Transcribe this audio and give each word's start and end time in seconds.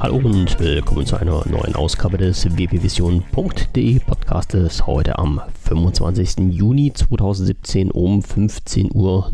Hallo 0.00 0.16
und 0.16 0.58
willkommen 0.58 1.06
zu 1.06 1.16
einer 1.16 1.46
neuen 1.48 1.76
Ausgabe 1.76 2.18
des 2.18 2.44
wpvision.de 2.46 4.00
Podcastes 4.00 4.88
heute 4.88 5.20
am 5.20 5.40
25. 5.62 6.52
Juni 6.52 6.92
2017 6.92 7.92
um 7.92 8.20
15.49 8.20 8.90
Uhr. 8.92 9.30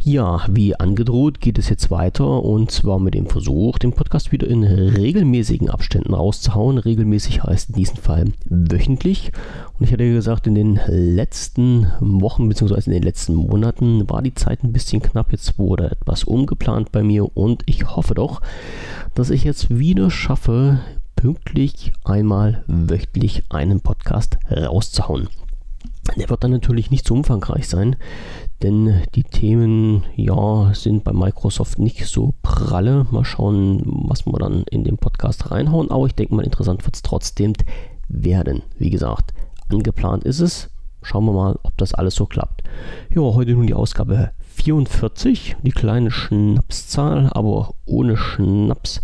Ja, 0.00 0.46
wie 0.48 0.76
angedroht 0.76 1.40
geht 1.40 1.58
es 1.58 1.68
jetzt 1.68 1.90
weiter 1.90 2.44
und 2.44 2.70
zwar 2.70 3.00
mit 3.00 3.14
dem 3.14 3.26
Versuch, 3.26 3.78
den 3.78 3.92
Podcast 3.92 4.30
wieder 4.30 4.46
in 4.46 4.62
regelmäßigen 4.62 5.68
Abständen 5.68 6.14
rauszuhauen. 6.14 6.78
Regelmäßig 6.78 7.42
heißt 7.42 7.70
in 7.70 7.74
diesem 7.74 7.96
Fall 7.96 8.26
wöchentlich. 8.48 9.32
Und 9.78 9.86
ich 9.86 9.92
hatte 9.92 10.10
gesagt, 10.10 10.46
in 10.46 10.54
den 10.54 10.80
letzten 10.86 11.88
Wochen 12.00 12.48
bzw. 12.48 12.80
in 12.86 12.92
den 12.92 13.02
letzten 13.02 13.34
Monaten 13.34 14.08
war 14.08 14.22
die 14.22 14.34
Zeit 14.34 14.62
ein 14.62 14.72
bisschen 14.72 15.02
knapp. 15.02 15.32
Jetzt 15.32 15.58
wurde 15.58 15.90
etwas 15.90 16.24
umgeplant 16.24 16.92
bei 16.92 17.02
mir 17.02 17.36
und 17.36 17.64
ich 17.66 17.96
hoffe 17.96 18.14
doch, 18.14 18.40
dass 19.14 19.30
ich 19.30 19.42
jetzt 19.42 19.68
wieder 19.68 20.10
schaffe, 20.10 20.78
pünktlich 21.16 21.92
einmal 22.04 22.62
wöchentlich 22.68 23.42
einen 23.50 23.80
Podcast 23.80 24.38
rauszuhauen. 24.48 25.28
Der 26.16 26.30
wird 26.30 26.42
dann 26.42 26.50
natürlich 26.50 26.90
nicht 26.90 27.06
so 27.06 27.14
umfangreich 27.14 27.68
sein, 27.68 27.96
denn 28.62 29.02
die 29.14 29.24
Themen 29.24 30.04
ja 30.16 30.72
sind 30.74 31.04
bei 31.04 31.12
Microsoft 31.12 31.78
nicht 31.78 32.06
so 32.06 32.34
pralle. 32.42 33.06
Mal 33.10 33.24
schauen, 33.24 33.82
was 34.08 34.26
wir 34.26 34.38
dann 34.38 34.64
in 34.70 34.84
den 34.84 34.98
Podcast 34.98 35.50
reinhauen. 35.50 35.90
Aber 35.90 36.06
ich 36.06 36.14
denke 36.14 36.34
mal, 36.34 36.44
interessant 36.44 36.84
wird 36.84 36.96
es 36.96 37.02
trotzdem 37.02 37.52
werden. 38.08 38.62
Wie 38.78 38.90
gesagt, 38.90 39.32
angeplant 39.68 40.24
ist 40.24 40.40
es. 40.40 40.70
Schauen 41.02 41.26
wir 41.26 41.32
mal, 41.32 41.58
ob 41.62 41.76
das 41.76 41.94
alles 41.94 42.16
so 42.16 42.26
klappt. 42.26 42.62
Ja, 43.14 43.22
heute 43.22 43.52
nun 43.52 43.66
die 43.66 43.74
Ausgabe 43.74 44.32
44, 44.40 45.56
die 45.62 45.70
kleine 45.70 46.10
Schnapszahl, 46.10 47.30
aber 47.32 47.74
ohne 47.86 48.16
Schnaps, 48.16 49.00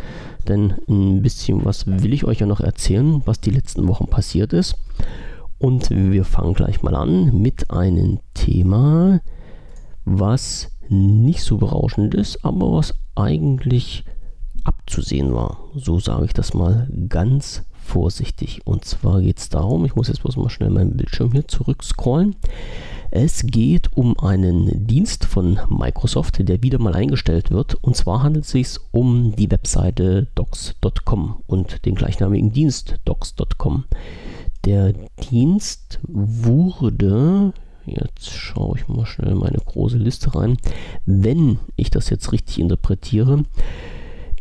denn 0.48 0.74
ein 0.88 1.22
bisschen 1.22 1.64
was 1.64 1.86
will 1.86 2.12
ich 2.12 2.24
euch 2.24 2.40
ja 2.40 2.46
noch 2.46 2.60
erzählen, 2.60 3.22
was 3.24 3.40
die 3.40 3.50
letzten 3.50 3.86
Wochen 3.86 4.08
passiert 4.08 4.52
ist. 4.52 4.76
Und 5.58 5.90
wir 5.90 6.24
fangen 6.24 6.54
gleich 6.54 6.82
mal 6.82 6.94
an 6.94 7.40
mit 7.40 7.70
einem 7.70 8.20
Thema, 8.34 9.20
was 10.04 10.70
nicht 10.88 11.42
so 11.42 11.58
berauschend 11.58 12.14
ist, 12.14 12.44
aber 12.44 12.72
was 12.72 12.94
eigentlich 13.14 14.04
abzusehen 14.64 15.34
war. 15.34 15.58
So 15.74 16.00
sage 16.00 16.26
ich 16.26 16.32
das 16.32 16.54
mal 16.54 16.88
ganz 17.08 17.62
vorsichtig. 17.84 18.62
Und 18.64 18.84
zwar 18.84 19.20
geht 19.20 19.38
es 19.38 19.48
darum, 19.50 19.84
ich 19.84 19.94
muss 19.94 20.08
jetzt 20.08 20.22
bloß 20.22 20.36
mal 20.36 20.48
schnell 20.48 20.70
meinen 20.70 20.96
Bildschirm 20.96 21.32
hier 21.32 21.46
zurückscrollen. 21.46 22.36
Es 23.10 23.46
geht 23.46 23.96
um 23.96 24.18
einen 24.18 24.86
Dienst 24.86 25.24
von 25.24 25.60
Microsoft, 25.68 26.48
der 26.48 26.62
wieder 26.62 26.80
mal 26.80 26.94
eingestellt 26.94 27.50
wird. 27.50 27.76
Und 27.76 27.94
zwar 27.94 28.22
handelt 28.22 28.46
es 28.46 28.50
sich 28.50 28.76
um 28.90 29.36
die 29.36 29.50
Webseite 29.50 30.26
docs.com 30.34 31.36
und 31.46 31.84
den 31.86 31.94
gleichnamigen 31.94 32.52
Dienst 32.52 32.96
docs.com. 33.04 33.84
Der 34.64 34.94
Dienst 35.30 36.00
wurde 36.08 37.52
Jetzt 37.86 38.30
schaue 38.30 38.78
ich 38.78 38.88
mal 38.88 39.04
schnell 39.04 39.34
meine 39.34 39.58
große 39.58 39.98
Liste 39.98 40.34
rein. 40.34 40.56
Wenn 41.04 41.58
ich 41.76 41.90
das 41.90 42.08
jetzt 42.08 42.32
richtig 42.32 42.58
interpretiere, 42.58 43.44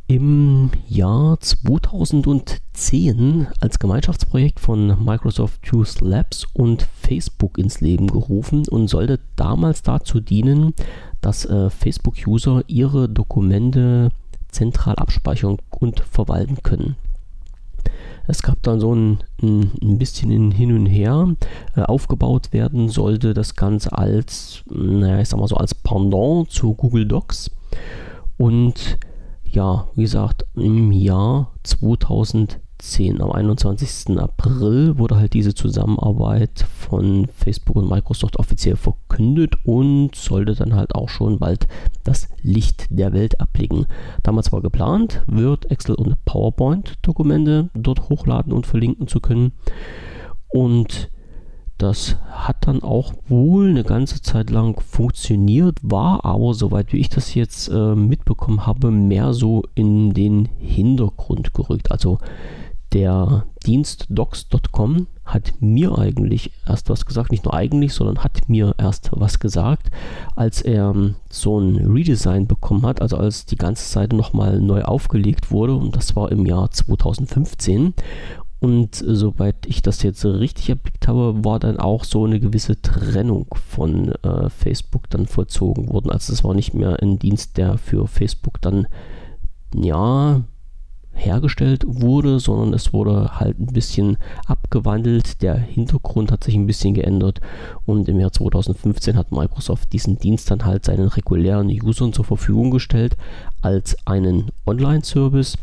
im 0.08 0.70
Jahr 0.88 1.40
2010 1.40 3.48
als 3.60 3.80
Gemeinschaftsprojekt 3.80 4.60
von 4.60 5.04
Microsoft 5.04 5.72
Use 5.74 6.06
Labs 6.06 6.46
und 6.54 6.88
Facebook 7.02 7.58
ins 7.58 7.82
Leben 7.82 8.08
gerufen 8.08 8.64
und 8.70 8.90
sollte 8.90 9.20
damals 9.36 9.82
dazu 9.82 10.20
dienen, 10.20 10.74
dass 11.22 11.46
äh, 11.46 11.70
Facebook-User 11.70 12.64
ihre 12.68 13.10
Dokumente 13.10 14.10
zentral 14.50 14.96
abspeichern 14.96 15.58
und 15.80 16.02
verwalten 16.02 16.58
können. 16.64 16.96
Es 18.28 18.42
gab 18.42 18.62
dann 18.64 18.80
so 18.80 18.94
ein, 18.94 19.20
ein, 19.42 19.72
ein 19.82 19.98
bisschen 19.98 20.52
hin 20.52 20.76
und 20.76 20.86
her. 20.86 21.36
Äh, 21.76 21.82
aufgebaut 21.82 22.54
werden 22.54 22.90
sollte 22.90 23.34
das 23.34 23.56
Ganze 23.56 23.98
als, 23.98 24.64
naja, 24.70 25.20
ich 25.20 25.30
sag 25.30 25.40
mal 25.40 25.48
so, 25.48 25.58
als 25.58 25.76
Pendant 25.76 26.50
zu 26.50 26.74
Google 26.74 27.06
Docs. 27.06 27.52
Und 28.38 28.98
ja, 29.44 29.88
wie 29.96 30.04
gesagt, 30.04 30.46
im 30.56 30.92
Jahr 30.92 31.52
2010 31.64 32.64
2010, 32.84 33.22
am 33.22 33.32
21. 33.32 34.20
April, 34.20 34.98
wurde 34.98 35.16
halt 35.16 35.34
diese 35.34 35.56
Zusammenarbeit 35.56 36.66
von 36.78 37.28
Facebook 37.28 37.78
und 37.78 37.90
Microsoft 37.90 38.38
offiziell 38.38 38.76
verkündet 38.76 39.56
und 39.64 40.16
sollte 40.16 40.54
dann 40.54 40.76
halt 40.76 40.94
auch 40.94 41.08
schon 41.08 41.40
bald 41.40 41.68
das 42.04 42.28
Licht 42.42 42.88
der 42.90 43.14
Welt 43.14 43.40
ablicken. 43.40 43.86
Damals 44.22 44.52
war 44.52 44.62
geplant, 44.62 45.24
Word, 45.28 45.72
Excel 45.72 45.96
und 45.96 46.24
PowerPoint-Dokumente 46.26 47.70
dort 47.74 48.10
hochladen 48.10 48.52
und 48.52 48.68
verlinken 48.68 49.08
zu 49.08 49.22
können. 49.22 49.54
Und 50.50 51.10
das 51.78 52.18
hat 52.30 52.68
dann 52.68 52.84
auch 52.84 53.14
wohl 53.28 53.70
eine 53.70 53.84
ganze 53.84 54.22
Zeit 54.22 54.50
lang 54.50 54.80
funktioniert, 54.80 55.78
war 55.82 56.24
aber, 56.26 56.54
soweit 56.54 56.92
wie 56.92 57.00
ich 57.00 57.10
das 57.10 57.34
jetzt 57.34 57.70
äh, 57.70 57.96
mitbekommen 57.96 58.68
habe, 58.68 58.92
mehr 58.92 59.34
so 59.34 59.64
in 59.74 60.14
den 60.14 60.50
Hintergrund 60.60 61.54
gerückt. 61.54 61.92
Also 61.92 62.20
der 62.94 63.46
Dienst 63.66 64.06
docs.com 64.10 65.08
hat 65.26 65.54
mir 65.60 65.98
eigentlich 65.98 66.52
erst 66.68 66.90
was 66.90 67.06
gesagt, 67.06 67.32
nicht 67.32 67.46
nur 67.46 67.54
eigentlich, 67.54 67.94
sondern 67.94 68.24
hat 68.24 68.50
mir 68.50 68.76
erst 68.78 69.10
was 69.14 69.40
gesagt, 69.40 69.90
als 70.36 70.62
er 70.62 70.92
ähm, 70.92 71.16
so 71.30 71.60
ein 71.60 71.78
Redesign 71.78 72.46
bekommen 72.46 72.86
hat, 72.86 73.02
also 73.02 73.18
als 73.18 73.46
die 73.46 73.56
ganze 73.56 73.90
Seite 73.90 74.16
nochmal 74.16 74.60
neu 74.60 74.84
aufgelegt 74.84 75.50
wurde. 75.50 75.76
Und 75.76 75.96
das 75.96 76.16
war 76.16 76.32
im 76.32 76.46
Jahr 76.46 76.72
2015 76.72 77.94
und 78.64 78.96
soweit 78.96 79.66
ich 79.66 79.82
das 79.82 80.04
jetzt 80.04 80.24
richtig 80.24 80.70
erblickt 80.70 81.10
habe, 81.10 81.44
war 81.44 81.60
dann 81.60 81.80
auch 81.80 82.06
so 82.06 82.24
eine 82.24 82.40
gewisse 82.40 82.82
Trennung 82.82 83.48
von 83.56 84.14
äh, 84.24 84.50
Facebook 84.50 85.10
dann 85.10 85.26
vollzogen 85.26 85.90
worden. 85.90 86.12
Also 86.12 86.32
es 86.32 86.46
war 86.46 86.54
nicht 86.54 86.74
mehr 86.74 87.02
ein 87.02 87.20
Dienst, 87.20 87.58
der 87.58 87.78
für 87.78 88.08
Facebook 88.08 88.62
dann 88.62 88.88
ja 89.76 90.44
hergestellt 91.14 91.84
wurde, 91.88 92.40
sondern 92.40 92.74
es 92.74 92.94
wurde 92.94 93.40
halt 93.40 93.60
ein 93.60 93.68
bisschen 93.68 94.18
abgewandelt. 94.46 95.42
Der 95.42 95.56
Hintergrund 95.56 96.32
hat 96.32 96.44
sich 96.44 96.56
ein 96.56 96.68
bisschen 96.68 96.94
geändert 96.94 97.40
und 97.86 98.10
im 98.10 98.20
Jahr 98.20 98.32
2015 98.32 99.16
hat 99.16 99.32
Microsoft 99.32 99.94
diesen 99.94 100.18
Dienst 100.18 100.50
dann 100.52 100.66
halt 100.66 100.86
seinen 100.86 101.08
regulären 101.08 101.70
Usern 101.70 102.14
zur 102.14 102.26
Verfügung 102.26 102.72
gestellt 102.72 103.18
als 103.62 103.96
einen 104.06 104.52
Online-Service 104.66 105.58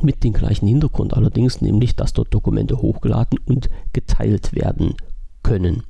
mit 0.00 0.24
dem 0.24 0.32
gleichen 0.32 0.66
Hintergrund 0.66 1.14
allerdings, 1.14 1.60
nämlich 1.60 1.96
dass 1.96 2.12
dort 2.12 2.32
Dokumente 2.32 2.80
hochgeladen 2.80 3.38
und 3.46 3.68
geteilt 3.92 4.54
werden 4.54 4.94
können. 5.42 5.82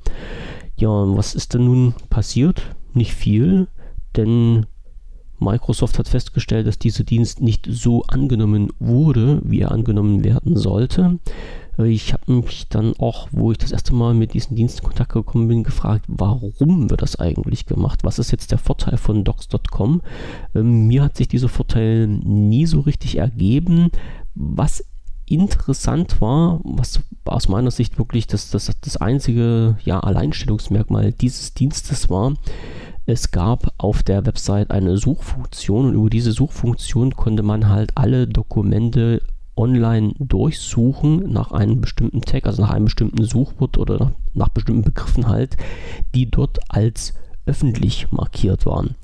Ja, 0.76 0.88
was 0.88 1.34
ist 1.34 1.54
denn 1.54 1.66
nun 1.66 1.94
passiert? 2.10 2.62
Nicht 2.94 3.14
viel, 3.14 3.68
denn 4.16 4.66
Microsoft 5.42 5.98
hat 5.98 6.08
festgestellt, 6.08 6.66
dass 6.66 6.78
dieser 6.78 7.04
Dienst 7.04 7.41
nicht 7.41 7.66
so 7.70 8.03
angenommen 8.04 8.69
wurde, 8.78 9.41
wie 9.44 9.60
er 9.60 9.72
angenommen 9.72 10.25
werden 10.25 10.56
sollte. 10.56 11.19
Ich 11.78 12.12
habe 12.12 12.30
mich 12.30 12.69
dann 12.69 12.92
auch, 12.98 13.28
wo 13.32 13.50
ich 13.50 13.58
das 13.58 13.72
erste 13.72 13.94
Mal 13.94 14.12
mit 14.12 14.34
diesem 14.34 14.56
Dienst 14.56 14.81
in 14.81 14.84
Kontakt 14.84 15.12
gekommen 15.12 15.48
bin, 15.48 15.64
gefragt, 15.64 16.04
warum 16.06 16.91
wird 16.91 17.00
das 17.00 17.16
eigentlich 17.16 17.64
gemacht? 17.64 18.00
Was 18.02 18.19
ist 18.19 18.31
jetzt 18.31 18.50
der 18.50 18.58
Vorteil 18.58 18.98
von 18.98 19.25
docs.com? 19.25 20.02
Ähm, 20.54 20.86
mir 20.86 21.02
hat 21.02 21.16
sich 21.16 21.28
dieser 21.28 21.48
Vorteil 21.48 22.06
nie 22.06 22.66
so 22.66 22.81
richtig 22.81 23.16
ergeben. 23.16 23.91
Was 24.34 24.84
interessant 25.25 26.20
war, 26.20 26.61
was 26.62 27.00
aus 27.25 27.49
meiner 27.49 27.70
Sicht 27.70 27.99
wirklich 27.99 28.26
das, 28.26 28.50
das, 28.50 28.70
das 28.81 28.99
einzige 28.99 29.78
ja, 29.82 29.99
Alleinstellungsmerkmal 30.00 31.12
dieses 31.12 31.55
Dienstes 31.55 32.11
war, 32.11 32.34
es 33.06 33.31
gab 33.31 33.72
auf 33.78 34.02
der 34.02 34.26
Website 34.26 34.70
eine 34.70 34.96
Suchfunktion 34.96 35.87
und 35.87 35.94
über 35.94 36.10
diese 36.10 36.32
Suchfunktion 36.32 37.16
konnte 37.16 37.43
man 37.43 37.69
halt 37.69 37.93
alle 37.96 38.26
Dokumente 38.26 39.22
online 39.56 40.14
durchsuchen 40.19 41.31
nach 41.31 41.52
einem 41.52 41.81
bestimmten 41.81 42.22
Tag, 42.22 42.46
also 42.46 42.62
nach 42.62 42.70
einem 42.70 42.87
bestimmten 42.87 43.25
Suchwort 43.25 43.76
oder 43.76 43.99
nach, 43.99 44.10
nach 44.34 44.49
bestimmten 44.49 44.82
Begriffen 44.82 45.28
halt, 45.28 45.56
die 46.14 46.31
dort 46.31 46.58
als 46.69 47.14
öffentlich 47.44 48.10
markiert 48.12 48.66
waren 48.66 48.94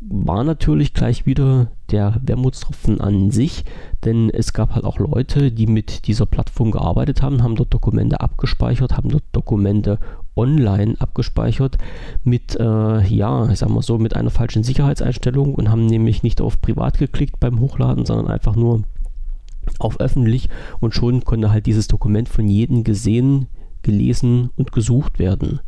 war 0.00 0.44
natürlich 0.44 0.94
gleich 0.94 1.26
wieder 1.26 1.72
der 1.90 2.20
Wermutstropfen 2.22 3.00
an 3.00 3.30
sich, 3.30 3.64
denn 4.04 4.30
es 4.30 4.52
gab 4.52 4.74
halt 4.74 4.84
auch 4.84 4.98
Leute, 4.98 5.50
die 5.50 5.66
mit 5.66 6.06
dieser 6.06 6.26
Plattform 6.26 6.70
gearbeitet 6.70 7.22
haben, 7.22 7.42
haben 7.42 7.56
dort 7.56 7.72
Dokumente 7.72 8.20
abgespeichert, 8.20 8.96
haben 8.96 9.08
dort 9.08 9.24
Dokumente 9.32 9.98
online 10.36 10.96
abgespeichert 10.98 11.78
mit, 12.24 12.56
äh, 12.58 13.02
ja, 13.06 13.48
ich 13.50 13.58
sag 13.58 13.70
so, 13.82 13.98
mit 13.98 14.16
einer 14.16 14.30
falschen 14.30 14.62
Sicherheitseinstellung 14.62 15.54
und 15.54 15.70
haben 15.70 15.86
nämlich 15.86 16.22
nicht 16.22 16.40
auf 16.40 16.60
privat 16.60 16.98
geklickt 16.98 17.40
beim 17.40 17.60
Hochladen, 17.60 18.06
sondern 18.06 18.28
einfach 18.28 18.56
nur 18.56 18.84
auf 19.78 20.00
öffentlich 20.00 20.48
und 20.80 20.94
schon 20.94 21.24
konnte 21.24 21.50
halt 21.50 21.66
dieses 21.66 21.86
Dokument 21.88 22.28
von 22.28 22.48
jedem 22.48 22.84
gesehen, 22.84 23.46
gelesen 23.82 24.50
und 24.56 24.72
gesucht 24.72 25.18
werden. 25.18 25.60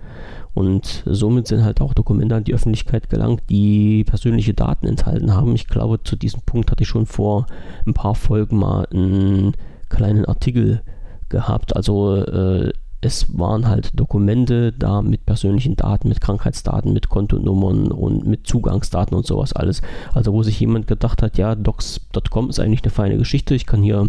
Und 0.55 1.03
somit 1.05 1.49
sind 1.49 1.65
halt 1.65 1.81
auch 1.81 1.95
Dokumente 1.95 2.37
an 2.37 2.45
die 2.45 2.55
Öffentlichkeit 2.55 3.11
gelangt, 3.11 3.43
die 3.51 4.05
persönliche 4.05 4.55
Daten 4.55 4.87
enthalten 4.87 5.35
haben. 5.35 5.55
Ich 5.55 5.67
glaube, 5.67 6.03
zu 6.03 6.15
diesem 6.15 6.43
Punkt 6.43 6.71
hatte 6.71 6.85
ich 6.85 6.89
schon 6.89 7.07
vor 7.07 7.47
ein 7.87 7.95
paar 7.95 8.15
Folgen 8.15 8.59
mal 8.59 8.87
einen 8.93 9.55
kleinen 9.89 10.25
Artikel 10.25 10.83
gehabt. 11.29 11.75
Also 11.75 12.17
äh, 12.17 12.73
es 13.05 13.39
waren 13.39 13.69
halt 13.69 13.99
Dokumente 13.99 14.73
da 14.73 15.03
mit 15.03 15.27
persönlichen 15.27 15.77
Daten, 15.77 16.09
mit 16.09 16.21
Krankheitsdaten, 16.21 16.93
mit 16.93 17.09
Kontonummern 17.09 17.93
und 17.93 18.27
mit 18.27 18.47
Zugangsdaten 18.47 19.17
und 19.17 19.27
sowas 19.27 19.53
alles. 19.53 19.83
Also 20.13 20.33
wo 20.33 20.43
sich 20.43 20.59
jemand 20.61 20.87
gedacht 20.87 21.23
hat, 21.23 21.37
ja, 21.37 21.55
docs.com 21.55 22.51
ist 22.51 22.61
eigentlich 22.61 22.83
eine 22.83 22.91
feine 22.91 23.19
Geschichte, 23.19 23.55
ich 23.55 23.67
kann 23.67 23.83
hier 23.83 24.09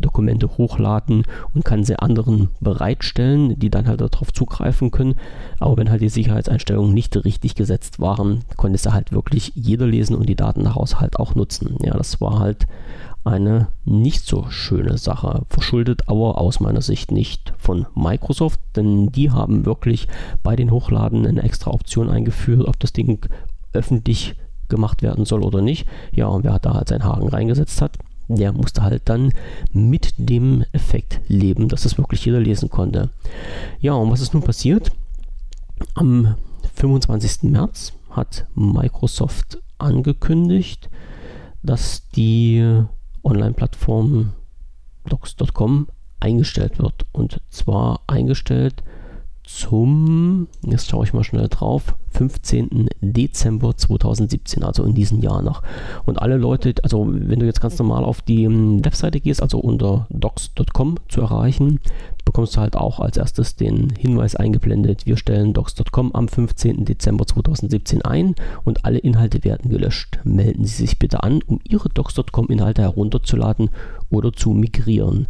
Dokumente 0.00 0.58
hochladen 0.58 1.24
und 1.54 1.64
kann 1.64 1.84
sie 1.84 1.98
anderen 1.98 2.48
bereitstellen, 2.60 3.58
die 3.58 3.70
dann 3.70 3.86
halt 3.86 4.00
darauf 4.00 4.32
zugreifen 4.32 4.90
können. 4.90 5.14
Aber 5.58 5.76
wenn 5.76 5.90
halt 5.90 6.02
die 6.02 6.08
Sicherheitseinstellungen 6.08 6.92
nicht 6.92 7.16
richtig 7.24 7.54
gesetzt 7.54 8.00
waren, 8.00 8.40
konnte 8.56 8.76
es 8.76 8.92
halt 8.92 9.12
wirklich 9.12 9.52
jeder 9.54 9.86
lesen 9.86 10.16
und 10.16 10.28
die 10.28 10.36
Daten 10.36 10.64
daraus 10.64 11.00
halt 11.00 11.18
auch 11.18 11.34
nutzen. 11.34 11.76
Ja, 11.82 11.96
das 11.96 12.20
war 12.20 12.40
halt 12.40 12.66
eine 13.24 13.68
nicht 13.84 14.26
so 14.26 14.46
schöne 14.50 14.98
Sache. 14.98 15.42
Verschuldet 15.48 16.08
aber 16.08 16.38
aus 16.38 16.60
meiner 16.60 16.82
Sicht 16.82 17.12
nicht 17.12 17.52
von 17.58 17.86
Microsoft, 17.94 18.60
denn 18.76 19.12
die 19.12 19.30
haben 19.30 19.64
wirklich 19.64 20.08
bei 20.42 20.56
den 20.56 20.70
Hochladen 20.70 21.26
eine 21.26 21.42
extra 21.42 21.70
Option 21.70 22.10
eingeführt, 22.10 22.66
ob 22.66 22.78
das 22.80 22.92
Ding 22.92 23.26
öffentlich 23.72 24.34
gemacht 24.68 25.02
werden 25.02 25.24
soll 25.24 25.42
oder 25.42 25.60
nicht. 25.60 25.86
Ja, 26.12 26.26
und 26.26 26.44
wer 26.44 26.58
da 26.58 26.74
halt 26.74 26.88
seinen 26.88 27.04
Haken 27.04 27.28
reingesetzt 27.28 27.80
hat, 27.80 27.98
der 28.28 28.52
musste 28.52 28.82
halt 28.82 29.02
dann 29.06 29.32
mit 29.72 30.14
dem 30.16 30.64
Effekt 30.72 31.20
leben, 31.28 31.68
dass 31.68 31.82
das 31.82 31.98
wirklich 31.98 32.24
jeder 32.24 32.40
lesen 32.40 32.70
konnte. 32.70 33.10
Ja, 33.80 33.94
und 33.94 34.10
was 34.10 34.20
ist 34.20 34.34
nun 34.34 34.42
passiert? 34.42 34.90
Am 35.94 36.36
25. 36.74 37.50
März 37.50 37.92
hat 38.10 38.46
Microsoft 38.54 39.58
angekündigt, 39.78 40.88
dass 41.62 42.08
die 42.10 42.84
Online-Plattform 43.24 44.32
docs.com 45.08 45.88
eingestellt 46.20 46.78
wird. 46.78 47.06
Und 47.12 47.40
zwar 47.50 48.02
eingestellt 48.06 48.82
zum, 49.44 50.46
jetzt 50.62 50.88
schaue 50.88 51.04
ich 51.04 51.12
mal 51.12 51.24
schnell 51.24 51.48
drauf, 51.48 51.94
15. 52.10 52.88
Dezember 53.00 53.76
2017, 53.76 54.62
also 54.62 54.84
in 54.84 54.94
diesem 54.94 55.20
Jahr 55.20 55.42
noch. 55.42 55.62
Und 56.04 56.20
alle 56.20 56.36
Leute, 56.36 56.74
also 56.82 57.06
wenn 57.08 57.40
du 57.40 57.46
jetzt 57.46 57.60
ganz 57.60 57.78
normal 57.78 58.04
auf 58.04 58.22
die 58.22 58.44
ähm, 58.44 58.84
Webseite 58.84 59.20
gehst, 59.20 59.42
also 59.42 59.58
unter 59.58 60.06
docs.com 60.10 60.96
zu 61.08 61.22
erreichen, 61.22 61.80
bekommst 62.24 62.56
du 62.56 62.60
halt 62.60 62.76
auch 62.76 63.00
als 63.00 63.16
erstes 63.16 63.56
den 63.56 63.90
Hinweis 63.98 64.36
eingeblendet, 64.36 65.06
wir 65.06 65.16
stellen 65.16 65.52
docs.com 65.52 66.14
am 66.14 66.28
15. 66.28 66.84
Dezember 66.84 67.26
2017 67.26 68.02
ein 68.02 68.34
und 68.64 68.84
alle 68.84 68.98
Inhalte 68.98 69.42
werden 69.42 69.70
gelöscht. 69.70 70.20
Melden 70.24 70.64
Sie 70.64 70.86
sich 70.86 70.98
bitte 70.98 71.22
an, 71.22 71.42
um 71.46 71.60
Ihre 71.68 71.88
docs.com 71.88 72.48
Inhalte 72.48 72.82
herunterzuladen 72.82 73.70
oder 74.10 74.32
zu 74.32 74.50
migrieren. 74.50 75.26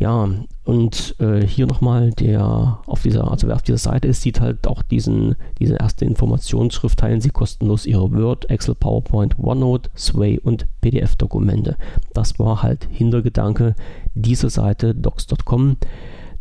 Ja, 0.00 0.30
und 0.64 1.14
äh, 1.20 1.46
hier 1.46 1.66
nochmal 1.66 2.10
der 2.12 2.78
auf 2.86 3.02
dieser, 3.02 3.30
also 3.30 3.48
wer 3.48 3.56
auf 3.56 3.62
dieser 3.62 3.76
Seite 3.76 4.08
ist, 4.08 4.22
sieht 4.22 4.40
halt 4.40 4.66
auch 4.66 4.80
diesen, 4.80 5.36
diese 5.58 5.74
erste 5.74 6.06
Informationsschrift, 6.06 6.98
teilen 6.98 7.20
Sie 7.20 7.28
kostenlos 7.28 7.84
Ihre 7.84 8.10
Word, 8.10 8.48
Excel, 8.48 8.74
PowerPoint, 8.74 9.38
OneNote, 9.38 9.90
Sway 9.94 10.38
und 10.38 10.66
PDF-Dokumente. 10.80 11.76
Das 12.14 12.38
war 12.38 12.62
halt 12.62 12.88
Hintergedanke 12.90 13.74
dieser 14.14 14.48
Seite 14.48 14.94
docs.com, 14.94 15.76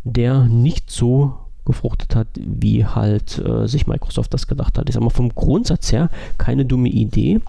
der 0.06 0.46
nicht 0.46 0.90
so 0.90 1.34
gefruchtet 1.66 2.16
hat, 2.16 2.28
wie 2.38 2.86
halt 2.86 3.40
äh, 3.40 3.68
sich 3.68 3.88
Microsoft 3.88 4.34
das 4.34 4.48
gedacht 4.48 4.78
hat. 4.78 4.88
Ich 4.88 4.94
sage 4.94 5.04
mal 5.04 5.10
vom 5.10 5.36
Grundsatz 5.36 5.92
her 5.92 6.10
keine 6.38 6.64
dumme 6.64 6.88
Idee, 6.88 7.42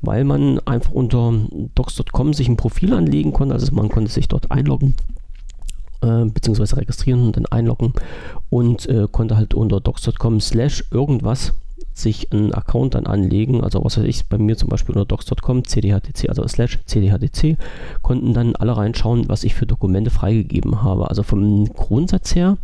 weil 0.00 0.24
man 0.24 0.58
einfach 0.66 0.90
unter 0.90 1.32
docs.com 1.76 2.34
sich 2.34 2.48
ein 2.48 2.56
Profil 2.56 2.94
anlegen 2.94 3.32
konnte, 3.32 3.54
also 3.54 3.72
man 3.72 3.90
konnte 3.90 4.10
sich 4.10 4.26
dort 4.26 4.50
einloggen 4.50 4.96
äh, 6.02 6.24
beziehungsweise 6.26 6.76
registrieren 6.76 7.26
und 7.26 7.36
dann 7.36 7.46
einloggen 7.46 7.92
und 8.50 8.88
äh, 8.88 9.06
konnte 9.10 9.36
halt 9.36 9.54
unter 9.54 9.80
docs.com 9.80 10.40
slash 10.40 10.84
irgendwas 10.90 11.54
sich 11.94 12.32
einen 12.32 12.54
Account 12.54 12.94
dann 12.94 13.06
anlegen, 13.06 13.62
also 13.62 13.84
was 13.84 13.98
weiß 13.98 14.04
ich, 14.04 14.26
bei 14.26 14.38
mir 14.38 14.56
zum 14.56 14.68
Beispiel 14.68 14.94
unter 14.94 15.06
docs.com, 15.06 15.64
cdhdc, 15.64 16.28
also 16.28 16.46
slash 16.46 16.78
cdhdc, 16.86 17.58
konnten 18.00 18.32
dann 18.32 18.56
alle 18.56 18.76
reinschauen, 18.76 19.28
was 19.28 19.44
ich 19.44 19.54
für 19.54 19.66
Dokumente 19.66 20.10
freigegeben 20.10 20.82
habe. 20.82 21.08
Also 21.08 21.22
vom 21.22 21.66
Grundsatz 21.66 22.34
her 22.34 22.56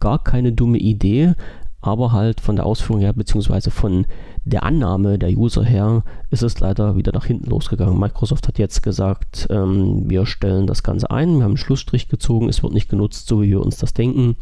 gar 0.00 0.22
keine 0.22 0.52
dumme 0.52 0.78
Idee, 0.78 1.34
aber 1.82 2.12
halt 2.12 2.40
von 2.40 2.56
der 2.56 2.64
Ausführung 2.64 3.02
her, 3.02 3.12
beziehungsweise 3.12 3.70
von 3.70 4.06
der 4.44 4.62
Annahme 4.62 5.18
der 5.18 5.36
User 5.36 5.64
her, 5.64 6.04
ist 6.30 6.42
es 6.42 6.60
leider 6.60 6.96
wieder 6.96 7.12
nach 7.12 7.26
hinten 7.26 7.50
losgegangen. 7.50 7.98
Microsoft 7.98 8.48
hat 8.48 8.58
jetzt 8.58 8.82
gesagt, 8.82 9.48
ähm, 9.50 10.08
wir 10.08 10.24
stellen 10.26 10.66
das 10.66 10.82
Ganze 10.82 11.10
ein, 11.10 11.36
wir 11.36 11.44
haben 11.44 11.50
einen 11.50 11.58
Schlussstrich 11.58 12.08
gezogen, 12.08 12.48
es 12.48 12.62
wird 12.62 12.72
nicht 12.72 12.88
genutzt, 12.88 13.26
so 13.26 13.42
wie 13.42 13.50
wir 13.50 13.60
uns 13.60 13.76
das 13.78 13.92
denken. 13.92 14.36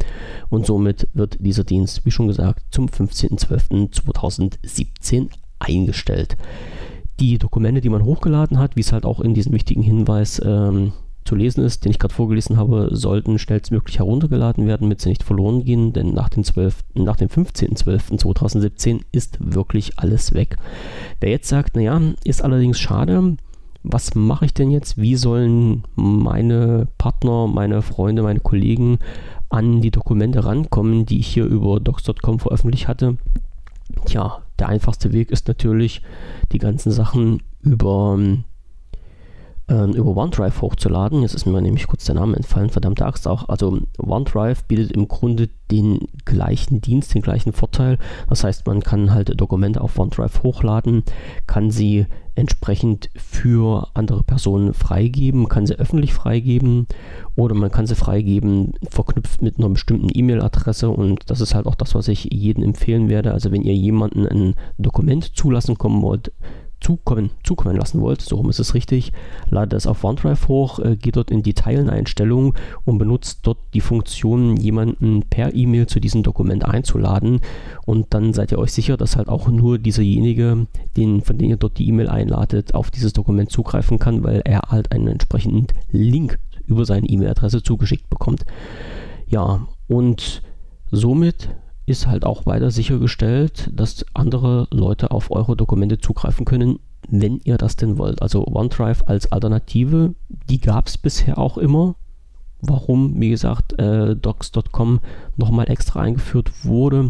Und 0.49 0.67
somit 0.67 1.07
wird 1.13 1.37
dieser 1.39 1.63
Dienst, 1.63 2.05
wie 2.05 2.11
schon 2.11 2.27
gesagt, 2.27 2.63
zum 2.71 2.87
15.12.2017 2.87 5.29
eingestellt. 5.59 6.37
Die 7.19 7.37
Dokumente, 7.37 7.81
die 7.81 7.89
man 7.89 8.05
hochgeladen 8.05 8.59
hat, 8.59 8.75
wie 8.75 8.81
es 8.81 8.93
halt 8.93 9.05
auch 9.05 9.19
in 9.19 9.33
diesem 9.33 9.53
wichtigen 9.53 9.83
Hinweis 9.83 10.41
ähm, 10.43 10.93
zu 11.23 11.35
lesen 11.35 11.63
ist, 11.63 11.85
den 11.85 11.91
ich 11.91 11.99
gerade 11.99 12.13
vorgelesen 12.13 12.57
habe, 12.57 12.89
sollten 12.91 13.39
schnellstmöglich 13.39 13.99
heruntergeladen 13.99 14.67
werden, 14.67 14.83
damit 14.83 15.01
sie 15.01 15.09
nicht 15.09 15.23
verloren 15.23 15.63
gehen, 15.63 15.93
denn 15.93 16.13
nach, 16.13 16.29
den 16.29 16.43
12, 16.43 16.81
nach 16.93 17.15
dem 17.15 17.29
15.12.2017 17.29 19.01
ist 19.11 19.37
wirklich 19.39 19.99
alles 19.99 20.33
weg. 20.33 20.57
Wer 21.19 21.29
jetzt 21.29 21.47
sagt, 21.47 21.75
naja, 21.75 22.01
ist 22.23 22.43
allerdings 22.43 22.79
schade, 22.79 23.37
was 23.83 24.15
mache 24.15 24.45
ich 24.45 24.53
denn 24.53 24.71
jetzt? 24.71 24.97
Wie 24.97 25.15
sollen 25.15 25.83
meine 25.95 26.87
Partner, 26.97 27.47
meine 27.47 27.81
Freunde, 27.81 28.23
meine 28.23 28.39
Kollegen 28.39 28.99
an 29.49 29.81
die 29.81 29.91
Dokumente 29.91 30.45
rankommen, 30.45 31.05
die 31.05 31.19
ich 31.19 31.27
hier 31.27 31.45
über 31.45 31.79
docs.com 31.79 32.39
veröffentlicht 32.39 32.87
hatte? 32.87 33.17
Tja, 34.05 34.43
der 34.59 34.69
einfachste 34.69 35.11
Weg 35.11 35.31
ist 35.31 35.47
natürlich, 35.47 36.01
die 36.51 36.59
ganzen 36.59 36.91
Sachen 36.91 37.41
über 37.61 38.17
ähm, 39.71 39.93
über 39.93 40.15
OneDrive 40.15 40.61
hochzuladen. 40.61 41.21
Jetzt 41.21 41.33
ist 41.33 41.45
mir 41.45 41.61
nämlich 41.61 41.87
kurz 41.87 42.05
der 42.05 42.15
Name 42.15 42.35
entfallen, 42.35 42.69
verdammte 42.69 43.05
Axt 43.05 43.27
auch. 43.27 43.47
Also 43.47 43.79
OneDrive 43.97 44.63
bietet 44.65 44.91
im 44.91 45.07
Grunde 45.07 45.49
den 45.71 46.07
gleichen 46.25 46.81
Dienst, 46.81 47.15
den 47.15 47.21
gleichen 47.21 47.53
Vorteil. 47.53 47.97
Das 48.29 48.43
heißt, 48.43 48.67
man 48.67 48.81
kann 48.81 49.13
halt 49.13 49.39
Dokumente 49.39 49.79
auf 49.79 49.97
OneDrive 49.97 50.43
hochladen, 50.43 51.03
kann 51.47 51.71
sie 51.71 52.05
entsprechend 52.35 53.09
für 53.15 53.89
andere 53.93 54.23
Personen 54.23 54.73
freigeben, 54.73 55.49
kann 55.49 55.65
sie 55.65 55.75
öffentlich 55.75 56.13
freigeben 56.13 56.87
oder 57.35 57.55
man 57.55 57.71
kann 57.71 57.87
sie 57.87 57.95
freigeben, 57.95 58.73
verknüpft 58.89 59.41
mit 59.41 59.57
einer 59.57 59.69
bestimmten 59.69 60.07
E-Mail-Adresse 60.11 60.89
und 60.89 61.29
das 61.29 61.41
ist 61.41 61.53
halt 61.53 61.65
auch 61.65 61.75
das, 61.75 61.93
was 61.93 62.07
ich 62.07 62.29
jedem 62.31 62.63
empfehlen 62.63 63.09
werde. 63.09 63.33
Also 63.33 63.51
wenn 63.51 63.63
ihr 63.63 63.75
jemanden 63.75 64.27
ein 64.27 64.55
Dokument 64.77 65.35
zulassen 65.35 65.77
kommen 65.77 66.01
wollt, 66.01 66.31
zukommen, 66.81 67.29
zukommen 67.43 67.77
lassen 67.77 68.01
wollt, 68.01 68.21
so 68.21 68.47
ist 68.49 68.59
es 68.59 68.73
richtig, 68.73 69.13
ladet 69.49 69.73
es 69.73 69.87
auf 69.87 70.03
OneDrive 70.03 70.47
hoch, 70.47 70.79
äh, 70.79 70.95
geht 70.95 71.15
dort 71.15 71.31
in 71.31 71.43
die 71.43 71.53
Teileneinstellungen 71.53 72.53
und 72.85 72.97
benutzt 72.97 73.39
dort 73.43 73.59
die 73.73 73.81
Funktion, 73.81 74.57
jemanden 74.57 75.23
per 75.29 75.53
E-Mail 75.53 75.87
zu 75.87 75.99
diesem 75.99 76.23
Dokument 76.23 76.65
einzuladen. 76.65 77.39
Und 77.85 78.13
dann 78.13 78.33
seid 78.33 78.51
ihr 78.51 78.59
euch 78.59 78.73
sicher, 78.73 78.97
dass 78.97 79.15
halt 79.15 79.29
auch 79.29 79.47
nur 79.47 79.77
dieserjenige, 79.77 80.67
den, 80.97 81.21
von 81.21 81.37
dem 81.37 81.49
ihr 81.49 81.57
dort 81.57 81.77
die 81.77 81.87
E-Mail 81.87 82.09
einladet, 82.09 82.73
auf 82.73 82.91
dieses 82.91 83.13
Dokument 83.13 83.51
zugreifen 83.51 83.99
kann, 83.99 84.23
weil 84.23 84.41
er 84.43 84.61
halt 84.69 84.91
einen 84.91 85.07
entsprechenden 85.07 85.67
Link 85.91 86.39
über 86.65 86.85
seine 86.85 87.07
E-Mail-Adresse 87.07 87.63
zugeschickt 87.63 88.09
bekommt. 88.09 88.45
Ja, 89.27 89.67
und 89.87 90.41
somit 90.91 91.49
ist 91.85 92.07
halt 92.07 92.25
auch 92.25 92.45
weiter 92.45 92.71
sichergestellt, 92.71 93.69
dass 93.73 94.05
andere 94.13 94.67
Leute 94.71 95.11
auf 95.11 95.31
eure 95.31 95.55
Dokumente 95.55 95.99
zugreifen 95.99 96.45
können, 96.45 96.79
wenn 97.09 97.39
ihr 97.43 97.57
das 97.57 97.75
denn 97.75 97.97
wollt. 97.97 98.21
Also 98.21 98.45
OneDrive 98.45 99.03
als 99.07 99.31
Alternative, 99.31 100.13
die 100.49 100.61
gab 100.61 100.87
es 100.87 100.97
bisher 100.97 101.37
auch 101.37 101.57
immer. 101.57 101.95
Warum, 102.61 103.19
wie 103.19 103.29
gesagt, 103.29 103.77
äh, 103.79 104.15
docs.com 104.15 104.99
nochmal 105.35 105.69
extra 105.69 106.01
eingeführt 106.01 106.63
wurde, 106.63 107.09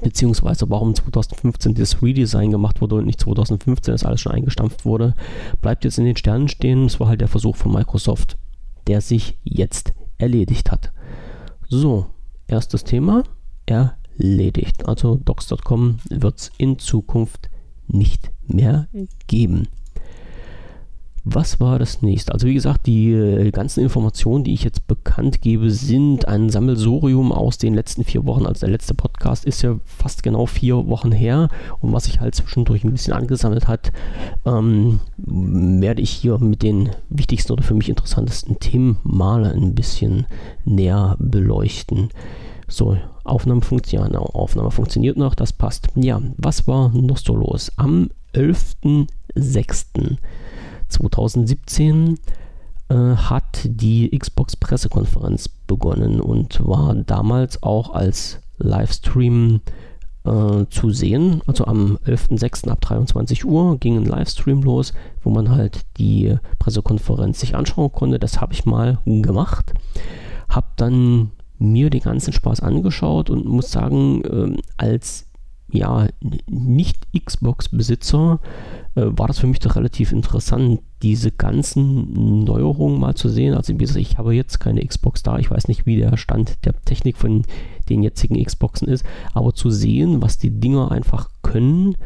beziehungsweise 0.00 0.70
warum 0.70 0.94
2015 0.94 1.74
das 1.74 2.00
Redesign 2.00 2.52
gemacht 2.52 2.80
wurde 2.80 2.94
und 2.94 3.06
nicht 3.06 3.20
2015 3.20 3.92
das 3.92 4.04
alles 4.04 4.20
schon 4.20 4.32
eingestampft 4.32 4.84
wurde, 4.84 5.14
bleibt 5.60 5.84
jetzt 5.84 5.98
in 5.98 6.04
den 6.04 6.16
Sternen 6.16 6.46
stehen. 6.46 6.84
Es 6.84 7.00
war 7.00 7.08
halt 7.08 7.20
der 7.20 7.26
Versuch 7.26 7.56
von 7.56 7.72
Microsoft, 7.72 8.36
der 8.86 9.00
sich 9.00 9.36
jetzt 9.42 9.92
erledigt 10.18 10.70
hat. 10.70 10.92
So, 11.68 12.06
erstes 12.46 12.84
Thema 12.84 13.24
erledigt. 13.70 14.86
Also 14.86 15.16
docs.com 15.16 15.98
wird 16.08 16.38
es 16.38 16.50
in 16.58 16.78
Zukunft 16.78 17.50
nicht 17.88 18.30
mehr 18.46 18.88
geben. 19.26 19.68
was 21.24 21.60
war 21.60 21.78
das 21.78 22.00
nächste? 22.02 22.32
Also 22.32 22.46
wie 22.46 22.54
gesagt, 22.54 22.86
die 22.86 23.12
äh, 23.12 23.50
ganzen 23.50 23.82
Informationen, 23.82 24.42
die 24.42 24.54
ich 24.54 24.64
jetzt 24.64 24.86
bekannt 24.86 25.42
gebe, 25.42 25.70
sind 25.70 26.26
ein 26.26 26.48
Sammelsurium 26.48 27.30
aus 27.30 27.58
den 27.58 27.74
letzten 27.74 28.04
vier 28.04 28.24
Wochen. 28.24 28.46
Also 28.46 28.60
der 28.60 28.70
letzte 28.70 28.94
Podcast 28.94 29.44
ist 29.44 29.62
ja 29.62 29.78
fast 29.84 30.22
genau 30.22 30.46
vier 30.46 30.86
Wochen 30.88 31.12
her 31.12 31.48
und 31.80 31.92
was 31.92 32.04
sich 32.04 32.20
halt 32.20 32.34
zwischendurch 32.34 32.84
ein 32.84 32.92
bisschen 32.92 33.12
angesammelt 33.12 33.68
hat, 33.68 33.92
ähm, 34.46 35.00
werde 35.18 36.00
ich 36.00 36.10
hier 36.10 36.38
mit 36.38 36.62
den 36.62 36.90
wichtigsten 37.10 37.52
oder 37.52 37.62
für 37.62 37.74
mich 37.74 37.90
interessantesten 37.90 38.58
Themen 38.58 38.98
mal 39.02 39.44
ein 39.44 39.74
bisschen 39.74 40.26
näher 40.64 41.16
beleuchten. 41.18 42.08
So, 42.70 42.96
Aufnahme 43.24 43.62
funktioniert, 43.62 44.16
Aufnahme 44.16 44.70
funktioniert 44.70 45.16
noch, 45.16 45.34
das 45.34 45.52
passt. 45.52 45.88
Ja, 45.96 46.20
was 46.36 46.68
war 46.68 46.90
noch 46.90 47.18
so 47.18 47.34
los? 47.34 47.72
Am 47.76 48.10
11.06. 48.34 50.16
2017 50.88 52.18
äh, 52.88 52.94
hat 52.94 53.60
die 53.64 54.16
Xbox 54.16 54.56
Pressekonferenz 54.56 55.48
begonnen 55.48 56.20
und 56.20 56.64
war 56.66 56.94
damals 56.94 57.62
auch 57.62 57.92
als 57.92 58.38
Livestream 58.58 59.60
äh, 60.24 60.64
zu 60.70 60.90
sehen. 60.90 61.42
Also 61.46 61.64
am 61.64 61.98
11.06. 62.06 62.68
ab 62.68 62.80
23 62.82 63.44
Uhr 63.44 63.78
ging 63.78 63.96
ein 63.96 64.04
Livestream 64.04 64.62
los, 64.62 64.92
wo 65.22 65.30
man 65.30 65.50
halt 65.50 65.86
die 65.98 66.36
Pressekonferenz 66.60 67.40
sich 67.40 67.56
anschauen 67.56 67.90
konnte. 67.90 68.20
Das 68.20 68.40
habe 68.40 68.52
ich 68.52 68.64
mal 68.64 68.98
gemacht. 69.04 69.72
Habe 70.48 70.66
dann 70.76 71.30
mir 71.60 71.90
den 71.90 72.00
ganzen 72.00 72.32
Spaß 72.32 72.60
angeschaut 72.60 73.30
und 73.30 73.44
muss 73.44 73.70
sagen, 73.70 74.22
äh, 74.24 74.62
als 74.76 75.26
ja, 75.72 76.08
nicht 76.48 77.06
Xbox-Besitzer 77.12 78.40
äh, 78.96 79.02
war 79.06 79.28
das 79.28 79.38
für 79.38 79.46
mich 79.46 79.60
doch 79.60 79.76
relativ 79.76 80.10
interessant, 80.10 80.80
diese 81.02 81.30
ganzen 81.30 82.44
Neuerungen 82.44 82.98
mal 82.98 83.14
zu 83.14 83.28
sehen. 83.28 83.54
Also 83.54 83.74
wie 83.74 83.78
gesagt, 83.78 84.00
ich 84.00 84.18
habe 84.18 84.34
jetzt 84.34 84.58
keine 84.58 84.84
Xbox 84.84 85.22
da, 85.22 85.38
ich 85.38 85.50
weiß 85.50 85.68
nicht, 85.68 85.86
wie 85.86 85.96
der 85.96 86.16
Stand 86.16 86.58
der 86.64 86.74
Technik 86.84 87.16
von 87.16 87.42
den 87.88 88.02
jetzigen 88.02 88.42
Xboxen 88.42 88.88
ist, 88.88 89.04
aber 89.32 89.54
zu 89.54 89.70
sehen, 89.70 90.22
was 90.22 90.38
die 90.38 90.50
Dinger 90.50 90.90
einfach 90.90 91.28
können, 91.42 91.96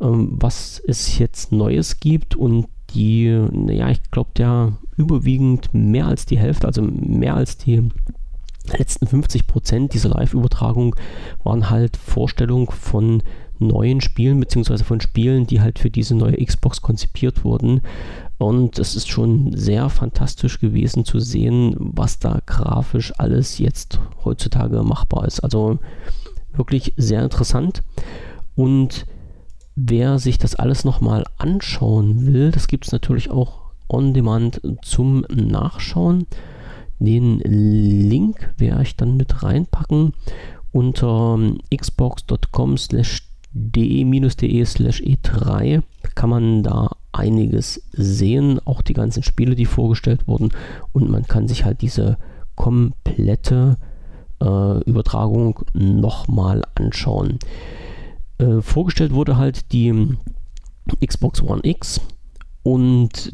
ähm, 0.00 0.30
was 0.32 0.82
es 0.86 1.18
jetzt 1.18 1.52
Neues 1.52 2.00
gibt 2.00 2.34
und 2.36 2.66
die, 2.90 3.28
naja, 3.50 3.90
ich 3.90 4.10
glaube, 4.10 4.30
der 4.36 4.72
überwiegend 4.96 5.74
mehr 5.74 6.06
als 6.06 6.24
die 6.26 6.38
Hälfte, 6.38 6.66
also 6.66 6.82
mehr 6.82 7.34
als 7.34 7.58
die 7.58 7.88
letzten 8.66 9.06
50 9.06 9.46
Prozent 9.46 9.94
dieser 9.94 10.10
Live-Übertragung 10.10 10.96
waren 11.44 11.70
halt 11.70 11.96
Vorstellungen 11.96 12.68
von 12.68 13.22
neuen 13.58 14.00
Spielen, 14.00 14.38
beziehungsweise 14.40 14.84
von 14.84 15.00
Spielen, 15.00 15.46
die 15.46 15.60
halt 15.60 15.78
für 15.78 15.90
diese 15.90 16.14
neue 16.14 16.44
Xbox 16.44 16.82
konzipiert 16.82 17.44
wurden. 17.44 17.80
Und 18.38 18.78
es 18.78 18.96
ist 18.96 19.08
schon 19.08 19.56
sehr 19.56 19.88
fantastisch 19.88 20.60
gewesen 20.60 21.04
zu 21.04 21.20
sehen, 21.20 21.74
was 21.78 22.18
da 22.18 22.40
grafisch 22.44 23.12
alles 23.18 23.58
jetzt 23.58 23.98
heutzutage 24.24 24.82
machbar 24.82 25.26
ist. 25.26 25.40
Also 25.40 25.78
wirklich 26.52 26.92
sehr 26.96 27.22
interessant. 27.22 27.82
Und 28.54 29.06
wer 29.74 30.18
sich 30.18 30.38
das 30.38 30.54
alles 30.54 30.84
nochmal 30.84 31.24
anschauen 31.38 32.26
will, 32.26 32.50
das 32.50 32.68
gibt 32.68 32.86
es 32.86 32.92
natürlich 32.92 33.30
auch 33.30 33.66
on 33.88 34.12
demand 34.12 34.60
zum 34.82 35.24
Nachschauen. 35.30 36.26
Den 36.98 37.40
Link 37.40 38.54
werde 38.56 38.82
ich 38.82 38.96
dann 38.96 39.16
mit 39.16 39.42
reinpacken 39.42 40.14
unter 40.72 41.38
xbox.com 41.74 42.76
slash 42.76 43.22
de-de 43.52 44.64
slash 44.64 45.00
e3 45.00 45.82
kann 46.14 46.30
man 46.30 46.62
da 46.62 46.90
einiges 47.12 47.82
sehen, 47.92 48.60
auch 48.64 48.82
die 48.82 48.92
ganzen 48.92 49.22
Spiele, 49.22 49.54
die 49.54 49.64
vorgestellt 49.64 50.28
wurden 50.28 50.50
und 50.92 51.08
man 51.08 51.26
kann 51.26 51.48
sich 51.48 51.64
halt 51.64 51.80
diese 51.80 52.18
komplette 52.54 53.78
äh, 54.42 54.80
Übertragung 54.84 55.60
nochmal 55.72 56.62
anschauen. 56.74 57.38
Äh, 58.38 58.60
vorgestellt 58.60 59.12
wurde 59.12 59.36
halt 59.38 59.72
die 59.72 60.16
Xbox 61.04 61.42
One 61.42 61.62
X 61.64 62.00
und 62.62 63.32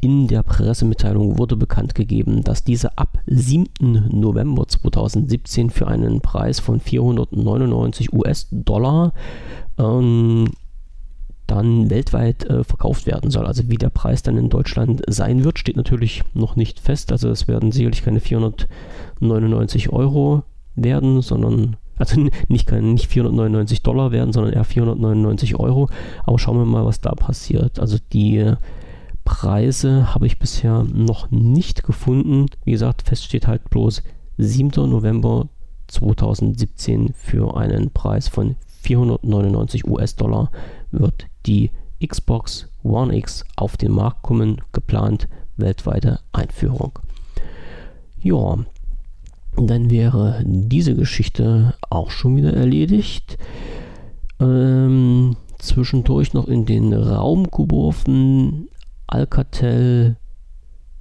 in 0.00 0.28
der 0.28 0.42
Pressemitteilung 0.42 1.38
wurde 1.38 1.56
bekannt 1.56 1.94
gegeben, 1.94 2.42
dass 2.42 2.64
diese 2.64 2.96
ab 2.96 3.18
7. 3.26 4.08
November 4.10 4.66
2017 4.66 5.70
für 5.70 5.88
einen 5.88 6.20
Preis 6.20 6.60
von 6.60 6.80
499 6.80 8.12
US-Dollar 8.12 9.12
ähm, 9.78 10.46
dann 11.46 11.90
weltweit 11.90 12.44
äh, 12.44 12.64
verkauft 12.64 13.06
werden 13.06 13.30
soll. 13.30 13.44
Also 13.44 13.68
wie 13.68 13.76
der 13.76 13.90
Preis 13.90 14.22
dann 14.22 14.38
in 14.38 14.48
Deutschland 14.48 15.02
sein 15.08 15.44
wird, 15.44 15.58
steht 15.58 15.76
natürlich 15.76 16.22
noch 16.32 16.56
nicht 16.56 16.78
fest. 16.80 17.10
Also 17.12 17.28
es 17.28 17.48
werden 17.48 17.72
sicherlich 17.72 18.02
keine 18.02 18.20
499 18.20 19.92
Euro 19.92 20.44
werden, 20.76 21.20
sondern 21.22 21.76
also 21.98 22.18
nicht, 22.48 22.70
nicht 22.72 23.06
499 23.08 23.82
Dollar 23.82 24.12
werden, 24.12 24.32
sondern 24.32 24.54
eher 24.54 24.64
499 24.64 25.56
Euro. 25.56 25.88
Aber 26.24 26.38
schauen 26.38 26.56
wir 26.56 26.64
mal, 26.64 26.86
was 26.86 27.00
da 27.00 27.14
passiert. 27.14 27.78
Also 27.78 27.98
die 28.12 28.54
Preise 29.30 30.12
habe 30.12 30.26
ich 30.26 30.40
bisher 30.40 30.82
noch 30.92 31.30
nicht 31.30 31.84
gefunden. 31.84 32.46
Wie 32.64 32.72
gesagt, 32.72 33.02
fest 33.02 33.24
steht 33.24 33.46
halt 33.46 33.70
bloß 33.70 34.02
7. 34.38 34.90
November 34.90 35.48
2017 35.86 37.12
für 37.14 37.56
einen 37.56 37.90
Preis 37.90 38.26
von 38.26 38.56
499 38.82 39.86
US-Dollar 39.86 40.50
wird 40.90 41.26
die 41.46 41.70
Xbox 42.04 42.68
One 42.82 43.16
X 43.16 43.44
auf 43.54 43.76
den 43.76 43.92
Markt 43.92 44.22
kommen, 44.22 44.62
geplant 44.72 45.28
weltweite 45.56 46.18
Einführung. 46.32 46.98
Ja, 48.20 48.58
dann 49.56 49.90
wäre 49.90 50.42
diese 50.44 50.96
Geschichte 50.96 51.74
auch 51.88 52.10
schon 52.10 52.34
wieder 52.34 52.52
erledigt. 52.52 53.38
Ähm, 54.40 55.36
zwischendurch 55.58 56.34
noch 56.34 56.48
in 56.48 56.66
den 56.66 56.92
Raum 56.92 57.48
geworfen. 57.48 58.69
Alcatel 59.10 60.16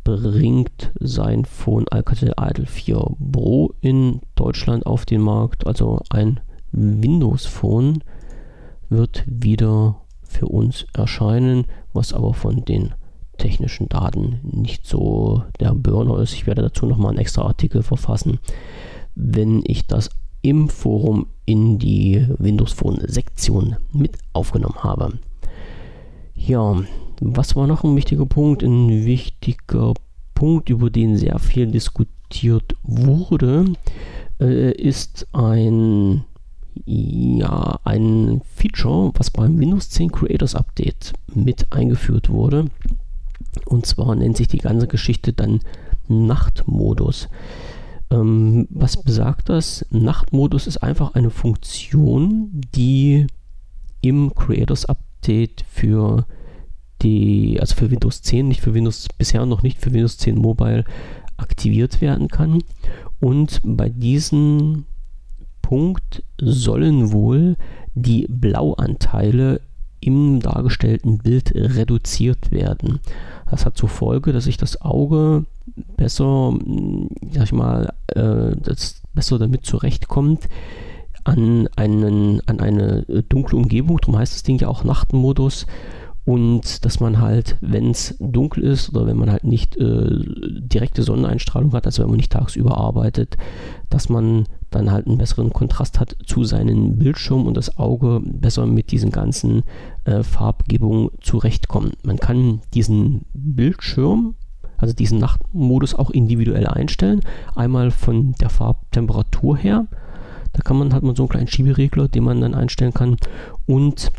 bringt 0.03 0.91
sein 0.99 1.45
Phone 1.45 1.87
Alcatel 1.89 2.33
Idol 2.39 2.65
4 2.65 3.15
Pro 3.31 3.73
in 3.81 4.21
Deutschland 4.33 4.85
auf 4.87 5.05
den 5.05 5.21
Markt, 5.21 5.67
also 5.67 6.01
ein 6.09 6.39
Windows 6.71 7.45
Phone 7.45 8.03
wird 8.89 9.23
wieder 9.27 10.01
für 10.23 10.47
uns 10.47 10.87
erscheinen, 10.93 11.65
was 11.93 12.13
aber 12.13 12.33
von 12.33 12.65
den 12.65 12.95
technischen 13.37 13.87
Daten 13.89 14.39
nicht 14.43 14.87
so 14.87 15.43
der 15.59 15.75
Burner 15.75 16.19
ist. 16.19 16.33
Ich 16.33 16.47
werde 16.47 16.63
dazu 16.63 16.87
nochmal 16.87 17.11
einen 17.11 17.19
extra 17.19 17.43
Artikel 17.43 17.83
verfassen, 17.83 18.39
wenn 19.13 19.61
ich 19.65 19.85
das 19.85 20.09
im 20.41 20.69
Forum 20.69 21.27
in 21.45 21.77
die 21.77 22.27
Windows 22.37 22.73
Phone 22.73 23.01
Sektion 23.07 23.75
mit 23.91 24.17
aufgenommen 24.33 24.83
habe. 24.83 25.19
Ja, 26.33 26.81
was 27.21 27.55
war 27.55 27.67
noch 27.67 27.83
ein 27.83 27.95
wichtiger 27.95 28.25
Punkt? 28.25 28.63
Ein 28.63 29.05
wichtiger 29.05 29.93
Punkt, 30.35 30.69
über 30.69 30.89
den 30.89 31.17
sehr 31.17 31.39
viel 31.39 31.67
diskutiert 31.67 32.75
wurde, 32.83 33.73
äh, 34.39 34.71
ist 34.71 35.27
ein 35.33 36.23
ja, 36.85 37.79
ein 37.83 38.41
Feature, 38.55 39.11
was 39.15 39.31
beim 39.31 39.59
Windows 39.59 39.89
10 39.89 40.11
Creators 40.11 40.55
Update 40.55 41.13
mit 41.33 41.71
eingeführt 41.71 42.29
wurde. 42.29 42.65
Und 43.65 43.85
zwar 43.85 44.15
nennt 44.15 44.37
sich 44.37 44.47
die 44.47 44.59
ganze 44.59 44.87
Geschichte 44.87 45.33
dann 45.33 45.59
Nachtmodus. 46.07 47.27
Ähm, 48.11 48.67
was 48.69 49.01
besagt 49.01 49.49
das? 49.49 49.85
Nachtmodus 49.91 50.67
ist 50.67 50.77
einfach 50.77 51.15
eine 51.15 51.29
Funktion, 51.29 52.61
die 52.75 53.27
im 54.01 54.33
Creators 54.33 54.85
Update 54.85 55.65
für 55.69 56.25
die, 57.01 57.57
also 57.59 57.75
für 57.75 57.91
Windows 57.91 58.21
10, 58.21 58.47
nicht 58.47 58.61
für 58.61 58.73
Windows, 58.73 59.07
bisher 59.17 59.45
noch 59.45 59.63
nicht 59.63 59.79
für 59.79 59.93
Windows 59.93 60.17
10 60.17 60.37
Mobile 60.37 60.83
aktiviert 61.37 62.01
werden 62.01 62.27
kann. 62.27 62.63
Und 63.19 63.61
bei 63.63 63.89
diesen 63.89 64.85
Punkt 65.61 66.23
sollen 66.39 67.11
wohl 67.11 67.55
die 67.93 68.27
Blauanteile 68.29 69.61
im 70.01 70.39
dargestellten 70.39 71.17
Bild 71.17 71.53
reduziert 71.53 72.51
werden. 72.51 72.99
Das 73.49 73.65
hat 73.65 73.77
zur 73.77 73.89
Folge, 73.89 74.31
dass 74.31 74.45
sich 74.45 74.57
das 74.57 74.81
Auge 74.81 75.45
besser, 75.97 76.53
sag 77.31 77.43
ich 77.43 77.51
mal, 77.51 77.93
äh, 78.07 78.55
das 78.61 79.01
besser 79.13 79.39
damit 79.39 79.65
zurechtkommt, 79.65 80.47
an, 81.23 81.67
einen, 81.75 82.41
an 82.47 82.59
eine 82.59 83.03
dunkle 83.27 83.57
Umgebung, 83.57 83.97
darum 83.97 84.17
heißt 84.17 84.33
das 84.33 84.43
Ding 84.43 84.59
ja 84.59 84.67
auch 84.67 84.83
Nachtmodus, 84.83 85.65
und 86.29 86.85
dass 86.85 86.99
man 86.99 87.19
halt, 87.19 87.57
wenn 87.59 87.89
es 87.89 88.15
dunkel 88.19 88.63
ist 88.63 88.89
oder 88.89 89.07
wenn 89.07 89.17
man 89.17 89.31
halt 89.31 89.45
nicht 89.45 89.75
äh, 89.77 90.09
direkte 90.11 91.01
Sonneneinstrahlung 91.01 91.73
hat, 91.73 91.87
also 91.87 92.03
wenn 92.03 92.09
man 92.11 92.17
nicht 92.17 92.31
tagsüber 92.31 92.77
arbeitet, 92.77 93.35
dass 93.89 94.09
man 94.09 94.43
dann 94.69 94.91
halt 94.91 95.07
einen 95.07 95.17
besseren 95.17 95.51
Kontrast 95.51 95.99
hat 95.99 96.15
zu 96.27 96.43
seinem 96.43 96.99
Bildschirm 96.99 97.47
und 97.47 97.57
das 97.57 97.79
Auge 97.79 98.21
besser 98.23 98.67
mit 98.67 98.91
diesen 98.91 99.09
ganzen 99.09 99.63
äh, 100.03 100.21
Farbgebungen 100.21 101.09
zurechtkommt. 101.19 101.95
Man 102.05 102.17
kann 102.17 102.61
diesen 102.75 103.25
Bildschirm, 103.33 104.35
also 104.77 104.93
diesen 104.93 105.17
Nachtmodus 105.17 105.95
auch 105.95 106.11
individuell 106.11 106.67
einstellen. 106.67 107.21
Einmal 107.55 107.89
von 107.89 108.33
der 108.33 108.51
Farbtemperatur 108.51 109.57
her. 109.57 109.87
Da 110.53 110.61
kann 110.61 110.77
man 110.77 110.93
halt 110.93 111.01
mal 111.01 111.15
so 111.15 111.23
einen 111.23 111.29
kleinen 111.29 111.47
Schieberegler, 111.47 112.07
den 112.07 112.23
man 112.23 112.39
dann 112.39 112.53
einstellen 112.53 112.93
kann. 112.93 113.17
Und 113.65 114.11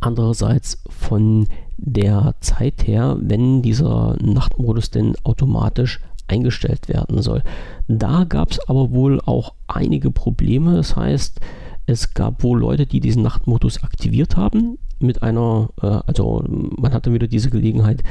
andererseits 0.00 0.82
von 0.88 1.46
der 1.76 2.34
Zeit 2.40 2.86
her, 2.86 3.16
wenn 3.20 3.62
dieser 3.62 4.16
Nachtmodus 4.20 4.90
denn 4.90 5.14
automatisch 5.24 6.00
eingestellt 6.26 6.88
werden 6.88 7.22
soll. 7.22 7.42
Da 7.88 8.24
gab 8.24 8.50
es 8.50 8.60
aber 8.68 8.90
wohl 8.90 9.20
auch 9.24 9.54
einige 9.66 10.10
Probleme. 10.10 10.76
Das 10.76 10.96
heißt, 10.96 11.40
es 11.86 12.14
gab 12.14 12.42
wohl 12.42 12.60
Leute, 12.60 12.86
die 12.86 13.00
diesen 13.00 13.22
Nachtmodus 13.22 13.82
aktiviert 13.82 14.36
haben 14.36 14.78
mit 15.00 15.22
einer, 15.22 15.70
äh, 15.80 16.00
also 16.06 16.44
man 16.48 16.92
hatte 16.92 17.12
wieder 17.12 17.28
diese 17.28 17.50
Gelegenheit, 17.50 18.02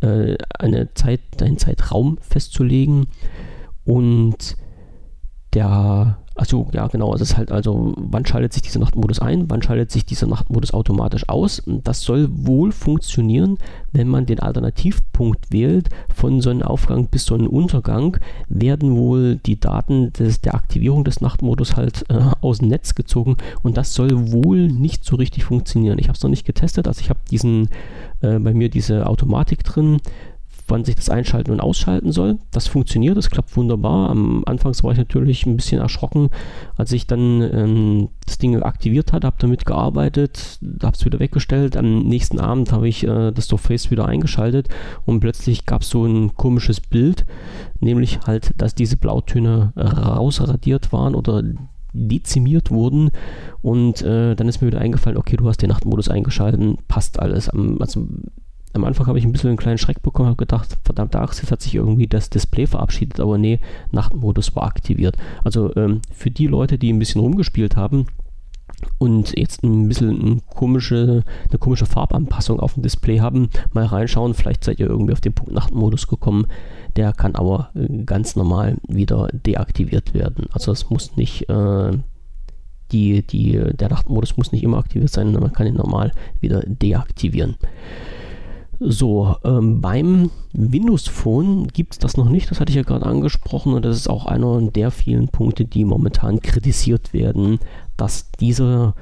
äh, 0.00 0.36
eine 0.58 0.92
Zeit, 0.94 1.20
einen 1.40 1.58
Zeitraum 1.58 2.18
festzulegen 2.20 3.06
und 3.84 4.56
der 5.54 6.18
Achso, 6.34 6.68
ja, 6.72 6.86
genau. 6.86 7.14
Es 7.14 7.20
ist 7.20 7.36
halt 7.36 7.52
also, 7.52 7.92
wann 7.96 8.24
schaltet 8.24 8.54
sich 8.54 8.62
dieser 8.62 8.80
Nachtmodus 8.80 9.18
ein, 9.18 9.50
wann 9.50 9.60
schaltet 9.60 9.90
sich 9.90 10.06
dieser 10.06 10.26
Nachtmodus 10.26 10.72
automatisch 10.72 11.28
aus. 11.28 11.62
Das 11.66 12.00
soll 12.00 12.28
wohl 12.30 12.72
funktionieren, 12.72 13.58
wenn 13.92 14.08
man 14.08 14.24
den 14.24 14.40
Alternativpunkt 14.40 15.52
wählt. 15.52 15.90
Von 16.14 16.40
Sonnenaufgang 16.40 17.08
bis 17.08 17.26
Sonnenuntergang 17.26 18.16
werden 18.48 18.96
wohl 18.96 19.36
die 19.36 19.60
Daten 19.60 20.12
des, 20.14 20.40
der 20.40 20.54
Aktivierung 20.54 21.04
des 21.04 21.20
Nachtmodus 21.20 21.76
halt 21.76 22.06
äh, 22.08 22.18
aus 22.40 22.58
dem 22.58 22.68
Netz 22.68 22.94
gezogen 22.94 23.36
und 23.62 23.76
das 23.76 23.92
soll 23.92 24.32
wohl 24.32 24.68
nicht 24.68 25.04
so 25.04 25.16
richtig 25.16 25.44
funktionieren. 25.44 25.98
Ich 25.98 26.08
habe 26.08 26.16
es 26.16 26.22
noch 26.22 26.30
nicht 26.30 26.46
getestet, 26.46 26.88
also 26.88 27.00
ich 27.00 27.10
habe 27.10 27.20
diesen 27.30 27.68
äh, 28.22 28.38
bei 28.38 28.54
mir 28.54 28.70
diese 28.70 29.06
Automatik 29.06 29.64
drin 29.64 30.00
wann 30.72 30.84
sich 30.84 30.96
das 30.96 31.10
einschalten 31.10 31.52
und 31.52 31.60
ausschalten 31.60 32.10
soll. 32.12 32.38
Das 32.50 32.66
funktioniert, 32.66 33.16
das 33.16 33.30
klappt 33.30 33.56
wunderbar. 33.56 34.10
Am 34.10 34.42
Anfang 34.46 34.72
war 34.82 34.92
ich 34.92 34.98
natürlich 34.98 35.46
ein 35.46 35.56
bisschen 35.56 35.80
erschrocken, 35.80 36.30
als 36.76 36.90
ich 36.92 37.06
dann 37.06 37.42
ähm, 37.42 38.08
das 38.26 38.38
Ding 38.38 38.60
aktiviert 38.62 39.12
hatte, 39.12 39.26
habe 39.26 39.36
damit 39.38 39.66
gearbeitet, 39.66 40.58
habe 40.82 40.96
es 40.96 41.04
wieder 41.04 41.20
weggestellt. 41.20 41.76
Am 41.76 42.00
nächsten 42.00 42.40
Abend 42.40 42.72
habe 42.72 42.88
ich 42.88 43.06
äh, 43.06 43.32
das 43.32 43.48
Surface 43.48 43.90
wieder 43.90 44.06
eingeschaltet 44.06 44.68
und 45.04 45.20
plötzlich 45.20 45.66
gab 45.66 45.82
es 45.82 45.90
so 45.90 46.06
ein 46.06 46.34
komisches 46.34 46.80
Bild, 46.80 47.26
nämlich 47.80 48.20
halt, 48.26 48.54
dass 48.56 48.74
diese 48.74 48.96
Blautöne 48.96 49.72
rausradiert 49.76 50.92
waren 50.92 51.14
oder 51.14 51.42
dezimiert 51.92 52.70
wurden 52.70 53.10
und 53.60 54.00
äh, 54.00 54.34
dann 54.34 54.48
ist 54.48 54.62
mir 54.62 54.68
wieder 54.68 54.80
eingefallen, 54.80 55.18
okay, 55.18 55.36
du 55.36 55.46
hast 55.46 55.60
den 55.60 55.68
Nachtmodus 55.68 56.08
eingeschaltet, 56.08 56.78
passt 56.88 57.20
alles. 57.20 57.50
also 57.50 58.08
am 58.74 58.84
Anfang 58.84 59.06
habe 59.06 59.18
ich 59.18 59.24
ein 59.24 59.32
bisschen 59.32 59.48
einen 59.48 59.58
kleinen 59.58 59.78
Schreck 59.78 60.02
bekommen, 60.02 60.28
habe 60.28 60.36
gedacht, 60.36 60.78
verdammte 60.84 61.20
Axt, 61.20 61.50
hat 61.50 61.60
sich 61.60 61.74
irgendwie 61.74 62.06
das 62.06 62.30
Display 62.30 62.66
verabschiedet, 62.66 63.20
aber 63.20 63.38
nee, 63.38 63.60
Nachtmodus 63.90 64.54
war 64.56 64.64
aktiviert. 64.64 65.16
Also 65.44 65.74
ähm, 65.76 66.00
für 66.10 66.30
die 66.30 66.46
Leute, 66.46 66.78
die 66.78 66.92
ein 66.92 66.98
bisschen 66.98 67.20
rumgespielt 67.20 67.76
haben 67.76 68.06
und 68.98 69.36
jetzt 69.38 69.62
ein 69.62 69.88
bisschen 69.88 70.20
eine 70.20 70.40
komische, 70.54 71.24
eine 71.48 71.58
komische 71.58 71.86
Farbanpassung 71.86 72.60
auf 72.60 72.74
dem 72.74 72.82
Display 72.82 73.20
haben, 73.20 73.50
mal 73.72 73.84
reinschauen, 73.84 74.34
vielleicht 74.34 74.64
seid 74.64 74.80
ihr 74.80 74.86
irgendwie 74.86 75.12
auf 75.12 75.20
den 75.20 75.34
Punkt 75.34 75.52
Nachtmodus 75.52 76.06
gekommen. 76.06 76.46
Der 76.96 77.12
kann 77.12 77.34
aber 77.34 77.70
äh, 77.74 78.04
ganz 78.04 78.36
normal 78.36 78.76
wieder 78.86 79.28
deaktiviert 79.32 80.14
werden. 80.14 80.46
Also 80.52 80.72
es 80.72 80.90
muss 80.90 81.16
nicht 81.16 81.48
äh, 81.48 81.92
die, 82.92 83.26
die, 83.26 83.58
der 83.74 83.88
Nachtmodus 83.88 84.36
muss 84.36 84.52
nicht 84.52 84.62
immer 84.62 84.78
aktiviert 84.78 85.10
sein, 85.10 85.32
man 85.32 85.52
kann 85.52 85.66
ihn 85.66 85.74
normal 85.74 86.12
wieder 86.40 86.60
deaktivieren. 86.60 87.56
So, 88.84 89.36
ähm, 89.44 89.80
beim 89.80 90.30
Windows 90.52 91.06
Phone 91.06 91.68
gibt 91.68 91.92
es 91.92 91.98
das 92.00 92.16
noch 92.16 92.28
nicht, 92.28 92.50
das 92.50 92.58
hatte 92.58 92.70
ich 92.70 92.76
ja 92.76 92.82
gerade 92.82 93.06
angesprochen 93.06 93.74
und 93.74 93.84
das 93.84 93.96
ist 93.96 94.10
auch 94.10 94.26
einer 94.26 94.60
der 94.60 94.90
vielen 94.90 95.28
Punkte, 95.28 95.64
die 95.64 95.84
momentan 95.84 96.40
kritisiert 96.40 97.12
werden, 97.12 97.60
dass 97.96 98.32
diese, 98.32 98.94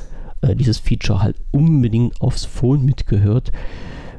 äh, 0.43 0.55
dieses 0.55 0.79
Feature 0.79 1.23
halt 1.23 1.37
unbedingt 1.51 2.21
aufs 2.21 2.45
Phone 2.45 2.85
mitgehört. 2.85 3.53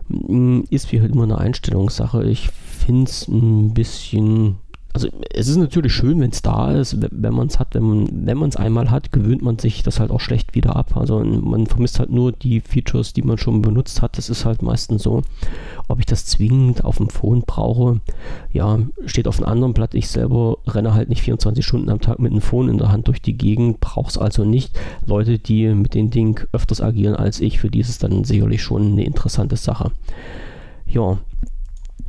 Hm, 0.09 0.65
ist 0.71 0.91
wie 0.91 0.99
halt 0.99 1.11
immer 1.11 1.23
eine 1.23 1.37
Einstellungssache. 1.37 2.23
Ich 2.23 2.49
finde 2.49 3.03
es 3.03 3.27
ein 3.27 3.75
bisschen 3.75 4.55
also 4.93 5.07
es 5.33 5.47
ist 5.47 5.57
natürlich 5.57 5.93
schön, 5.93 6.19
wenn 6.19 6.31
es 6.31 6.41
da 6.41 6.71
ist, 6.73 6.97
wenn 6.99 7.33
man 7.33 7.47
es 7.47 7.59
hat, 7.59 7.75
wenn 7.75 7.83
man 7.83 8.09
wenn 8.11 8.55
einmal 8.55 8.91
hat, 8.91 9.11
gewöhnt 9.11 9.41
man 9.41 9.57
sich 9.57 9.83
das 9.83 9.99
halt 9.99 10.11
auch 10.11 10.19
schlecht 10.19 10.53
wieder 10.53 10.75
ab. 10.75 10.97
Also 10.97 11.23
man 11.23 11.67
vermisst 11.67 11.99
halt 11.99 12.09
nur 12.09 12.31
die 12.33 12.59
Features, 12.59 13.13
die 13.13 13.21
man 13.21 13.37
schon 13.37 13.61
benutzt 13.61 14.01
hat. 14.01 14.17
Das 14.17 14.29
ist 14.29 14.43
halt 14.45 14.61
meistens 14.61 15.03
so. 15.03 15.21
Ob 15.87 15.99
ich 15.99 16.05
das 16.05 16.25
zwingend 16.25 16.83
auf 16.83 16.97
dem 16.97 17.09
Phone 17.09 17.43
brauche, 17.45 18.01
ja, 18.51 18.79
steht 19.05 19.27
auf 19.27 19.37
einem 19.37 19.49
anderen 19.49 19.73
Blatt. 19.73 19.93
Ich 19.93 20.09
selber 20.09 20.57
renne 20.67 20.93
halt 20.93 21.09
nicht 21.09 21.21
24 21.21 21.65
Stunden 21.65 21.89
am 21.89 22.01
Tag 22.01 22.19
mit 22.19 22.31
einem 22.31 22.41
Phone 22.41 22.69
in 22.69 22.77
der 22.77 22.91
Hand 22.91 23.07
durch 23.07 23.21
die 23.21 23.37
Gegend, 23.37 23.79
brauche 23.79 24.09
es 24.09 24.17
also 24.17 24.43
nicht. 24.43 24.77
Leute, 25.05 25.39
die 25.39 25.67
mit 25.73 25.93
dem 25.93 26.09
Ding 26.09 26.45
öfters 26.51 26.81
agieren 26.81 27.15
als 27.15 27.39
ich, 27.39 27.59
für 27.59 27.69
die 27.69 27.79
ist 27.79 27.89
es 27.89 27.99
dann 27.99 28.23
sicherlich 28.23 28.61
schon 28.61 28.91
eine 28.93 29.05
interessante 29.05 29.55
Sache. 29.55 29.91
Ja, 30.85 31.17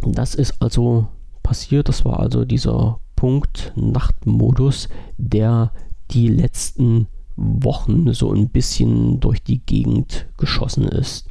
das 0.05 0.35
ist 0.35 0.61
also 0.61 1.07
passiert. 1.43 1.89
Das 1.89 2.05
war 2.05 2.21
also 2.21 2.45
dieser 2.45 2.99
Punkt 3.17 3.73
Nachtmodus, 3.77 4.89
der 5.17 5.73
die 6.11 6.29
letzten 6.29 7.07
Wochen 7.37 8.13
so 8.13 8.33
ein 8.33 8.49
bisschen 8.49 9.21
durch 9.21 9.43
die 9.43 9.59
Gegend 9.65 10.27
geschossen 10.37 10.89
ist. 10.89 11.29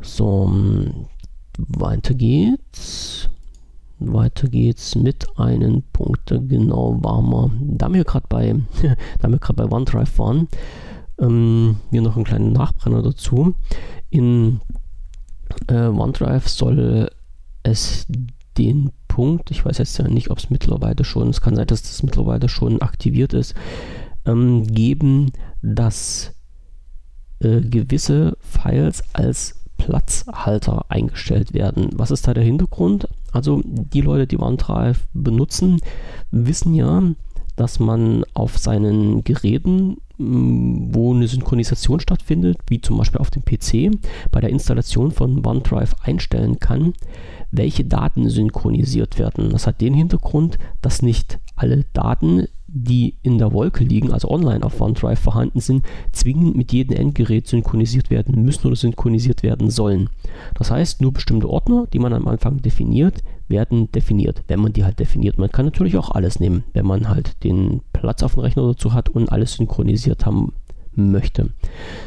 So, 0.00 0.52
weiter 1.58 2.14
geht's. 2.14 3.28
Weiter 3.98 4.48
geht's 4.48 4.94
mit 4.94 5.26
einem 5.38 5.82
Punkt. 5.92 6.28
Genau 6.28 6.98
waren 7.02 7.30
wir. 7.30 7.50
Da 7.60 7.92
wir 7.92 8.04
gerade 8.04 8.26
bei, 8.28 8.54
da 9.20 9.28
wir 9.28 9.38
gerade 9.38 9.66
bei 9.66 9.74
OneDrive 9.74 10.18
waren, 10.18 10.48
ähm, 11.18 11.76
hier 11.90 12.02
noch 12.02 12.16
einen 12.16 12.24
kleinen 12.24 12.52
Nachbrenner 12.52 13.02
dazu. 13.02 13.54
In 14.10 14.60
äh, 15.68 15.86
OneDrive 15.86 16.48
soll 16.48 17.10
es 17.62 18.06
den 18.58 18.90
Punkt, 19.08 19.50
ich 19.50 19.64
weiß 19.64 19.78
jetzt 19.78 19.98
ja 19.98 20.08
nicht, 20.08 20.30
ob 20.30 20.38
es 20.38 20.50
mittlerweile 20.50 21.04
schon, 21.04 21.28
es 21.28 21.40
kann 21.40 21.56
sein, 21.56 21.66
dass 21.66 21.82
das 21.82 22.02
mittlerweile 22.02 22.48
schon 22.48 22.82
aktiviert 22.82 23.32
ist, 23.32 23.54
ähm, 24.26 24.66
geben, 24.66 25.32
dass 25.62 26.34
äh, 27.40 27.60
gewisse 27.60 28.36
Files 28.40 29.02
als 29.12 29.60
Platzhalter 29.76 30.86
eingestellt 30.88 31.52
werden. 31.52 31.90
Was 31.94 32.10
ist 32.10 32.26
da 32.26 32.34
der 32.34 32.44
Hintergrund? 32.44 33.08
Also 33.32 33.60
die 33.64 34.00
Leute, 34.00 34.26
die 34.26 34.38
OneDrive 34.38 35.06
benutzen, 35.12 35.80
wissen 36.30 36.74
ja, 36.74 37.02
dass 37.56 37.80
man 37.80 38.24
auf 38.34 38.58
seinen 38.58 39.24
Geräten, 39.24 39.98
wo 40.16 41.12
eine 41.12 41.26
Synchronisation 41.26 42.00
stattfindet, 42.00 42.58
wie 42.68 42.80
zum 42.80 42.98
Beispiel 42.98 43.20
auf 43.20 43.30
dem 43.30 43.44
PC, 43.44 43.98
bei 44.30 44.40
der 44.40 44.50
Installation 44.50 45.10
von 45.10 45.44
OneDrive 45.44 45.94
einstellen 46.02 46.60
kann, 46.60 46.94
welche 47.50 47.84
Daten 47.84 48.28
synchronisiert 48.28 49.18
werden. 49.18 49.50
Das 49.50 49.66
hat 49.66 49.80
den 49.80 49.94
Hintergrund, 49.94 50.58
dass 50.82 51.02
nicht 51.02 51.38
alle 51.56 51.84
Daten, 51.92 52.46
die 52.66 53.14
in 53.22 53.38
der 53.38 53.52
Wolke 53.52 53.84
liegen, 53.84 54.12
also 54.12 54.28
online 54.28 54.64
auf 54.64 54.80
OneDrive 54.80 55.18
vorhanden 55.18 55.60
sind, 55.60 55.84
zwingend 56.12 56.56
mit 56.56 56.72
jedem 56.72 56.96
Endgerät 56.96 57.46
synchronisiert 57.46 58.10
werden 58.10 58.42
müssen 58.42 58.66
oder 58.66 58.76
synchronisiert 58.76 59.42
werden 59.42 59.70
sollen. 59.70 60.10
Das 60.54 60.70
heißt, 60.70 61.00
nur 61.00 61.12
bestimmte 61.12 61.48
Ordner, 61.48 61.86
die 61.92 62.00
man 62.00 62.12
am 62.12 62.26
Anfang 62.26 62.62
definiert, 62.62 63.22
werden 63.48 63.90
definiert, 63.92 64.42
wenn 64.48 64.60
man 64.60 64.72
die 64.72 64.84
halt 64.84 64.98
definiert. 64.98 65.38
Man 65.38 65.50
kann 65.50 65.66
natürlich 65.66 65.96
auch 65.96 66.10
alles 66.10 66.40
nehmen, 66.40 66.64
wenn 66.72 66.86
man 66.86 67.08
halt 67.08 67.42
den 67.44 67.82
Platz 67.92 68.22
auf 68.22 68.34
dem 68.34 68.40
Rechner 68.40 68.66
dazu 68.66 68.92
hat 68.92 69.08
und 69.08 69.30
alles 69.30 69.54
synchronisiert 69.54 70.26
haben 70.26 70.52
möchte. 70.94 71.50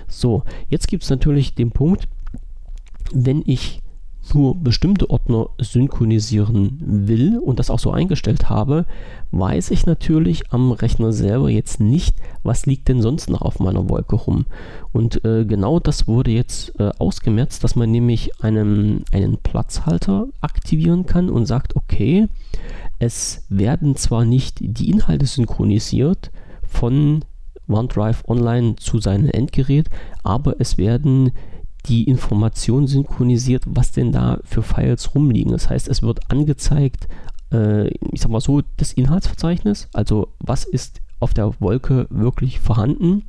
So, 0.07 0.43
jetzt 0.69 0.87
gibt 0.87 1.03
es 1.03 1.09
natürlich 1.09 1.55
den 1.55 1.71
Punkt, 1.71 2.07
wenn 3.13 3.43
ich 3.45 3.81
nur 4.33 4.55
bestimmte 4.55 5.09
Ordner 5.09 5.49
synchronisieren 5.59 6.79
will 6.81 7.37
und 7.39 7.59
das 7.59 7.69
auch 7.69 7.79
so 7.79 7.91
eingestellt 7.91 8.49
habe, 8.49 8.85
weiß 9.31 9.71
ich 9.71 9.85
natürlich 9.85 10.51
am 10.51 10.71
Rechner 10.71 11.11
selber 11.11 11.49
jetzt 11.49 11.79
nicht, 11.79 12.15
was 12.43 12.65
liegt 12.65 12.87
denn 12.87 13.01
sonst 13.01 13.29
noch 13.29 13.41
auf 13.41 13.59
meiner 13.59 13.89
Wolke 13.89 14.15
rum. 14.15 14.45
Und 14.91 15.23
äh, 15.25 15.45
genau 15.45 15.79
das 15.79 16.07
wurde 16.07 16.31
jetzt 16.31 16.79
äh, 16.79 16.91
ausgemerzt, 16.97 17.63
dass 17.63 17.75
man 17.75 17.91
nämlich 17.91 18.43
einen, 18.43 19.03
einen 19.11 19.37
Platzhalter 19.37 20.27
aktivieren 20.41 21.05
kann 21.05 21.29
und 21.29 21.45
sagt, 21.45 21.75
okay, 21.75 22.27
es 22.99 23.45
werden 23.49 23.95
zwar 23.95 24.25
nicht 24.25 24.57
die 24.59 24.89
Inhalte 24.89 25.25
synchronisiert 25.25 26.31
von 26.63 27.23
OneDrive 27.67 28.23
Online 28.27 28.75
zu 28.77 28.99
seinem 28.99 29.29
Endgerät, 29.29 29.89
aber 30.23 30.55
es 30.59 30.77
werden 30.77 31.31
die 31.87 32.03
Information 32.03 32.87
synchronisiert, 32.87 33.63
was 33.65 33.91
denn 33.91 34.11
da 34.11 34.39
für 34.43 34.63
Files 34.63 35.13
rumliegen. 35.15 35.51
Das 35.51 35.69
heißt, 35.69 35.87
es 35.87 36.01
wird 36.01 36.31
angezeigt, 36.31 37.07
äh, 37.51 37.87
ich 38.11 38.21
sag 38.21 38.31
mal 38.31 38.41
so, 38.41 38.61
das 38.77 38.93
Inhaltsverzeichnis, 38.93 39.87
also 39.93 40.29
was 40.39 40.63
ist 40.63 41.01
auf 41.19 41.33
der 41.33 41.59
Wolke 41.59 42.07
wirklich 42.09 42.59
vorhanden 42.59 43.23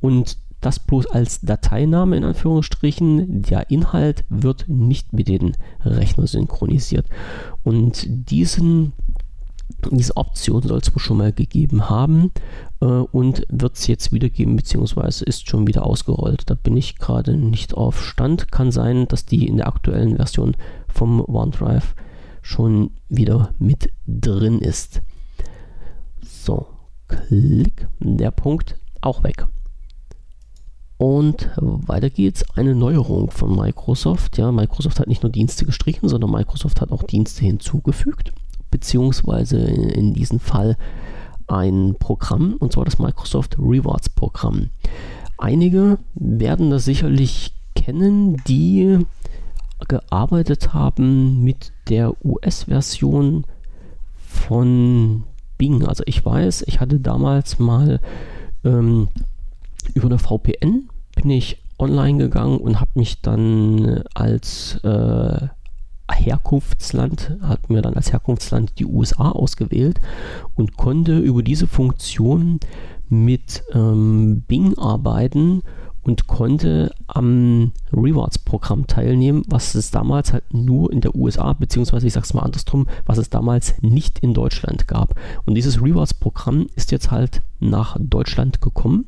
und 0.00 0.38
das 0.60 0.78
bloß 0.78 1.06
als 1.08 1.40
Dateiname 1.42 2.16
in 2.16 2.24
Anführungsstrichen. 2.24 3.42
Der 3.42 3.70
Inhalt 3.70 4.24
wird 4.30 4.64
nicht 4.66 5.12
mit 5.12 5.28
dem 5.28 5.52
Rechner 5.84 6.26
synchronisiert. 6.26 7.06
Und 7.64 8.06
diesen 8.08 8.94
diese 9.90 10.16
Option 10.16 10.62
soll 10.62 10.78
es 10.78 10.94
wohl 10.94 11.00
schon 11.00 11.18
mal 11.18 11.32
gegeben 11.32 11.88
haben 11.88 12.30
äh, 12.84 13.06
und 13.10 13.46
wird 13.48 13.76
es 13.76 13.86
jetzt 13.86 14.12
wieder 14.12 14.28
geben, 14.28 14.56
beziehungsweise 14.56 15.24
ist 15.24 15.48
schon 15.48 15.66
wieder 15.66 15.86
ausgerollt. 15.86 16.42
Da 16.50 16.54
bin 16.54 16.76
ich 16.76 16.98
gerade 16.98 17.36
nicht 17.36 17.74
auf 17.74 18.04
Stand. 18.04 18.52
Kann 18.52 18.70
sein, 18.70 19.08
dass 19.08 19.24
die 19.24 19.46
in 19.46 19.56
der 19.56 19.68
aktuellen 19.68 20.16
Version 20.16 20.56
vom 20.86 21.24
OneDrive 21.26 21.94
schon 22.42 22.90
wieder 23.08 23.54
mit 23.58 23.90
drin 24.06 24.58
ist. 24.58 25.00
So, 26.22 26.66
klick, 27.08 27.88
der 28.00 28.30
Punkt 28.30 28.78
auch 29.00 29.24
weg. 29.24 29.46
Und 30.96 31.50
weiter 31.56 32.10
geht's. 32.10 32.44
Eine 32.54 32.74
Neuerung 32.74 33.30
von 33.30 33.56
Microsoft. 33.56 34.38
Ja, 34.38 34.52
Microsoft 34.52 35.00
hat 35.00 35.08
nicht 35.08 35.22
nur 35.22 35.32
Dienste 35.32 35.64
gestrichen, 35.64 36.08
sondern 36.08 36.30
Microsoft 36.30 36.80
hat 36.80 36.92
auch 36.92 37.02
Dienste 37.02 37.44
hinzugefügt 37.44 38.32
beziehungsweise 38.74 39.58
in 39.58 40.14
diesem 40.14 40.40
Fall 40.40 40.76
ein 41.46 41.96
Programm, 41.98 42.54
und 42.58 42.72
zwar 42.72 42.84
das 42.84 42.98
Microsoft 42.98 43.58
Rewards 43.58 44.08
Programm. 44.08 44.70
Einige 45.38 45.98
werden 46.14 46.70
das 46.70 46.84
sicherlich 46.84 47.52
kennen, 47.74 48.36
die 48.46 48.98
gearbeitet 49.88 50.72
haben 50.72 51.42
mit 51.42 51.72
der 51.88 52.14
US-Version 52.24 53.44
von 54.14 55.24
Bing. 55.58 55.84
Also 55.86 56.02
ich 56.06 56.24
weiß, 56.24 56.64
ich 56.66 56.80
hatte 56.80 57.00
damals 57.00 57.58
mal 57.58 58.00
ähm, 58.64 59.08
über 59.92 60.06
eine 60.06 60.18
VPN 60.18 60.88
bin 61.14 61.30
ich 61.30 61.58
online 61.78 62.18
gegangen 62.18 62.58
und 62.58 62.80
habe 62.80 62.90
mich 62.94 63.20
dann 63.20 64.02
als 64.14 64.76
äh, 64.84 65.48
Herkunftsland, 66.12 67.36
hat 67.42 67.70
mir 67.70 67.82
dann 67.82 67.94
als 67.94 68.12
Herkunftsland 68.12 68.78
die 68.78 68.86
USA 68.86 69.30
ausgewählt 69.30 70.00
und 70.54 70.76
konnte 70.76 71.18
über 71.18 71.42
diese 71.42 71.66
Funktion 71.66 72.60
mit 73.08 73.62
ähm, 73.72 74.42
Bing 74.46 74.76
arbeiten 74.78 75.62
und 76.04 76.26
konnte 76.26 76.94
am 77.06 77.72
Rewards-Programm 77.92 78.86
teilnehmen, 78.86 79.42
was 79.48 79.74
es 79.74 79.90
damals 79.90 80.32
halt 80.32 80.52
nur 80.52 80.92
in 80.92 81.00
der 81.00 81.14
USA, 81.14 81.54
beziehungsweise 81.54 82.06
ich 82.06 82.12
sage 82.12 82.24
es 82.24 82.34
mal 82.34 82.42
andersrum, 82.42 82.86
was 83.06 83.18
es 83.18 83.30
damals 83.30 83.80
nicht 83.80 84.18
in 84.18 84.34
Deutschland 84.34 84.86
gab. 84.86 85.18
Und 85.46 85.54
dieses 85.54 85.82
Rewards-Programm 85.82 86.68
ist 86.76 86.92
jetzt 86.92 87.10
halt 87.10 87.42
nach 87.58 87.96
Deutschland 87.98 88.60
gekommen 88.60 89.06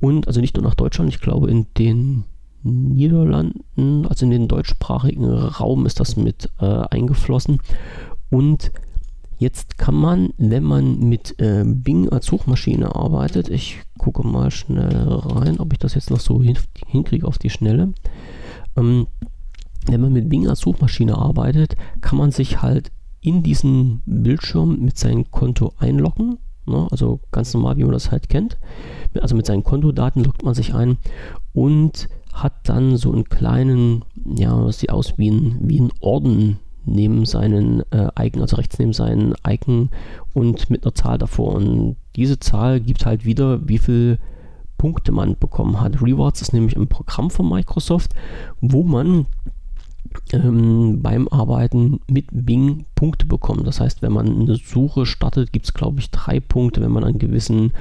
und 0.00 0.28
also 0.28 0.40
nicht 0.40 0.56
nur 0.56 0.64
nach 0.64 0.74
Deutschland, 0.74 1.08
ich 1.10 1.20
glaube 1.20 1.50
in 1.50 1.66
den 1.78 2.24
Niederlanden, 2.62 4.06
also 4.06 4.24
in 4.26 4.30
den 4.30 4.48
deutschsprachigen 4.48 5.24
Raum 5.24 5.86
ist 5.86 6.00
das 6.00 6.16
mit 6.16 6.50
äh, 6.60 6.64
eingeflossen. 6.64 7.60
Und 8.30 8.72
jetzt 9.38 9.78
kann 9.78 9.94
man, 9.94 10.30
wenn 10.36 10.64
man 10.64 10.98
mit 11.00 11.38
äh, 11.40 11.64
Bing 11.64 12.08
als 12.08 12.26
Suchmaschine 12.26 12.94
arbeitet, 12.94 13.48
ich 13.48 13.78
gucke 13.96 14.26
mal 14.26 14.50
schnell 14.50 15.08
rein, 15.08 15.60
ob 15.60 15.72
ich 15.72 15.78
das 15.78 15.94
jetzt 15.94 16.10
noch 16.10 16.20
so 16.20 16.42
hin, 16.42 16.58
hinkriege 16.86 17.26
auf 17.26 17.38
die 17.38 17.50
Schnelle. 17.50 17.92
Ähm, 18.76 19.06
wenn 19.86 20.00
man 20.00 20.12
mit 20.12 20.28
Bing 20.28 20.48
als 20.48 20.60
Suchmaschine 20.60 21.16
arbeitet, 21.16 21.76
kann 22.00 22.18
man 22.18 22.30
sich 22.30 22.60
halt 22.60 22.90
in 23.20 23.42
diesen 23.42 24.02
Bildschirm 24.06 24.80
mit 24.80 24.98
seinem 24.98 25.30
Konto 25.30 25.72
einloggen. 25.78 26.38
Ne? 26.66 26.86
Also 26.90 27.20
ganz 27.32 27.54
normal, 27.54 27.76
wie 27.76 27.84
man 27.84 27.92
das 27.92 28.10
halt 28.10 28.28
kennt. 28.28 28.58
Also 29.20 29.34
mit 29.34 29.46
seinen 29.46 29.64
Kontodaten 29.64 30.24
loggt 30.24 30.42
man 30.42 30.54
sich 30.54 30.74
ein 30.74 30.98
und 31.52 32.08
hat 32.42 32.68
dann 32.68 32.96
so 32.96 33.12
einen 33.12 33.24
kleinen, 33.24 34.04
ja, 34.24 34.70
sieht 34.72 34.90
aus 34.90 35.14
wie 35.18 35.30
ein, 35.30 35.58
wie 35.62 35.80
ein 35.80 35.92
Orden 36.00 36.58
neben 36.84 37.26
seinen 37.26 37.82
äh, 37.92 38.08
Icon, 38.18 38.42
also 38.42 38.56
rechts 38.56 38.78
neben 38.78 38.92
seinen 38.92 39.34
Icon 39.46 39.90
und 40.32 40.70
mit 40.70 40.84
einer 40.84 40.94
Zahl 40.94 41.18
davor. 41.18 41.54
Und 41.54 41.96
diese 42.16 42.38
Zahl 42.38 42.80
gibt 42.80 43.06
halt 43.06 43.24
wieder, 43.24 43.68
wie 43.68 43.78
viel 43.78 44.18
Punkte 44.78 45.12
man 45.12 45.36
bekommen 45.38 45.80
hat. 45.80 46.00
Rewards 46.00 46.40
ist 46.40 46.52
nämlich 46.52 46.76
ein 46.76 46.88
Programm 46.88 47.30
von 47.30 47.48
Microsoft, 47.48 48.14
wo 48.60 48.82
man 48.84 49.26
ähm, 50.32 51.00
beim 51.02 51.28
Arbeiten 51.28 52.00
mit 52.08 52.26
Bing 52.30 52.84
Punkte 52.94 53.26
bekommt. 53.26 53.66
Das 53.66 53.80
heißt, 53.80 54.02
wenn 54.02 54.12
man 54.12 54.40
eine 54.40 54.56
Suche 54.56 55.06
startet, 55.06 55.52
gibt 55.52 55.66
es, 55.66 55.74
glaube 55.74 56.00
ich, 56.00 56.10
drei 56.10 56.40
Punkte. 56.40 56.80
Wenn 56.80 56.92
man 56.92 57.04
an 57.04 57.18
gewissen 57.18 57.72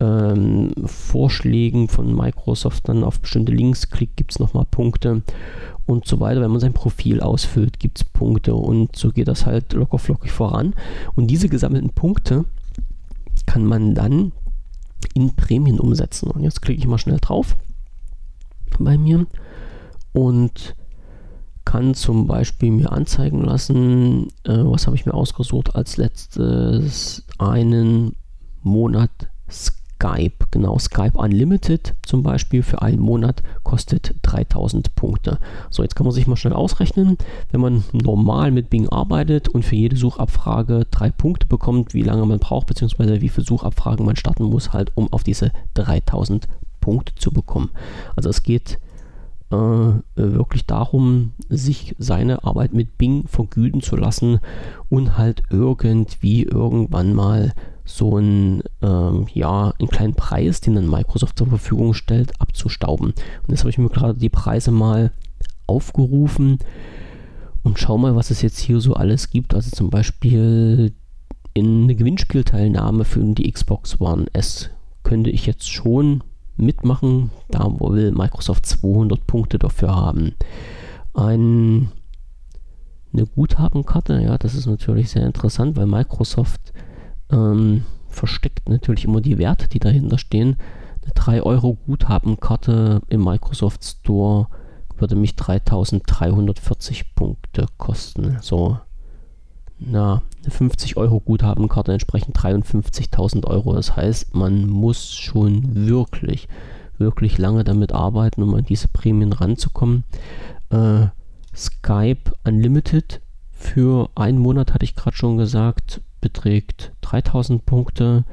ähm, 0.00 0.72
Vorschlägen 0.84 1.88
von 1.88 2.14
Microsoft 2.14 2.88
dann 2.88 3.04
auf 3.04 3.20
bestimmte 3.20 3.52
Links 3.52 3.90
klickt, 3.90 4.16
gibt 4.16 4.32
es 4.32 4.38
nochmal 4.38 4.66
Punkte 4.70 5.22
und 5.86 6.06
so 6.06 6.20
weiter. 6.20 6.40
Wenn 6.40 6.50
man 6.50 6.60
sein 6.60 6.72
Profil 6.72 7.20
ausfüllt, 7.20 7.78
gibt 7.78 7.98
es 7.98 8.04
Punkte 8.04 8.54
und 8.54 8.96
so 8.96 9.10
geht 9.10 9.28
das 9.28 9.46
halt 9.46 9.72
locker 9.72 9.98
flockig 9.98 10.32
voran. 10.32 10.74
Und 11.14 11.28
diese 11.28 11.48
gesammelten 11.48 11.90
Punkte 11.90 12.44
kann 13.46 13.64
man 13.64 13.94
dann 13.94 14.32
in 15.14 15.34
Prämien 15.34 15.80
umsetzen. 15.80 16.30
Und 16.30 16.42
jetzt 16.42 16.62
klicke 16.62 16.80
ich 16.80 16.86
mal 16.86 16.98
schnell 16.98 17.18
drauf 17.20 17.56
bei 18.78 18.96
mir 18.96 19.26
und 20.12 20.74
kann 21.64 21.94
zum 21.94 22.26
Beispiel 22.26 22.70
mir 22.70 22.92
anzeigen 22.92 23.42
lassen, 23.42 24.28
äh, 24.44 24.58
was 24.64 24.86
habe 24.86 24.96
ich 24.96 25.06
mir 25.06 25.14
ausgesucht 25.14 25.74
als 25.74 25.96
letztes, 25.96 27.24
einen 27.38 28.16
Monat 28.62 29.10
Skype. 30.02 30.46
Genau, 30.50 30.78
Skype 30.78 31.16
Unlimited 31.16 31.94
zum 32.02 32.24
Beispiel 32.24 32.62
für 32.62 32.82
einen 32.82 33.00
Monat 33.00 33.42
kostet 33.62 34.16
3000 34.22 34.94
Punkte. 34.96 35.38
So, 35.70 35.82
jetzt 35.82 35.94
kann 35.94 36.04
man 36.04 36.12
sich 36.12 36.26
mal 36.26 36.36
schnell 36.36 36.54
ausrechnen, 36.54 37.16
wenn 37.52 37.60
man 37.60 37.84
normal 37.92 38.50
mit 38.50 38.68
Bing 38.68 38.88
arbeitet 38.88 39.48
und 39.48 39.64
für 39.64 39.76
jede 39.76 39.96
Suchabfrage 39.96 40.86
drei 40.90 41.10
Punkte 41.10 41.46
bekommt, 41.46 41.94
wie 41.94 42.02
lange 42.02 42.26
man 42.26 42.40
braucht, 42.40 42.66
beziehungsweise 42.66 43.20
wie 43.20 43.28
viele 43.28 43.46
Suchabfragen 43.46 44.04
man 44.04 44.16
starten 44.16 44.44
muss, 44.44 44.72
halt 44.72 44.90
um 44.96 45.12
auf 45.12 45.22
diese 45.22 45.52
3000 45.74 46.48
Punkte 46.80 47.14
zu 47.14 47.30
bekommen. 47.30 47.70
Also 48.16 48.28
es 48.28 48.42
geht 48.42 48.78
äh, 49.52 50.02
wirklich 50.14 50.66
darum, 50.66 51.32
sich 51.48 51.94
seine 51.98 52.44
Arbeit 52.44 52.72
mit 52.72 52.98
Bing 52.98 53.26
vergüten 53.26 53.82
zu 53.82 53.96
lassen 53.96 54.40
und 54.88 55.18
halt 55.18 55.42
irgendwie 55.50 56.42
irgendwann 56.42 57.14
mal 57.14 57.52
so 57.84 58.16
einen, 58.16 58.62
ähm, 58.80 59.26
ja, 59.34 59.74
einen 59.78 59.88
kleinen 59.88 60.14
Preis, 60.14 60.60
den 60.60 60.74
dann 60.74 60.88
Microsoft 60.88 61.38
zur 61.38 61.48
Verfügung 61.48 61.94
stellt, 61.94 62.40
abzustauben. 62.40 63.08
Und 63.08 63.48
jetzt 63.48 63.60
habe 63.60 63.70
ich 63.70 63.78
mir 63.78 63.88
gerade 63.88 64.18
die 64.18 64.28
Preise 64.28 64.70
mal 64.70 65.12
aufgerufen 65.66 66.58
und 67.62 67.78
schau 67.78 67.98
mal, 67.98 68.16
was 68.16 68.30
es 68.30 68.42
jetzt 68.42 68.58
hier 68.58 68.80
so 68.80 68.94
alles 68.94 69.30
gibt. 69.30 69.54
Also 69.54 69.70
zum 69.70 69.90
Beispiel 69.90 70.92
in 71.54 71.84
eine 71.84 71.94
Gewinnspielteilnahme 71.94 73.04
für 73.04 73.20
die 73.20 73.50
Xbox 73.50 74.00
One 74.00 74.26
S 74.32 74.70
könnte 75.02 75.30
ich 75.30 75.46
jetzt 75.46 75.70
schon 75.70 76.22
mitmachen. 76.56 77.30
Da 77.48 77.64
will 77.64 78.12
Microsoft 78.12 78.66
200 78.66 79.26
Punkte 79.26 79.58
dafür 79.58 79.94
haben. 79.94 80.34
Ein, 81.14 81.90
eine 83.12 83.26
Guthabenkarte, 83.26 84.20
ja, 84.20 84.38
das 84.38 84.54
ist 84.54 84.66
natürlich 84.66 85.10
sehr 85.10 85.26
interessant, 85.26 85.76
weil 85.76 85.86
Microsoft 85.86 86.72
ähm, 87.30 87.84
versteckt 88.08 88.68
natürlich 88.68 89.04
immer 89.04 89.20
die 89.20 89.38
Werte, 89.38 89.68
die 89.68 89.78
dahinter 89.78 90.18
stehen. 90.18 90.56
Eine 91.02 91.12
3 91.14 91.42
Euro 91.42 91.74
Guthabenkarte 91.86 93.02
im 93.08 93.24
Microsoft 93.24 93.84
Store 93.84 94.48
würde 94.96 95.16
mich 95.16 95.36
3340 95.36 97.14
Punkte 97.14 97.66
kosten. 97.76 98.38
So 98.40 98.78
na, 99.86 100.22
eine 100.42 100.50
50 100.50 100.96
Euro 100.96 101.20
Guthabenkarte 101.20 101.92
entsprechend 101.92 102.36
53.000 102.38 103.46
Euro. 103.46 103.74
Das 103.74 103.96
heißt, 103.96 104.34
man 104.34 104.68
muss 104.68 105.14
schon 105.14 105.86
wirklich, 105.86 106.48
wirklich 106.98 107.38
lange 107.38 107.64
damit 107.64 107.92
arbeiten, 107.92 108.42
um 108.42 108.54
an 108.54 108.64
diese 108.64 108.88
Prämien 108.88 109.32
ranzukommen. 109.32 110.04
Äh, 110.70 111.06
Skype 111.54 112.32
Unlimited 112.44 113.20
für 113.50 114.10
einen 114.14 114.38
Monat, 114.38 114.74
hatte 114.74 114.84
ich 114.84 114.96
gerade 114.96 115.16
schon 115.16 115.36
gesagt, 115.36 116.00
beträgt 116.20 116.92
3000 117.02 117.64
Punkte. 117.64 118.24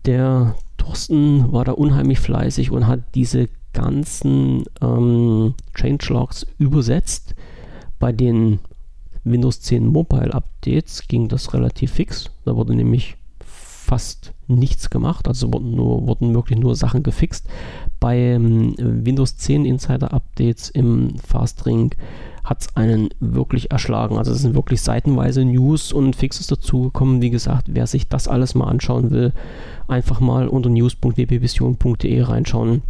Der 0.06 0.54
Thorsten 0.76 1.52
war 1.52 1.64
da 1.64 1.72
unheimlich 1.72 2.20
fleißig 2.20 2.70
und 2.70 2.86
hat 2.86 3.00
diese 3.14 3.48
ganzen 3.72 4.64
ähm, 4.80 5.54
Changelogs 5.74 6.46
übersetzt. 6.58 7.34
Bei 7.98 8.12
den 8.12 8.60
Windows 9.24 9.60
10 9.60 9.86
Mobile 9.86 10.34
Updates 10.34 11.06
ging 11.08 11.28
das 11.28 11.54
relativ 11.54 11.92
fix. 11.92 12.30
Da 12.44 12.56
wurde 12.56 12.74
nämlich 12.74 13.16
fast 13.84 14.32
nichts 14.46 14.88
gemacht, 14.88 15.28
also 15.28 15.52
wurden, 15.52 15.74
nur, 15.74 16.06
wurden 16.06 16.34
wirklich 16.34 16.58
nur 16.58 16.74
Sachen 16.74 17.02
gefixt. 17.02 17.46
Bei 18.00 18.16
ähm, 18.16 18.74
Windows 18.78 19.36
10 19.36 19.66
Insider 19.66 20.12
Updates 20.12 20.70
im 20.70 21.18
Fastring 21.18 21.94
hat 22.44 22.62
es 22.62 22.76
einen 22.76 23.10
wirklich 23.20 23.70
erschlagen. 23.70 24.16
Also 24.16 24.32
es 24.32 24.40
sind 24.40 24.54
wirklich 24.54 24.80
seitenweise 24.80 25.44
News 25.44 25.92
und 25.92 26.16
Fixes 26.16 26.46
dazugekommen. 26.46 27.20
Wie 27.20 27.30
gesagt, 27.30 27.68
wer 27.70 27.86
sich 27.86 28.08
das 28.08 28.26
alles 28.26 28.54
mal 28.54 28.68
anschauen 28.68 29.10
will, 29.10 29.32
einfach 29.86 30.20
mal 30.20 30.48
unter 30.48 30.70
news.wpvision.de 30.70 32.22
reinschauen, 32.22 32.82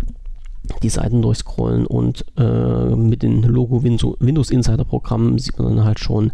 die 0.82 0.88
Seiten 0.88 1.22
durchscrollen 1.22 1.86
und 1.86 2.24
äh, 2.36 2.96
mit 2.96 3.22
dem 3.22 3.42
Logo 3.42 3.82
Windows 3.82 4.50
Insider 4.50 4.84
Programm 4.84 5.38
sieht 5.38 5.58
man 5.58 5.76
dann 5.76 5.84
halt 5.84 5.98
schon 5.98 6.32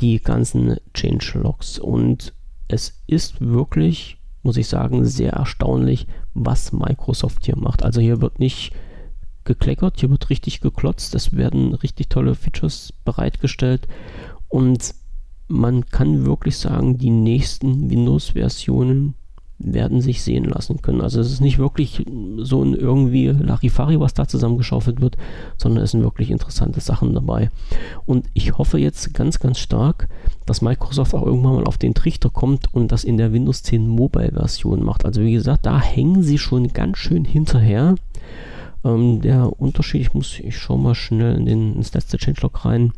die 0.00 0.18
ganzen 0.20 0.76
Changelogs 0.92 1.78
und 1.78 2.32
es 2.72 3.02
ist 3.06 3.40
wirklich, 3.40 4.16
muss 4.42 4.56
ich 4.56 4.66
sagen, 4.66 5.04
sehr 5.04 5.34
erstaunlich, 5.34 6.06
was 6.32 6.72
Microsoft 6.72 7.44
hier 7.44 7.56
macht. 7.56 7.82
Also 7.84 8.00
hier 8.00 8.20
wird 8.20 8.38
nicht 8.38 8.72
gekleckert, 9.44 10.00
hier 10.00 10.10
wird 10.10 10.30
richtig 10.30 10.60
geklotzt, 10.60 11.14
es 11.14 11.36
werden 11.36 11.74
richtig 11.74 12.08
tolle 12.08 12.34
Features 12.34 12.92
bereitgestellt 13.04 13.86
und 14.48 14.94
man 15.48 15.84
kann 15.86 16.24
wirklich 16.24 16.56
sagen, 16.56 16.96
die 16.96 17.10
nächsten 17.10 17.90
Windows-Versionen 17.90 19.14
werden 19.64 20.00
sich 20.00 20.22
sehen 20.22 20.44
lassen 20.44 20.82
können. 20.82 21.00
Also 21.00 21.20
es 21.20 21.32
ist 21.32 21.40
nicht 21.40 21.58
wirklich 21.58 22.04
so 22.38 22.62
ein 22.62 22.74
irgendwie 22.74 23.28
Larifari, 23.28 24.00
was 24.00 24.14
da 24.14 24.26
zusammengeschaufelt 24.26 25.00
wird, 25.00 25.16
sondern 25.56 25.84
es 25.84 25.92
sind 25.92 26.02
wirklich 26.02 26.30
interessante 26.30 26.80
Sachen 26.80 27.14
dabei. 27.14 27.50
Und 28.04 28.26
ich 28.34 28.58
hoffe 28.58 28.78
jetzt 28.78 29.14
ganz, 29.14 29.38
ganz 29.38 29.58
stark, 29.58 30.08
dass 30.46 30.62
Microsoft 30.62 31.14
auch 31.14 31.24
irgendwann 31.24 31.56
mal 31.56 31.64
auf 31.64 31.78
den 31.78 31.94
Trichter 31.94 32.30
kommt 32.30 32.72
und 32.74 32.92
das 32.92 33.04
in 33.04 33.16
der 33.16 33.32
Windows 33.32 33.62
10 33.62 33.86
Mobile 33.86 34.32
Version 34.32 34.84
macht. 34.84 35.04
Also 35.04 35.22
wie 35.22 35.32
gesagt, 35.32 35.66
da 35.66 35.80
hängen 35.80 36.22
sie 36.22 36.38
schon 36.38 36.68
ganz 36.68 36.98
schön 36.98 37.24
hinterher. 37.24 37.94
Ähm, 38.84 39.20
der 39.20 39.60
Unterschied, 39.60 40.00
ich 40.00 40.14
muss, 40.14 40.38
ich 40.40 40.58
schaue 40.58 40.78
mal 40.78 40.94
schnell 40.94 41.36
in 41.36 41.46
den, 41.46 41.76
ins 41.76 41.94
letzte 41.94 42.18
Changelog 42.18 42.64
rein. 42.64 42.92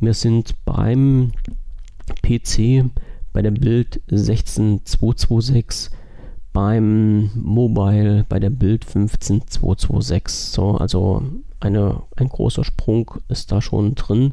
Wir 0.00 0.14
sind 0.14 0.54
beim 0.64 1.32
PC 2.22 2.84
bei 3.34 3.42
der 3.42 3.50
Bild 3.50 4.00
16226, 4.06 5.90
beim 6.54 7.30
Mobile 7.34 8.24
bei 8.28 8.38
der 8.38 8.48
Bild 8.50 8.86
15226. 8.86 10.28
So, 10.28 10.70
also 10.76 11.22
eine, 11.60 12.02
ein 12.16 12.28
großer 12.28 12.64
Sprung 12.64 13.10
ist 13.28 13.52
da 13.52 13.60
schon 13.60 13.96
drin. 13.96 14.32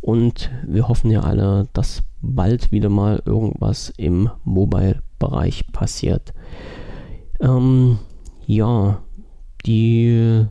Und 0.00 0.50
wir 0.66 0.88
hoffen 0.88 1.10
ja 1.10 1.20
alle, 1.20 1.68
dass 1.74 2.02
bald 2.22 2.72
wieder 2.72 2.88
mal 2.88 3.22
irgendwas 3.26 3.92
im 3.98 4.30
Mobile-Bereich 4.44 5.70
passiert. 5.72 6.32
Ähm, 7.40 7.98
ja, 8.46 9.02
die 9.66 10.46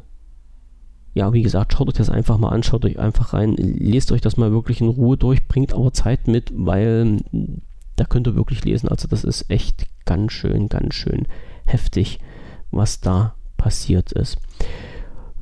ja, 1.16 1.34
wie 1.34 1.42
gesagt, 1.42 1.74
schaut 1.74 1.90
euch 1.90 1.96
das 1.96 2.10
einfach 2.10 2.38
mal 2.38 2.50
an, 2.50 2.62
schaut 2.64 2.86
euch 2.86 3.00
einfach 3.00 3.34
rein, 3.34 3.56
lest 3.58 4.12
euch 4.12 4.22
das 4.22 4.38
mal 4.38 4.52
wirklich 4.52 4.80
in 4.80 4.90
Ruhe 4.90 5.18
durch, 5.18 5.48
bringt 5.48 5.74
aber 5.74 5.92
Zeit 5.92 6.28
mit, 6.28 6.54
weil 6.56 7.18
da 8.00 8.06
könnt 8.06 8.28
ihr 8.28 8.36
wirklich 8.36 8.64
lesen. 8.64 8.88
Also 8.88 9.08
das 9.08 9.24
ist 9.24 9.50
echt 9.50 9.86
ganz 10.06 10.32
schön, 10.32 10.70
ganz 10.70 10.96
schön 10.96 11.28
heftig, 11.66 12.20
was 12.72 13.02
da 13.02 13.36
passiert 13.58 14.14
ist. 14.14 14.38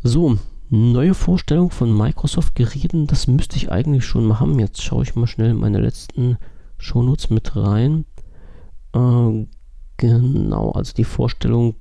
So, 0.01 0.37
neue 0.69 1.13
Vorstellung 1.13 1.69
von 1.69 1.95
Microsoft-Geräten, 1.95 3.05
das 3.05 3.27
müsste 3.27 3.57
ich 3.57 3.71
eigentlich 3.71 4.05
schon 4.05 4.25
mal 4.25 4.39
haben. 4.39 4.59
Jetzt 4.59 4.81
schaue 4.81 5.03
ich 5.03 5.15
mal 5.15 5.27
schnell 5.27 5.51
in 5.51 5.57
meine 5.57 5.79
letzten 5.79 6.37
Shownotes 6.79 7.29
mit 7.29 7.55
rein. 7.55 8.05
Äh, 8.93 9.45
genau, 9.97 10.71
also 10.71 10.93
die 10.93 11.03
Vorstellung 11.03 11.75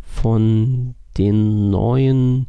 von 0.00 0.94
den 1.18 1.70
neuen 1.70 2.46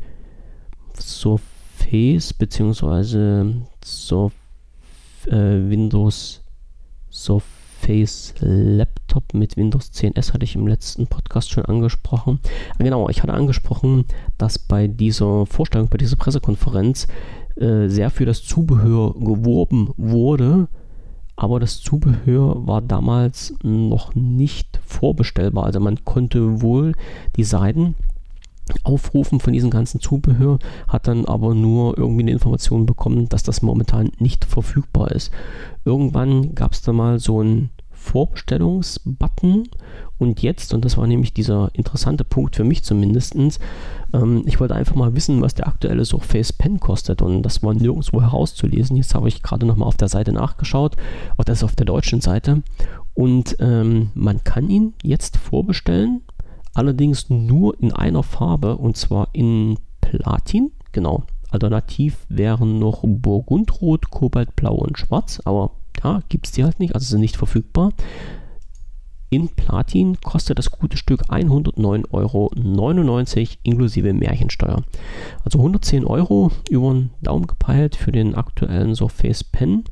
Surface 0.98 2.34
bzw. 2.34 3.54
Surf, 3.84 4.34
äh, 5.28 5.70
Windows 5.70 6.42
Surface 7.12 7.55
Surface 7.86 8.34
Laptop 8.40 9.36
mit 9.36 9.58
Windows 9.58 9.92
10S 9.94 10.34
hatte 10.34 10.44
ich 10.44 10.56
im 10.56 10.66
letzten 10.66 11.06
Podcast 11.06 11.52
schon 11.52 11.66
angesprochen. 11.66 12.40
Ah, 12.80 12.84
genau, 12.84 13.10
ich 13.10 13.22
hatte 13.22 13.34
angesprochen, 13.34 14.06
dass 14.40 14.58
bei 14.58 14.88
dieser 14.88 15.46
Vorstellung, 15.46 15.88
bei 15.90 15.98
dieser 15.98 16.16
Pressekonferenz 16.16 17.08
äh, 17.58 17.88
sehr 17.88 18.10
für 18.10 18.26
das 18.26 18.44
Zubehör 18.44 19.14
geworben 19.14 19.94
wurde, 19.98 20.68
aber 21.36 21.60
das 21.60 21.80
Zubehör 21.80 22.66
war 22.66 22.82
damals 22.82 23.54
noch 23.62 24.16
nicht 24.16 24.80
vorbestellbar. 24.84 25.66
Also 25.66 25.80
man 25.80 26.04
konnte 26.06 26.64
wohl 26.64 26.94
die 27.36 27.44
Seiten 27.44 27.94
Aufrufen 28.84 29.40
von 29.40 29.54
diesem 29.54 29.70
ganzen 29.70 30.00
Zubehör, 30.00 30.58
hat 30.88 31.08
dann 31.08 31.26
aber 31.26 31.54
nur 31.54 31.96
irgendwie 32.00 32.24
eine 32.24 32.32
Information 32.32 32.88
bekommen, 32.88 33.30
dass 33.30 33.44
das 33.44 33.62
momentan 33.62 34.10
nicht 34.18 34.44
verfügbar 34.44 35.12
ist. 35.12 35.32
Irgendwann 35.84 36.56
gab 36.56 36.72
es 36.72 36.82
da 36.82 36.92
mal 36.92 37.20
so 37.20 37.44
ein 37.44 37.70
Vorbestellungsbutton. 38.06 39.68
Und 40.18 40.42
jetzt, 40.42 40.74
und 40.74 40.86
das 40.86 40.98
war 40.98 41.08
nämlich 41.08 41.34
dieser 41.34 41.70
interessante 41.74 42.24
Punkt 42.24 42.56
für 42.56 42.64
mich 42.64 42.84
zumindest, 42.84 43.36
ähm, 44.14 44.44
ich 44.46 44.60
wollte 44.60 44.76
einfach 44.76 44.96
mal 44.96 45.16
wissen, 45.16 45.42
was 45.42 45.56
der 45.56 45.68
aktuelle 45.68 46.06
Surface 46.06 46.54
Pen 46.54 46.80
kostet. 46.80 47.22
Und 47.22 47.44
das 47.44 47.64
war 47.64 47.74
nirgendwo 47.74 48.22
herauszulesen. 48.22 48.96
Jetzt 48.96 49.16
habe 49.16 49.28
ich 49.28 49.44
gerade 49.44 49.66
nochmal 49.66 49.88
auf 49.88 49.98
der 49.98 50.08
Seite 50.08 50.32
nachgeschaut, 50.32 50.96
auch 51.38 51.44
das 51.44 51.60
ist 51.60 51.64
auf 51.64 51.76
der 51.76 51.86
deutschen 51.86 52.22
Seite. 52.22 52.64
Und 53.14 53.58
ähm, 53.60 54.12
man 54.14 54.44
kann 54.44 54.70
ihn 54.70 54.94
jetzt 55.04 55.38
vorbestellen, 55.38 56.22
allerdings 56.74 57.30
nur 57.30 57.80
in 57.82 57.92
einer 57.92 58.24
Farbe 58.24 58.78
und 58.78 58.98
zwar 58.98 59.30
in 59.34 59.78
Platin, 60.02 60.72
genau, 60.92 61.24
Alternativ 61.50 62.26
wären 62.28 62.80
noch 62.80 63.04
Burgundrot, 63.06 64.10
Kobaltblau 64.10 64.76
und 64.76 64.98
Schwarz, 64.98 65.42
aber 65.46 65.72
ja, 66.04 66.22
gibt 66.30 66.48
es 66.48 66.54
die 66.54 66.64
halt 66.64 66.80
nicht, 66.80 66.96
also 66.96 67.06
sind 67.06 67.22
nicht 67.22 67.38
verfügbar. 67.38 67.92
In 69.30 69.50
Platin 69.50 70.20
kostet 70.22 70.58
das 70.60 70.72
gute 70.72 70.96
Stück 70.98 71.24
109,99 71.30 72.12
Euro 72.12 72.52
inklusive 73.64 74.14
Märchensteuer. 74.14 74.84
Also 75.44 75.60
110 75.60 76.06
Euro 76.06 76.52
über 76.70 76.94
den 76.94 77.10
Daumen 77.22 77.48
gepeilt 77.48 77.96
für 77.96 78.12
den 78.12 78.36
aktuellen 78.36 78.94
Surface 78.96 79.44
Pen. 79.44 79.86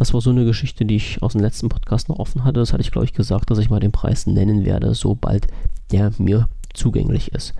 Das 0.00 0.12
war 0.14 0.20
so 0.22 0.30
eine 0.30 0.46
Geschichte, 0.46 0.86
die 0.86 0.96
ich 0.96 1.22
aus 1.22 1.32
dem 1.32 1.42
letzten 1.42 1.68
Podcast 1.68 2.08
noch 2.08 2.18
offen 2.18 2.42
hatte. 2.42 2.58
Das 2.58 2.72
hatte 2.72 2.80
ich, 2.80 2.90
glaube 2.90 3.04
ich, 3.04 3.12
gesagt, 3.12 3.50
dass 3.50 3.58
ich 3.58 3.68
mal 3.68 3.80
den 3.80 3.92
Preis 3.92 4.26
nennen 4.26 4.64
werde, 4.64 4.94
sobald 4.94 5.46
der 5.92 6.10
mir 6.16 6.48
zugänglich 6.72 7.32
ist. 7.32 7.52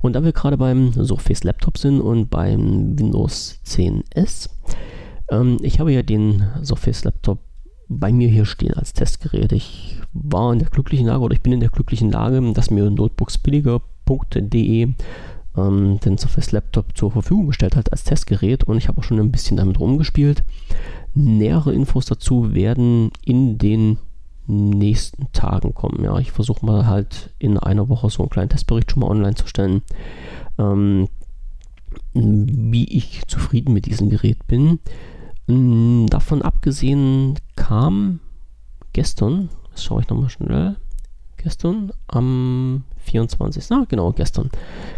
Und 0.00 0.14
da 0.14 0.24
wir 0.24 0.32
gerade 0.32 0.56
beim 0.56 0.94
Surface 0.94 1.44
Laptop 1.44 1.76
sind 1.76 2.00
und 2.00 2.30
beim 2.30 2.98
Windows 2.98 3.60
10S, 3.66 4.48
ähm, 5.30 5.58
ich 5.60 5.80
habe 5.80 5.92
ja 5.92 6.02
den 6.02 6.46
Surface 6.62 7.04
Laptop 7.04 7.40
bei 7.90 8.10
mir 8.10 8.28
hier 8.28 8.46
stehen 8.46 8.72
als 8.72 8.94
Testgerät. 8.94 9.52
Ich 9.52 10.00
war 10.14 10.50
in 10.54 10.60
der 10.60 10.70
glücklichen 10.70 11.08
Lage 11.08 11.20
oder 11.20 11.34
ich 11.34 11.42
bin 11.42 11.52
in 11.52 11.60
der 11.60 11.68
glücklichen 11.68 12.10
Lage, 12.10 12.40
dass 12.54 12.70
mir 12.70 12.88
notebooksbilliger.de 12.88 14.94
ähm, 15.58 16.00
den 16.00 16.16
Surface 16.16 16.52
Laptop 16.52 16.96
zur 16.96 17.10
Verfügung 17.10 17.48
gestellt 17.48 17.76
hat 17.76 17.92
als 17.92 18.04
Testgerät 18.04 18.64
und 18.64 18.78
ich 18.78 18.88
habe 18.88 18.98
auch 18.98 19.04
schon 19.04 19.20
ein 19.20 19.30
bisschen 19.30 19.58
damit 19.58 19.78
rumgespielt. 19.78 20.42
Nähere 21.14 21.72
Infos 21.72 22.06
dazu 22.06 22.54
werden 22.54 23.10
in 23.24 23.58
den 23.58 23.98
nächsten 24.46 25.30
Tagen 25.32 25.74
kommen. 25.74 26.04
Ja, 26.04 26.18
ich 26.18 26.32
versuche 26.32 26.64
mal 26.64 26.86
halt 26.86 27.30
in 27.38 27.58
einer 27.58 27.88
Woche 27.88 28.10
so 28.10 28.22
einen 28.22 28.30
kleinen 28.30 28.48
Testbericht 28.48 28.90
schon 28.90 29.00
mal 29.00 29.10
online 29.10 29.34
zu 29.34 29.46
stellen, 29.46 29.82
ähm, 30.58 31.08
wie 32.14 32.84
ich 32.84 33.26
zufrieden 33.26 33.72
mit 33.72 33.86
diesem 33.86 34.10
Gerät 34.10 34.46
bin. 34.46 34.78
Ähm, 35.48 36.06
davon 36.08 36.42
abgesehen 36.42 37.38
kam 37.56 38.20
gestern, 38.92 39.48
das 39.72 39.84
schaue 39.84 40.02
ich 40.02 40.08
nochmal 40.08 40.30
schnell, 40.30 40.76
gestern 41.36 41.92
am 42.06 42.84
24. 42.98 43.64
Na, 43.70 43.84
genau, 43.88 44.12
gestern 44.12 44.50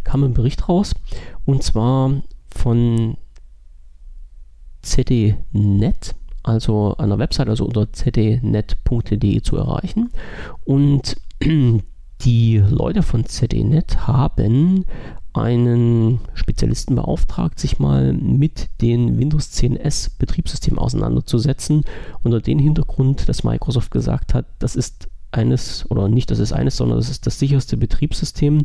kam 0.04 0.24
ein 0.24 0.34
Bericht 0.34 0.68
raus 0.68 0.94
und 1.44 1.62
zwar 1.62 2.22
von 2.48 3.16
ZDNet, 4.84 6.14
also 6.42 6.96
einer 6.96 7.18
Website, 7.18 7.48
also 7.48 7.64
unter 7.64 7.92
zdnet.de 7.92 9.40
zu 9.42 9.56
erreichen. 9.56 10.10
Und 10.64 11.16
die 12.20 12.58
Leute 12.58 13.02
von 13.02 13.26
ZDNet 13.26 14.06
haben 14.06 14.84
einen 15.32 16.20
Spezialisten 16.34 16.94
beauftragt, 16.94 17.58
sich 17.58 17.80
mal 17.80 18.12
mit 18.12 18.68
den 18.80 19.18
Windows 19.18 19.50
10S 19.52 20.12
Betriebssystemen 20.16 20.78
auseinanderzusetzen, 20.78 21.84
unter 22.22 22.40
dem 22.40 22.60
Hintergrund, 22.60 23.28
dass 23.28 23.42
Microsoft 23.42 23.90
gesagt 23.90 24.32
hat, 24.32 24.46
das 24.60 24.76
ist 24.76 25.08
eines, 25.34 25.90
oder 25.90 26.08
nicht 26.08 26.30
das 26.30 26.38
ist 26.38 26.52
eines, 26.52 26.76
sondern 26.76 26.98
das 26.98 27.10
ist 27.10 27.26
das 27.26 27.38
sicherste 27.38 27.76
Betriebssystem 27.76 28.62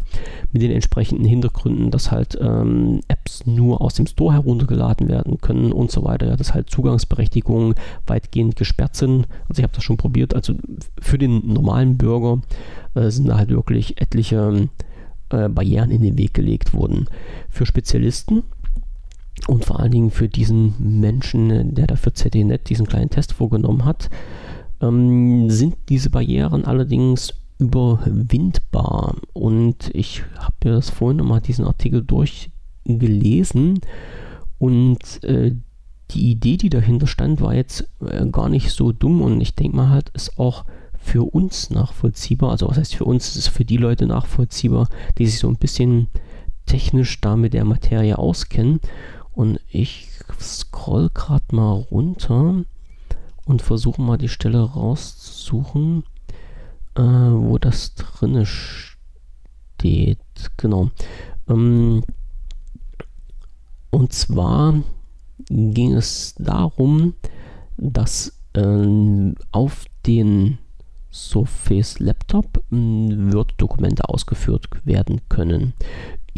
mit 0.51 0.62
den 0.62 0.71
entsprechenden 0.71 1.25
Hintergründen, 1.25 1.91
dass 1.91 2.12
halt 2.12 2.38
ähm, 2.41 3.01
Apps 3.08 3.45
nur 3.45 3.82
aus 3.82 3.95
dem 3.95 4.08
Store 4.08 4.34
heruntergeladen 4.34 5.08
werden 5.08 5.39
können 5.41 5.71
und 5.71 5.91
so 5.91 6.03
weiter, 6.03 6.27
ja, 6.27 6.36
dass 6.36 6.53
halt 6.53 6.69
Zugangsberechtigungen 6.69 7.75
weitgehend 8.08 8.55
gesperrt 8.55 8.95
sind. 8.95 9.27
Also 9.47 9.60
ich 9.60 9.63
habe 9.63 9.73
das 9.73 9.84
schon 9.84 9.97
probiert, 9.97 10.34
also 10.34 10.53
für 10.99 11.17
den 11.17 11.51
normalen 11.51 11.97
Bürger 11.97 12.41
äh, 12.95 13.10
sind 13.10 13.27
da 13.27 13.38
halt 13.38 13.49
wirklich 13.49 13.99
etliche 14.01 14.69
äh, 15.29 15.49
Barrieren 15.49 15.91
in 15.91 16.01
den 16.01 16.17
Weg 16.17 16.34
gelegt 16.34 16.73
worden. 16.73 17.05
Für 17.49 17.65
Spezialisten 17.65 18.43
und 19.47 19.65
vor 19.65 19.79
allen 19.79 19.91
Dingen 19.91 20.12
für 20.12 20.27
diesen 20.27 20.73
Menschen, 20.79 21.73
der 21.73 21.88
da 21.88 21.95
für 21.95 22.13
ZDNet 22.13 22.69
diesen 22.69 22.88
kleinen 22.88 23.10
Test 23.10 23.34
vorgenommen 23.34 23.86
hat, 23.86 24.10
ähm, 24.81 25.49
sind 25.49 25.75
diese 25.89 26.09
Barrieren 26.09 26.65
allerdings 26.65 27.33
überwindbar. 27.59 29.15
Und 29.33 29.91
ich 29.93 30.23
habe 30.37 30.55
mir 30.63 30.71
das 30.71 30.89
vorhin 30.89 31.17
nochmal 31.17 31.41
diesen 31.41 31.65
Artikel 31.65 32.03
durchgelesen 32.03 33.81
und 34.57 35.23
äh, 35.23 35.55
die 36.11 36.31
Idee, 36.31 36.57
die 36.57 36.69
dahinter 36.69 37.07
stand, 37.07 37.41
war 37.41 37.53
jetzt 37.53 37.87
äh, 38.05 38.25
gar 38.27 38.49
nicht 38.49 38.71
so 38.71 38.91
dumm 38.91 39.21
und 39.21 39.41
ich 39.41 39.53
denke 39.55 39.77
mal 39.77 39.89
halt, 39.89 40.09
ist 40.09 40.39
auch 40.39 40.65
für 40.97 41.23
uns 41.23 41.69
nachvollziehbar. 41.69 42.51
Also 42.51 42.67
was 42.67 42.77
heißt 42.77 42.95
für 42.95 43.05
uns, 43.05 43.29
ist 43.29 43.35
es 43.35 43.47
für 43.47 43.65
die 43.65 43.77
Leute 43.77 44.07
nachvollziehbar, 44.07 44.89
die 45.17 45.27
sich 45.27 45.39
so 45.39 45.47
ein 45.47 45.57
bisschen 45.57 46.07
technisch 46.65 47.21
da 47.21 47.35
mit 47.35 47.53
der 47.53 47.65
Materie 47.65 48.17
auskennen. 48.17 48.79
Und 49.33 49.59
ich 49.69 50.09
scroll 50.39 51.09
gerade 51.13 51.55
mal 51.55 51.73
runter 51.73 52.63
und 53.49 53.63
versuche 53.63 53.99
mal 53.99 54.19
die 54.19 54.29
Stelle 54.29 54.62
rauszusuchen, 54.62 56.03
äh, 56.93 57.01
wo 57.01 57.57
das 57.57 57.95
drinne 57.95 58.45
steht. 58.45 60.19
Genau. 60.57 60.91
Ähm, 61.49 62.03
und 63.89 64.13
zwar 64.13 64.75
ging 65.49 65.93
es 65.93 66.35
darum, 66.38 67.15
dass 67.75 68.38
äh, 68.53 69.33
auf 69.51 69.85
den 70.05 70.59
Surface 71.12 71.97
Laptop 71.97 72.59
äh, 72.71 72.75
Word-Dokumente 72.75 74.07
ausgeführt 74.07 74.67
werden 74.85 75.21
können. 75.27 75.73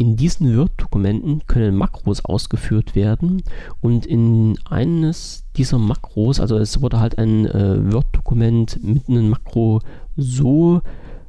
In 0.02 0.16
diesen 0.16 0.56
Word-Dokumenten 0.56 1.46
können 1.46 1.76
Makros 1.76 2.24
ausgeführt 2.24 2.96
werden 2.96 3.44
und 3.80 4.04
in 4.04 4.58
eines 4.68 5.44
dieser 5.54 5.78
Makros, 5.78 6.40
also 6.40 6.58
es 6.58 6.82
wurde 6.82 6.98
halt 6.98 7.18
ein 7.18 7.46
äh, 7.46 7.92
Word-Dokument 7.92 8.82
mit 8.82 9.08
einem 9.08 9.30
Makro 9.30 9.80
so 10.16 10.80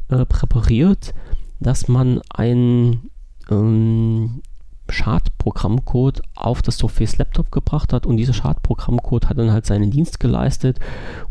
äh, 0.07 0.25
präpariert, 0.25 1.13
dass 1.59 1.87
man 1.87 2.19
ein 2.33 3.11
ähm, 3.51 4.41
Schadprogrammcode 4.89 6.23
auf 6.33 6.63
das 6.63 6.79
Surface 6.79 7.19
Laptop 7.19 7.51
gebracht 7.51 7.93
hat 7.93 8.07
und 8.07 8.17
dieser 8.17 8.33
Schadprogrammcode 8.33 9.29
hat 9.29 9.37
dann 9.37 9.51
halt 9.51 9.67
seinen 9.67 9.91
Dienst 9.91 10.19
geleistet 10.19 10.79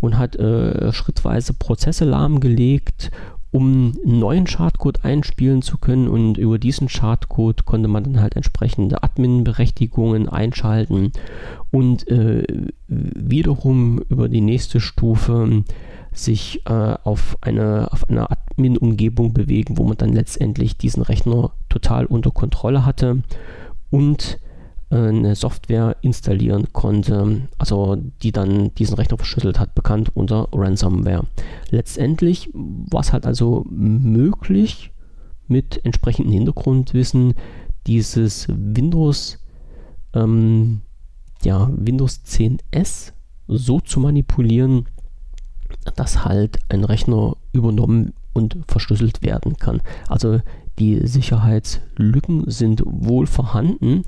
und 0.01 0.17
hat 0.17 0.37
äh, 0.37 0.93
schrittweise 0.93 1.55
Prozesse 1.55 2.05
lahmgelegt 2.05 3.11
um 3.53 3.93
einen 4.03 4.19
neuen 4.19 4.47
Schadcode 4.47 5.05
einspielen 5.05 5.61
zu 5.61 5.77
können 5.77 6.09
und 6.09 6.39
über 6.39 6.59
diesen 6.59 6.89
Schadcode 6.89 7.67
konnte 7.67 7.87
man 7.87 8.03
dann 8.03 8.21
halt 8.21 8.35
entsprechende 8.35 9.03
Admin-Berechtigungen 9.03 10.29
einschalten 10.29 11.13
und 11.71 12.09
äh, 12.09 12.45
wiederum 12.89 14.01
über 14.09 14.31
die 14.31 14.41
nächste 14.41 14.81
Stufe 14.81 15.65
sich 16.13 16.63
äh, 16.67 16.95
auf 17.05 17.37
eine, 17.43 17.93
auf 17.93 18.09
eine 18.09 18.31
Admin-Umgebung 18.31 19.35
bewegen, 19.35 19.77
wo 19.77 19.85
man 19.85 19.99
dann 19.99 20.15
letztendlich 20.15 20.79
diesen 20.79 21.03
Rechner 21.03 21.53
total 21.69 22.07
unter 22.07 22.31
Kontrolle 22.31 22.87
hatte 22.87 23.23
und 23.91 24.39
eine 24.97 25.35
Software 25.35 25.97
installieren 26.03 26.73
konnte, 26.73 27.49
also 27.59 27.97
die 28.23 28.33
dann 28.33 28.75
diesen 28.75 28.95
Rechner 28.95 29.17
verschlüsselt 29.17 29.59
hat, 29.59 29.75
bekannt 29.75 30.11
unter 30.15 30.49
Ransomware. 30.53 31.27
Letztendlich 31.71 32.51
war 32.53 33.01
es 33.01 33.13
halt 33.13 33.27
also 33.27 33.65
möglich, 33.71 34.91
mit 35.49 35.85
entsprechendem 35.85 36.33
Hintergrundwissen 36.33 37.35
dieses 37.87 38.47
Windows, 38.49 39.39
ähm, 40.15 40.83
ja, 41.43 41.71
Windows 41.75 42.21
10S 42.27 43.13
so 43.49 43.81
zu 43.81 44.01
manipulieren, 44.01 44.87
dass 45.97 46.25
halt 46.25 46.59
ein 46.69 46.85
Rechner 46.85 47.37
übernommen 47.53 48.15
und 48.33 48.59
verschlüsselt 48.69 49.23
werden 49.23 49.57
kann. 49.57 49.83
Also 50.07 50.41
die 50.79 51.07
Sicherheitslücken 51.07 52.51
sind 52.51 52.83
wohl 52.85 53.27
vorhanden. 53.27 54.03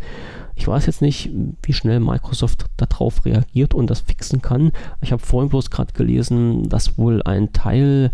Ich 0.54 0.66
weiß 0.66 0.86
jetzt 0.86 1.02
nicht, 1.02 1.30
wie 1.62 1.72
schnell 1.72 2.00
Microsoft 2.00 2.66
darauf 2.76 3.24
reagiert 3.24 3.74
und 3.74 3.90
das 3.90 4.00
fixen 4.00 4.40
kann. 4.40 4.72
Ich 5.00 5.12
habe 5.12 5.22
vorhin 5.24 5.50
bloß 5.50 5.70
gerade 5.70 5.92
gelesen, 5.92 6.68
dass 6.68 6.96
wohl 6.96 7.22
ein 7.22 7.52
Teil 7.52 8.10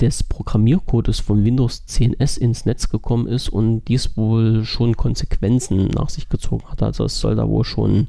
des 0.00 0.22
Programmiercodes 0.24 1.20
von 1.20 1.44
Windows 1.44 1.84
10S 1.88 2.38
ins 2.38 2.66
Netz 2.66 2.88
gekommen 2.88 3.26
ist 3.26 3.48
und 3.48 3.84
dies 3.86 4.16
wohl 4.16 4.64
schon 4.64 4.96
Konsequenzen 4.96 5.86
nach 5.88 6.08
sich 6.08 6.28
gezogen 6.28 6.64
hat. 6.68 6.82
Also 6.82 7.04
es 7.04 7.20
soll 7.20 7.36
da 7.36 7.48
wohl 7.48 7.64
schon 7.64 8.08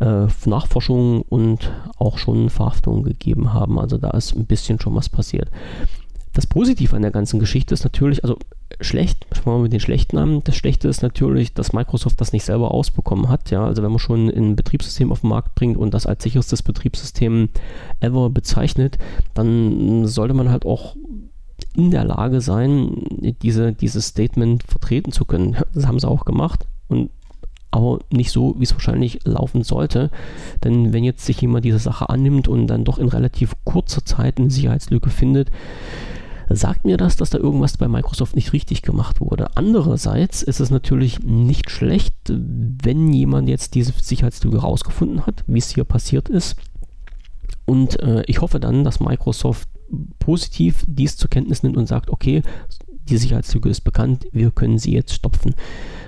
äh, 0.00 0.26
Nachforschungen 0.44 1.22
und 1.22 1.72
auch 1.98 2.18
schon 2.18 2.50
Verhaftungen 2.50 3.04
gegeben 3.04 3.52
haben. 3.52 3.78
Also 3.78 3.96
da 3.96 4.10
ist 4.10 4.34
ein 4.34 4.46
bisschen 4.46 4.80
schon 4.80 4.94
was 4.94 5.08
passiert. 5.08 5.50
Das 6.34 6.46
Positive 6.46 6.94
an 6.94 7.02
der 7.02 7.12
ganzen 7.12 7.38
Geschichte 7.38 7.74
ist 7.74 7.84
natürlich, 7.84 8.24
also 8.24 8.36
schlecht, 8.80 9.26
fangen 9.32 9.58
wir 9.58 9.62
mit 9.62 9.72
den 9.72 9.80
schlechten 9.80 10.18
an. 10.18 10.42
Das 10.42 10.56
Schlechte 10.56 10.88
ist 10.88 11.02
natürlich, 11.02 11.54
dass 11.54 11.72
Microsoft 11.72 12.20
das 12.20 12.32
nicht 12.32 12.44
selber 12.44 12.72
ausbekommen 12.72 13.28
hat. 13.28 13.50
Ja, 13.50 13.64
also 13.64 13.82
wenn 13.82 13.90
man 13.90 14.00
schon 14.00 14.28
ein 14.28 14.56
Betriebssystem 14.56 15.12
auf 15.12 15.20
den 15.20 15.30
Markt 15.30 15.54
bringt 15.54 15.76
und 15.76 15.94
das 15.94 16.06
als 16.06 16.24
sicherstes 16.24 16.62
Betriebssystem 16.62 17.50
ever 18.00 18.30
bezeichnet, 18.30 18.98
dann 19.34 20.06
sollte 20.06 20.34
man 20.34 20.50
halt 20.50 20.66
auch 20.66 20.96
in 21.76 21.92
der 21.92 22.04
Lage 22.04 22.40
sein, 22.40 23.04
diese, 23.42 23.72
dieses 23.72 24.08
Statement 24.08 24.64
vertreten 24.64 25.12
zu 25.12 25.24
können. 25.24 25.56
Das 25.72 25.86
haben 25.86 26.00
sie 26.00 26.08
auch 26.08 26.24
gemacht 26.24 26.66
und 26.88 27.10
aber 27.70 27.98
nicht 28.12 28.30
so, 28.30 28.54
wie 28.58 28.62
es 28.62 28.72
wahrscheinlich 28.72 29.24
laufen 29.24 29.64
sollte. 29.64 30.10
Denn 30.62 30.92
wenn 30.92 31.02
jetzt 31.02 31.26
sich 31.26 31.40
jemand 31.40 31.64
diese 31.64 31.80
Sache 31.80 32.08
annimmt 32.08 32.46
und 32.46 32.68
dann 32.68 32.84
doch 32.84 32.98
in 32.98 33.08
relativ 33.08 33.54
kurzer 33.64 34.04
Zeit 34.04 34.38
eine 34.38 34.50
Sicherheitslücke 34.50 35.10
findet, 35.10 35.50
sagt 36.48 36.84
mir 36.84 36.96
das, 36.96 37.16
dass 37.16 37.30
da 37.30 37.38
irgendwas 37.38 37.76
bei 37.76 37.88
Microsoft 37.88 38.36
nicht 38.36 38.52
richtig 38.52 38.82
gemacht 38.82 39.20
wurde. 39.20 39.56
Andererseits 39.56 40.42
ist 40.42 40.60
es 40.60 40.70
natürlich 40.70 41.20
nicht 41.20 41.70
schlecht, 41.70 42.14
wenn 42.28 43.12
jemand 43.12 43.48
jetzt 43.48 43.74
diese 43.74 43.92
Sicherheitslücke 43.92 44.58
rausgefunden 44.58 45.26
hat, 45.26 45.44
wie 45.46 45.58
es 45.58 45.70
hier 45.70 45.84
passiert 45.84 46.28
ist. 46.28 46.56
Und 47.64 48.00
äh, 48.00 48.22
ich 48.26 48.40
hoffe 48.40 48.60
dann, 48.60 48.84
dass 48.84 49.00
Microsoft 49.00 49.68
positiv 50.18 50.84
dies 50.86 51.16
zur 51.16 51.30
Kenntnis 51.30 51.62
nimmt 51.62 51.76
und 51.76 51.86
sagt, 51.86 52.10
okay, 52.10 52.42
die 53.08 53.16
Sicherheitslücke 53.16 53.68
ist 53.68 53.82
bekannt, 53.82 54.26
wir 54.32 54.50
können 54.50 54.78
sie 54.78 54.92
jetzt 54.92 55.12
stopfen. 55.12 55.54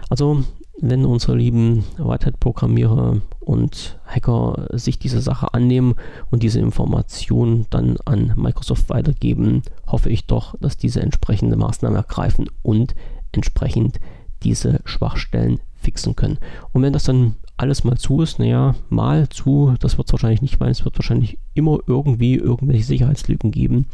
Also 0.08 0.44
wenn 0.80 1.04
unsere 1.04 1.36
lieben 1.36 1.84
Whitehead-Programmierer 1.96 3.20
und 3.40 3.98
Hacker 4.06 4.66
sich 4.72 4.98
diese 4.98 5.20
Sache 5.20 5.54
annehmen 5.54 5.94
und 6.30 6.42
diese 6.42 6.60
Information 6.60 7.66
dann 7.70 7.96
an 8.04 8.32
Microsoft 8.36 8.88
weitergeben, 8.90 9.62
hoffe 9.86 10.10
ich 10.10 10.26
doch, 10.26 10.54
dass 10.60 10.76
diese 10.76 11.00
entsprechende 11.00 11.56
Maßnahmen 11.56 11.96
ergreifen 11.96 12.50
und 12.62 12.94
entsprechend 13.32 14.00
diese 14.42 14.80
Schwachstellen 14.84 15.60
fixen 15.74 16.16
können. 16.16 16.38
Und 16.72 16.82
wenn 16.82 16.92
das 16.92 17.04
dann 17.04 17.36
alles 17.56 17.84
mal 17.84 17.96
zu 17.96 18.20
ist, 18.20 18.38
naja, 18.38 18.74
mal 18.90 19.28
zu, 19.28 19.74
das 19.80 19.96
wird 19.96 20.08
es 20.08 20.12
wahrscheinlich 20.12 20.42
nicht, 20.42 20.60
weil 20.60 20.70
es 20.70 20.84
wird 20.84 20.98
wahrscheinlich 20.98 21.38
immer 21.54 21.78
irgendwie 21.86 22.34
irgendwelche 22.34 22.84
Sicherheitslücken 22.84 23.50
geben. 23.50 23.86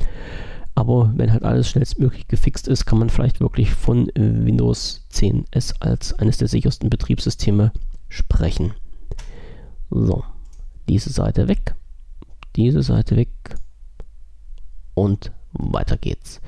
Aber 0.74 1.12
wenn 1.16 1.32
halt 1.32 1.42
alles 1.42 1.68
schnellstmöglich 1.68 2.28
gefixt 2.28 2.66
ist, 2.66 2.86
kann 2.86 2.98
man 2.98 3.10
vielleicht 3.10 3.40
wirklich 3.40 3.70
von 3.70 4.10
Windows 4.14 5.02
10S 5.12 5.74
als 5.80 6.14
eines 6.14 6.38
der 6.38 6.48
sichersten 6.48 6.88
Betriebssysteme 6.88 7.72
sprechen. 8.08 8.72
So, 9.90 10.24
diese 10.88 11.10
Seite 11.10 11.48
weg, 11.48 11.74
diese 12.56 12.82
Seite 12.82 13.16
weg 13.16 13.28
und 14.94 15.30
weiter 15.52 15.98
geht's. 15.98 16.40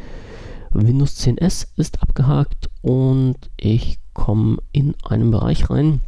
Windows 0.70 1.20
10S 1.20 1.68
ist 1.76 2.02
abgehakt 2.02 2.70
und 2.80 3.36
ich 3.58 3.98
komme 4.14 4.58
in 4.72 4.94
einen 5.04 5.30
Bereich 5.30 5.68
rein, 5.68 6.00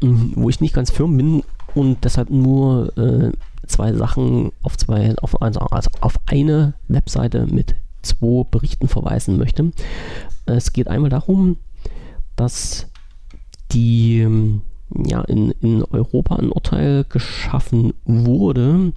wo 0.00 0.50
ich 0.50 0.60
nicht 0.60 0.74
ganz 0.74 0.90
firm 0.90 1.16
bin 1.16 1.42
und 1.74 2.04
deshalb 2.04 2.30
nur 2.30 2.96
äh, 2.96 3.32
zwei 3.66 3.92
Sachen 3.92 4.52
auf 4.62 4.76
zwei, 4.76 5.14
auf, 5.20 5.40
also, 5.42 5.60
also 5.60 5.90
auf 6.00 6.16
eine 6.26 6.74
Webseite 6.88 7.46
mit 7.46 7.74
zwei 8.02 8.44
Berichten 8.50 8.88
verweisen 8.88 9.38
möchte. 9.38 9.70
Es 10.46 10.72
geht 10.72 10.88
einmal 10.88 11.10
darum, 11.10 11.56
dass 12.36 12.90
die 13.72 14.26
ja, 15.06 15.22
in, 15.22 15.50
in 15.60 15.82
Europa 15.82 16.36
ein 16.36 16.50
Urteil 16.50 17.04
geschaffen 17.08 17.94
wurde, 18.04 18.92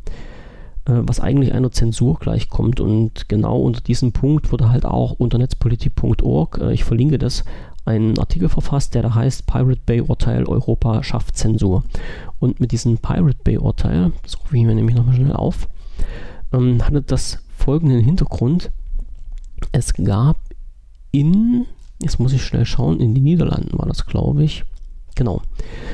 äh, 0.86 0.92
was 1.04 1.20
eigentlich 1.20 1.54
einer 1.54 1.72
Zensur 1.72 2.20
gleichkommt. 2.20 2.80
Und 2.80 3.30
genau 3.30 3.60
unter 3.62 3.82
diesem 3.82 4.12
Punkt 4.12 4.52
wurde 4.52 4.70
halt 4.70 4.86
auch 4.86 5.14
unter 5.14 5.38
netzpolitik.org, 5.38 6.60
äh, 6.62 6.74
ich 6.74 6.84
verlinke 6.84 7.18
das, 7.18 7.44
einen 7.88 8.20
Artikel 8.20 8.50
verfasst, 8.50 8.94
der 8.94 9.02
da 9.02 9.16
heißt 9.16 9.48
Pirate 9.48 9.82
Bay 9.86 10.02
Urteil 10.02 10.46
Europa 10.46 11.04
schafft 11.04 11.38
Zensur. 11.38 11.84
Und 12.40 12.60
mit 12.60 12.72
diesem 12.72 12.98
Pirate 12.98 13.40
Bay 13.44 13.58
Urteil, 13.58 14.12
das 14.24 14.40
rufe 14.40 14.58
ich 14.58 14.64
mir 14.64 14.76
nämlich 14.76 14.96
nochmal 14.96 15.16
schnell 15.16 15.34
auf, 15.34 15.68
ähm, 16.54 16.86
hatte 16.86 17.02
das 17.02 17.44
folgenden 17.56 18.02
Hintergrund. 18.02 18.72
Es 19.72 19.94
gab 19.94 20.38
in, 21.12 21.66
jetzt 22.02 22.20
muss 22.20 22.34
ich 22.34 22.44
schnell 22.44 22.66
schauen, 22.66 23.00
in 23.00 23.16
den 23.16 23.24
Niederlanden 23.24 23.78
war 23.78 23.88
das, 23.88 24.06
glaube 24.06 24.44
ich. 24.44 24.64
Genau. 25.16 25.42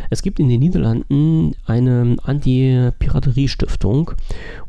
Es 0.10 0.22
gibt 0.22 0.40
in 0.42 0.50
den 0.50 0.60
Niederlanden 0.60 1.56
eine 1.66 2.18
Anti-Piraterie-Stiftung 2.24 4.12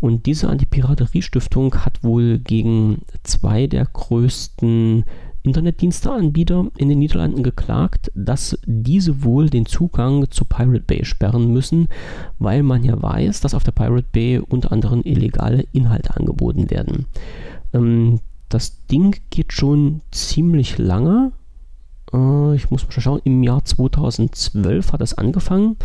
und 0.01 0.27
diese 0.27 0.49
Anti-Piraterie-Stiftung 0.49 1.75
hat 1.85 2.05
wohl 2.05 2.39
gegen 2.39 2.99
zwei 3.25 3.67
der 3.67 3.85
größten 3.85 5.05
Internetdiensteanbieter 5.45 6.71
in 6.79 6.89
den 6.89 6.99
Niederlanden 6.99 7.43
geklagt, 7.43 8.11
dass 8.15 8.59
diese 8.67 9.23
wohl 9.23 9.51
den 9.51 9.67
Zugang 9.67 10.31
zu 10.31 10.47
Pirate 10.47 10.81
Bay 10.81 11.05
sperren 11.05 11.53
müssen, 11.53 11.89
weil 12.39 12.63
man 12.63 12.83
ja 12.83 13.01
weiß, 13.01 13.41
dass 13.43 13.55
auf 13.55 13.63
der 13.63 13.73
Pirate 13.73 14.07
Bay 14.11 14.39
unter 14.39 14.73
anderem 14.73 15.03
illegale 15.05 15.67
Inhalte 15.73 16.17
angeboten 16.17 16.71
werden. 16.71 17.07
Ähm, 17.75 18.21
das 18.49 18.87
Ding 18.87 19.17
geht 19.31 19.53
schon 19.53 20.01
ziemlich 20.11 20.79
lange. 20.79 21.33
Äh, 22.13 22.55
ich 22.55 22.71
muss 22.71 22.85
mal 22.85 22.93
schauen, 22.93 23.21
im 23.25 23.43
Jahr 23.43 23.65
2012 23.65 24.93
hat 24.93 25.03
es 25.03 25.13
angefangen 25.13 25.77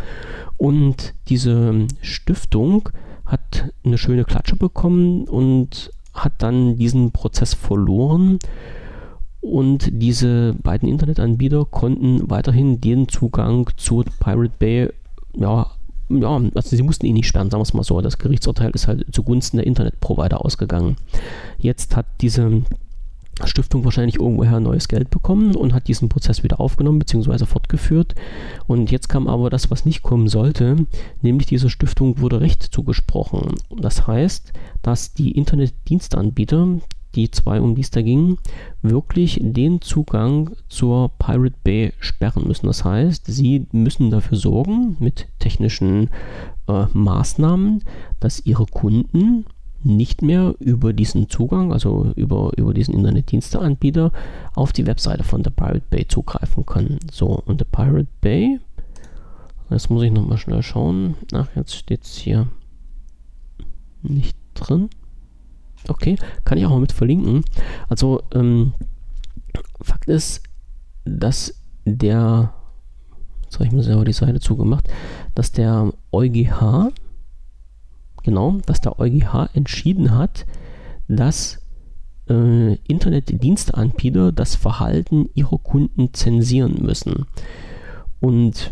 und 0.57 1.13
diese 1.27 1.85
Stiftung 2.01 2.89
hat 3.25 3.73
eine 3.83 3.97
schöne 3.97 4.23
Klatsche 4.23 4.55
bekommen 4.55 5.27
und 5.27 5.91
hat 6.13 6.33
dann 6.39 6.77
diesen 6.77 7.11
Prozess 7.11 7.53
verloren 7.53 8.39
und 9.41 9.89
diese 9.91 10.53
beiden 10.61 10.89
Internetanbieter 10.89 11.65
konnten 11.65 12.29
weiterhin 12.29 12.81
den 12.81 13.07
Zugang 13.07 13.69
zu 13.77 14.03
Pirate 14.19 14.53
Bay, 14.59 14.89
ja, 15.33 15.67
ja, 16.09 16.41
also 16.55 16.75
sie 16.75 16.81
mussten 16.81 17.05
ihn 17.05 17.13
nicht 17.13 17.27
sperren, 17.27 17.49
sagen 17.49 17.61
wir 17.61 17.65
es 17.65 17.73
mal 17.73 17.83
so. 17.83 18.01
Das 18.01 18.17
Gerichtsurteil 18.17 18.71
ist 18.71 18.87
halt 18.87 19.05
zugunsten 19.13 19.57
der 19.57 19.67
Internetprovider 19.67 20.43
ausgegangen. 20.43 20.97
Jetzt 21.59 21.95
hat 21.95 22.07
diese 22.21 22.63
Stiftung 23.45 23.85
wahrscheinlich 23.85 24.19
irgendwoher 24.19 24.59
neues 24.59 24.87
Geld 24.87 25.11
bekommen 25.11 25.55
und 25.55 25.73
hat 25.73 25.87
diesen 25.87 26.09
Prozess 26.09 26.43
wieder 26.43 26.59
aufgenommen 26.59 26.99
bzw. 26.99 27.45
fortgeführt. 27.45 28.15
Und 28.67 28.91
jetzt 28.91 29.07
kam 29.07 29.27
aber 29.27 29.49
das, 29.49 29.71
was 29.71 29.85
nicht 29.85 30.01
kommen 30.01 30.27
sollte, 30.27 30.87
nämlich 31.21 31.47
dieser 31.47 31.69
Stiftung 31.69 32.19
wurde 32.19 32.41
Recht 32.41 32.63
zugesprochen. 32.63 33.55
Das 33.69 34.07
heißt, 34.07 34.51
dass 34.81 35.13
die 35.13 35.31
Internetdienstanbieter 35.31 36.79
die 37.15 37.31
zwei, 37.31 37.59
um 37.61 37.75
die 37.75 37.81
es 37.81 37.91
da 37.91 38.01
ging, 38.01 38.37
wirklich 38.81 39.39
den 39.41 39.81
Zugang 39.81 40.51
zur 40.67 41.09
Pirate 41.17 41.55
Bay 41.63 41.93
sperren 41.99 42.47
müssen. 42.47 42.67
Das 42.67 42.83
heißt, 42.85 43.25
sie 43.25 43.65
müssen 43.71 44.11
dafür 44.11 44.37
sorgen, 44.37 44.97
mit 44.99 45.27
technischen 45.39 46.09
äh, 46.67 46.85
Maßnahmen, 46.93 47.83
dass 48.19 48.45
ihre 48.45 48.65
Kunden 48.65 49.45
nicht 49.83 50.21
mehr 50.21 50.55
über 50.59 50.93
diesen 50.93 51.29
Zugang, 51.29 51.71
also 51.71 52.11
über, 52.15 52.51
über 52.57 52.73
diesen 52.73 52.93
Internetdiensteanbieter, 52.95 54.11
auf 54.53 54.73
die 54.73 54.85
Webseite 54.85 55.23
von 55.23 55.41
der 55.43 55.51
Pirate 55.51 55.83
Bay 55.89 56.05
zugreifen 56.07 56.65
können. 56.65 56.99
So, 57.11 57.41
und 57.45 57.61
der 57.61 57.65
Pirate 57.65 58.09
Bay, 58.21 58.59
jetzt 59.69 59.89
muss 59.89 60.03
ich 60.03 60.11
nochmal 60.11 60.37
schnell 60.37 60.63
schauen. 60.63 61.15
Ach, 61.33 61.47
jetzt 61.55 61.75
steht 61.75 62.03
es 62.03 62.17
hier 62.17 62.47
nicht 64.01 64.37
drin. 64.53 64.89
Okay, 65.87 66.17
kann 66.45 66.57
ich 66.57 66.65
auch 66.65 66.71
mal 66.71 66.79
mit 66.79 66.91
verlinken. 66.91 67.43
Also, 67.87 68.21
ähm, 68.33 68.73
Fakt 69.81 70.09
ist, 70.09 70.43
dass 71.05 71.61
der, 71.85 72.53
jetzt 73.43 73.55
habe 73.55 73.65
ich 73.65 73.71
mir 73.71 73.83
selber 73.83 74.05
die 74.05 74.13
Seite 74.13 74.39
zugemacht, 74.39 74.87
dass 75.35 75.51
der 75.51 75.91
EuGH, 76.11 76.91
genau, 78.23 78.57
dass 78.65 78.81
der 78.81 78.99
EuGH 78.99 79.49
entschieden 79.53 80.15
hat, 80.15 80.45
dass 81.07 81.59
äh, 82.29 82.75
Internetdiensteanbieter 82.75 84.31
das 84.31 84.55
Verhalten 84.55 85.29
ihrer 85.33 85.57
Kunden 85.57 86.13
zensieren 86.13 86.83
müssen. 86.83 87.25
Und 88.19 88.71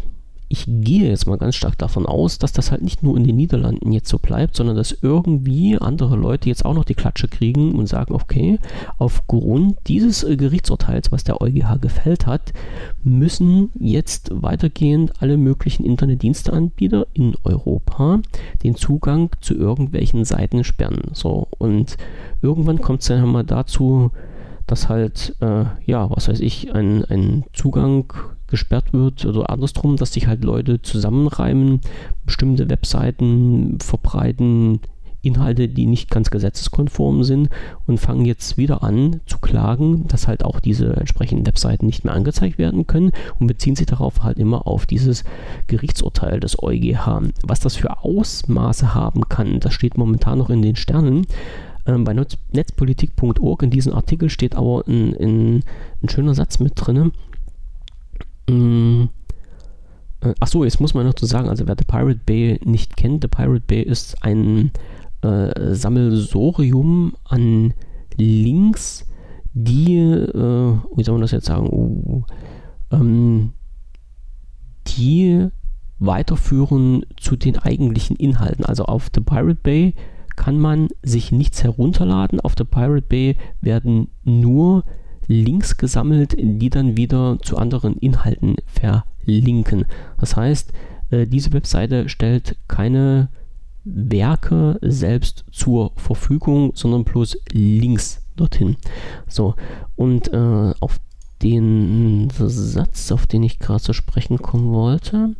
ich 0.49 0.65
gehe 0.65 1.09
jetzt 1.09 1.27
mal 1.27 1.37
ganz 1.37 1.55
stark 1.55 1.77
davon 1.77 2.05
aus, 2.05 2.37
dass 2.37 2.53
das 2.53 2.71
halt 2.71 2.81
nicht 2.81 3.03
nur 3.03 3.17
in 3.17 3.25
den 3.25 3.35
Niederlanden 3.35 3.91
jetzt 3.91 4.07
so 4.07 4.17
bleibt, 4.17 4.55
sondern 4.55 4.77
dass 4.77 4.97
irgendwie 5.01 5.77
andere 5.77 6.15
Leute 6.15 6.47
jetzt 6.47 6.63
auch 6.63 6.73
noch 6.73 6.85
die 6.85 6.95
Klatsche 6.95 7.27
kriegen 7.27 7.75
und 7.75 7.87
sagen, 7.87 8.13
okay, 8.13 8.59
aufgrund 8.97 9.77
dieses 9.87 10.23
äh, 10.23 10.37
Gerichtsurteils, 10.37 11.11
was 11.11 11.25
der 11.25 11.41
EuGH 11.41 11.81
gefällt 11.81 12.25
hat, 12.25 12.53
müssen 13.03 13.71
jetzt 13.77 14.29
weitergehend 14.33 15.21
alle 15.21 15.37
möglichen 15.37 15.85
Internetdiensteanbieter 15.85 17.07
in 17.13 17.35
Europa 17.43 18.21
den 18.63 18.75
Zugang 18.75 19.29
zu 19.41 19.53
irgendwelchen 19.53 20.23
Seiten 20.23 20.63
sperren. 20.63 21.11
So, 21.11 21.47
und 21.57 21.97
irgendwann 22.41 22.79
kommt 22.79 23.01
es 23.01 23.07
dann 23.07 23.27
mal 23.27 23.43
dazu, 23.43 24.11
dass 24.65 24.87
halt, 24.87 25.35
äh, 25.41 25.65
ja, 25.85 26.09
was 26.09 26.29
weiß 26.29 26.39
ich, 26.39 26.73
ein, 26.73 27.03
ein 27.05 27.45
Zugang 27.53 28.13
gesperrt 28.47 28.93
wird 28.93 29.25
oder 29.25 29.49
andersrum, 29.49 29.97
dass 29.97 30.13
sich 30.13 30.27
halt 30.27 30.43
Leute 30.43 30.81
zusammenreimen, 30.81 31.81
bestimmte 32.25 32.69
Webseiten 32.69 33.79
verbreiten, 33.79 34.79
Inhalte, 35.21 35.67
die 35.67 35.85
nicht 35.85 36.09
ganz 36.09 36.29
gesetzeskonform 36.31 37.23
sind 37.23 37.49
und 37.85 37.99
fangen 37.99 38.25
jetzt 38.25 38.57
wieder 38.57 38.83
an 38.83 39.19
zu 39.25 39.39
klagen, 39.39 40.07
dass 40.07 40.27
halt 40.27 40.43
auch 40.43 40.59
diese 40.59 40.95
entsprechenden 40.95 41.45
Webseiten 41.45 41.85
nicht 41.85 42.05
mehr 42.05 42.13
angezeigt 42.13 42.57
werden 42.57 42.87
können 42.87 43.11
und 43.39 43.47
beziehen 43.47 43.75
sich 43.75 43.87
darauf 43.87 44.23
halt 44.23 44.37
immer 44.37 44.67
auf 44.67 44.85
dieses 44.85 45.23
Gerichtsurteil 45.67 46.39
des 46.39 46.61
EuGH. 46.61 47.21
Was 47.43 47.59
das 47.59 47.75
für 47.75 48.03
Ausmaße 48.03 48.93
haben 48.93 49.27
kann, 49.27 49.59
das 49.59 49.73
steht 49.73 49.97
momentan 49.97 50.39
noch 50.39 50.49
in 50.49 50.61
den 50.61 50.75
Sternen. 50.75 51.27
Ähm, 51.85 52.03
bei 52.03 52.13
netzpolitik.org 52.13 53.63
in 53.63 53.69
diesem 53.69 53.93
Artikel 53.93 54.29
steht 54.29 54.55
aber 54.55 54.83
ein, 54.87 55.15
ein, 55.15 55.63
ein 56.03 56.09
schöner 56.09 56.35
Satz 56.35 56.59
mit 56.59 56.73
drin. 56.75 57.11
Mm, 58.49 59.05
äh, 60.21 60.33
Achso, 60.39 60.63
jetzt 60.63 60.79
muss 60.79 60.93
man 60.93 61.05
noch 61.05 61.13
zu 61.13 61.25
sagen, 61.25 61.49
also 61.49 61.67
wer 61.67 61.75
The 61.77 61.85
Pirate 61.85 62.21
Bay 62.25 62.59
nicht 62.63 62.97
kennt, 62.97 63.23
The 63.23 63.27
Pirate 63.27 63.63
Bay 63.67 63.81
ist 63.81 64.23
ein 64.23 64.71
äh, 65.21 65.73
Sammelsorium 65.73 67.15
an 67.25 67.73
Links, 68.17 69.05
die, 69.53 69.97
äh, 69.97 70.73
wie 70.95 71.03
soll 71.03 71.13
man 71.13 71.21
das 71.21 71.31
jetzt 71.31 71.47
sagen, 71.47 71.69
uh, 71.71 72.23
ähm, 72.91 73.53
die 74.87 75.47
weiterführen 75.99 77.05
zu 77.19 77.35
den 77.35 77.57
eigentlichen 77.57 78.15
Inhalten. 78.15 78.65
Also 78.65 78.85
auf 78.85 79.09
The 79.13 79.21
Pirate 79.21 79.59
Bay 79.61 79.95
kann 80.35 80.59
man 80.59 80.89
sich 81.01 81.31
nichts 81.31 81.63
herunterladen. 81.63 82.39
Auf 82.39 82.53
der 82.55 82.65
Pirate 82.65 83.05
Bay 83.07 83.35
werden 83.61 84.09
nur 84.23 84.83
Links 85.27 85.77
gesammelt, 85.77 86.35
die 86.37 86.69
dann 86.69 86.97
wieder 86.97 87.37
zu 87.41 87.57
anderen 87.57 87.97
Inhalten 87.97 88.55
verlinken. 88.65 89.85
Das 90.19 90.35
heißt, 90.35 90.71
äh, 91.09 91.27
diese 91.27 91.53
Webseite 91.53 92.09
stellt 92.09 92.57
keine 92.67 93.29
Werke 93.83 94.79
selbst 94.81 95.45
zur 95.51 95.91
Verfügung, 95.95 96.71
sondern 96.75 97.03
bloß 97.03 97.37
Links 97.51 98.21
dorthin. 98.35 98.77
So, 99.27 99.55
und 99.95 100.31
äh, 100.33 100.73
auf 100.79 100.99
den 101.41 102.29
Satz, 102.29 103.11
auf 103.11 103.27
den 103.27 103.43
ich 103.43 103.59
gerade 103.59 103.81
zu 103.81 103.93
sprechen 103.93 104.39
kommen 104.39 104.71
wollte, 104.71 105.35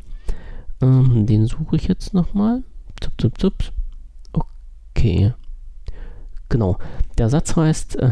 ähm, 0.81 1.25
den 1.25 1.47
suche 1.47 1.75
ich 1.75 1.87
jetzt 1.87 2.13
nochmal. 2.13 2.63
Zup, 3.01 3.13
zup, 3.19 3.39
zup. 3.39 3.53
Okay. 4.33 5.33
Genau. 6.49 6.77
Der 7.17 7.29
Satz 7.29 7.55
heißt, 7.55 7.97
äh, 7.97 8.09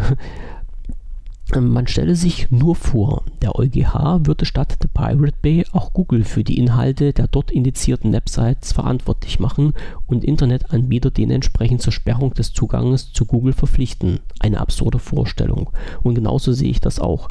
man 1.54 1.88
stelle 1.88 2.16
sich 2.16 2.50
nur 2.50 2.76
vor, 2.76 3.24
der 3.42 3.56
EuGH 3.56 4.26
würde 4.26 4.46
statt 4.46 4.78
The 4.82 4.88
Pirate 4.88 5.38
Bay 5.42 5.66
auch 5.72 5.94
Google 5.94 6.24
für 6.24 6.44
die 6.44 6.58
Inhalte 6.58 7.14
der 7.14 7.28
dort 7.28 7.52
indizierten 7.52 8.12
Websites 8.14 8.74
verantwortlich 8.74 9.40
machen 9.40 9.74
und 10.08 10.24
Internetanbieter 10.24 11.12
dementsprechend 11.12 11.82
zur 11.82 11.94
Sperrung 11.94 12.34
des 12.34 12.54
Zugangs 12.54 13.14
zu 13.14 13.26
Google 13.26 13.54
verpflichten. 13.54 14.20
Eine 14.40 14.60
absurde 14.60 15.00
Vorstellung. 15.00 15.70
Und 16.02 16.16
genauso 16.16 16.52
sehe 16.52 16.70
ich 16.70 16.82
das 16.82 17.00
auch. 17.00 17.28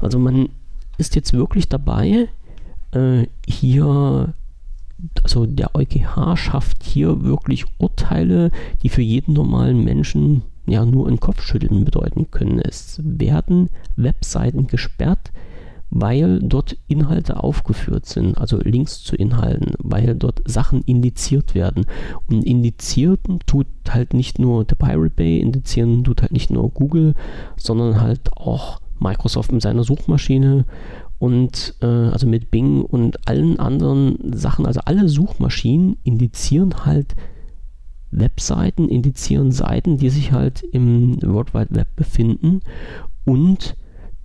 Also 0.00 0.18
man 0.18 0.48
ist 0.96 1.14
jetzt 1.14 1.32
wirklich 1.34 1.68
dabei, 1.68 2.28
äh, 2.92 3.26
hier 3.46 4.34
also 5.22 5.46
der 5.46 5.76
EuGH 5.76 6.36
schafft 6.36 6.82
hier 6.82 7.22
wirklich 7.22 7.66
Urteile, 7.78 8.50
die 8.82 8.88
für 8.88 9.02
jeden 9.02 9.32
normalen 9.32 9.84
Menschen 9.84 10.42
ja 10.68 10.84
nur 10.84 11.08
ein 11.08 11.20
Kopfschütteln 11.20 11.84
bedeuten 11.84 12.30
können. 12.30 12.60
Es 12.60 13.00
werden 13.02 13.70
Webseiten 13.96 14.66
gesperrt, 14.66 15.32
weil 15.90 16.40
dort 16.40 16.76
Inhalte 16.86 17.42
aufgeführt 17.42 18.06
sind, 18.06 18.36
also 18.36 18.58
Links 18.58 19.02
zu 19.02 19.16
Inhalten, 19.16 19.74
weil 19.78 20.14
dort 20.14 20.42
Sachen 20.44 20.82
indiziert 20.82 21.54
werden. 21.54 21.86
Und 22.28 22.44
indizieren 22.44 23.40
tut 23.46 23.66
halt 23.88 24.12
nicht 24.12 24.38
nur 24.38 24.64
der 24.64 24.76
Pirate 24.76 25.14
Bay, 25.14 25.40
indizieren 25.40 26.04
tut 26.04 26.22
halt 26.22 26.32
nicht 26.32 26.50
nur 26.50 26.70
Google, 26.70 27.14
sondern 27.56 28.00
halt 28.00 28.36
auch 28.36 28.80
Microsoft 29.00 29.52
mit 29.52 29.62
seiner 29.62 29.84
Suchmaschine 29.84 30.64
und 31.18 31.74
äh, 31.80 31.86
also 31.86 32.26
mit 32.26 32.50
Bing 32.50 32.82
und 32.82 33.28
allen 33.28 33.58
anderen 33.58 34.18
Sachen, 34.34 34.66
also 34.66 34.80
alle 34.84 35.08
Suchmaschinen 35.08 35.96
indizieren 36.04 36.84
halt 36.84 37.14
Webseiten, 38.10 38.88
indizieren 38.88 39.52
Seiten, 39.52 39.98
die 39.98 40.10
sich 40.10 40.32
halt 40.32 40.62
im 40.62 41.20
World 41.22 41.54
Wide 41.54 41.74
Web 41.74 41.88
befinden 41.96 42.60
und 43.24 43.76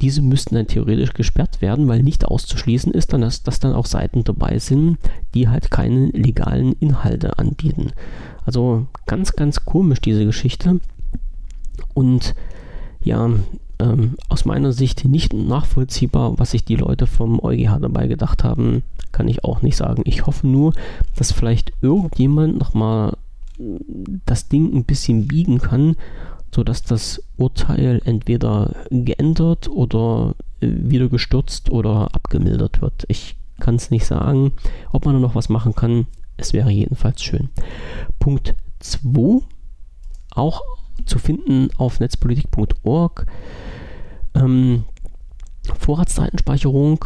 diese 0.01 0.21
müssten 0.21 0.55
dann 0.55 0.67
theoretisch 0.67 1.13
gesperrt 1.13 1.61
werden, 1.61 1.87
weil 1.87 2.03
nicht 2.03 2.25
auszuschließen 2.25 2.93
ist, 2.93 3.13
dann, 3.13 3.21
dass, 3.21 3.43
dass 3.43 3.61
dann 3.61 3.73
auch 3.73 3.85
Seiten 3.85 4.25
dabei 4.25 4.59
sind, 4.59 4.97
die 5.33 5.47
halt 5.47 5.71
keine 5.71 6.07
legalen 6.07 6.73
Inhalte 6.73 7.39
anbieten. 7.39 7.91
Also 8.45 8.87
ganz, 9.05 9.31
ganz 9.33 9.63
komisch 9.63 10.01
diese 10.01 10.25
Geschichte. 10.25 10.81
Und 11.93 12.35
ja, 13.01 13.29
ähm, 13.79 14.15
aus 14.27 14.43
meiner 14.43 14.73
Sicht 14.73 15.05
nicht 15.05 15.33
nachvollziehbar, 15.33 16.37
was 16.37 16.51
sich 16.51 16.65
die 16.65 16.75
Leute 16.75 17.07
vom 17.07 17.39
EuGH 17.41 17.79
dabei 17.79 18.07
gedacht 18.07 18.43
haben, 18.43 18.83
kann 19.13 19.29
ich 19.29 19.45
auch 19.45 19.61
nicht 19.61 19.77
sagen. 19.77 20.03
Ich 20.05 20.25
hoffe 20.25 20.47
nur, 20.47 20.73
dass 21.15 21.31
vielleicht 21.31 21.71
irgendjemand 21.81 22.57
nochmal 22.57 23.15
das 24.25 24.47
Ding 24.47 24.73
ein 24.75 24.85
bisschen 24.85 25.27
biegen 25.27 25.59
kann, 25.59 25.95
sodass 26.53 26.83
das 26.83 27.23
Urteil 27.37 28.01
entweder 28.05 28.75
geändert 28.89 29.69
oder 29.69 30.35
äh, 30.59 30.67
wieder 30.69 31.09
gestürzt 31.09 31.69
oder 31.69 32.13
abgemildert 32.13 32.81
wird. 32.81 33.05
Ich 33.07 33.35
kann 33.59 33.75
es 33.75 33.91
nicht 33.91 34.05
sagen, 34.05 34.53
ob 34.91 35.05
man 35.05 35.19
noch 35.21 35.35
was 35.35 35.49
machen 35.49 35.75
kann. 35.75 36.07
Es 36.37 36.53
wäre 36.53 36.71
jedenfalls 36.71 37.21
schön. 37.21 37.49
Punkt 38.19 38.55
2, 38.79 39.41
auch 40.31 40.61
zu 41.05 41.19
finden 41.19 41.69
auf 41.77 41.99
netzpolitik.org. 41.99 43.25
Ähm, 44.35 44.83
Vorratsdatenspeicherung 45.79 47.05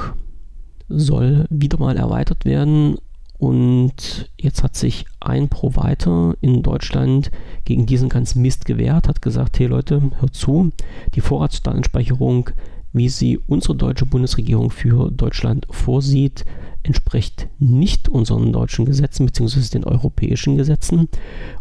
soll 0.90 1.46
wieder 1.50 1.78
mal 1.78 1.98
erweitert 1.98 2.46
werden 2.46 2.98
und 3.40 4.32
jetzt 4.38 4.64
hat 4.64 4.76
sich 4.76 5.06
ein 5.20 5.48
Provider 5.48 6.36
in 6.42 6.64
Deutschland 6.64 7.30
gegen 7.66 7.86
diesen 7.86 8.10
ganzen 8.10 8.42
Mist 8.42 8.66
gewehrt, 8.66 9.08
hat 9.08 9.22
gesagt, 9.22 9.60
hey 9.60 9.68
Leute, 9.68 10.02
hört 10.20 10.34
zu, 10.34 10.72
die 11.14 11.22
Vorratsdatenspeicherung, 11.22 12.50
wie 12.94 13.10
sie 13.10 13.40
unsere 13.48 13.76
deutsche 13.76 14.08
Bundesregierung 14.08 14.72
für 14.72 15.12
Deutschland 15.12 15.68
vorsieht, 15.70 16.46
entspricht 16.82 17.48
nicht 17.60 18.10
unseren 18.10 18.52
deutschen 18.54 18.86
Gesetzen 18.86 19.26
bzw. 19.26 19.70
den 19.70 19.84
europäischen 19.84 20.58
Gesetzen 20.58 21.08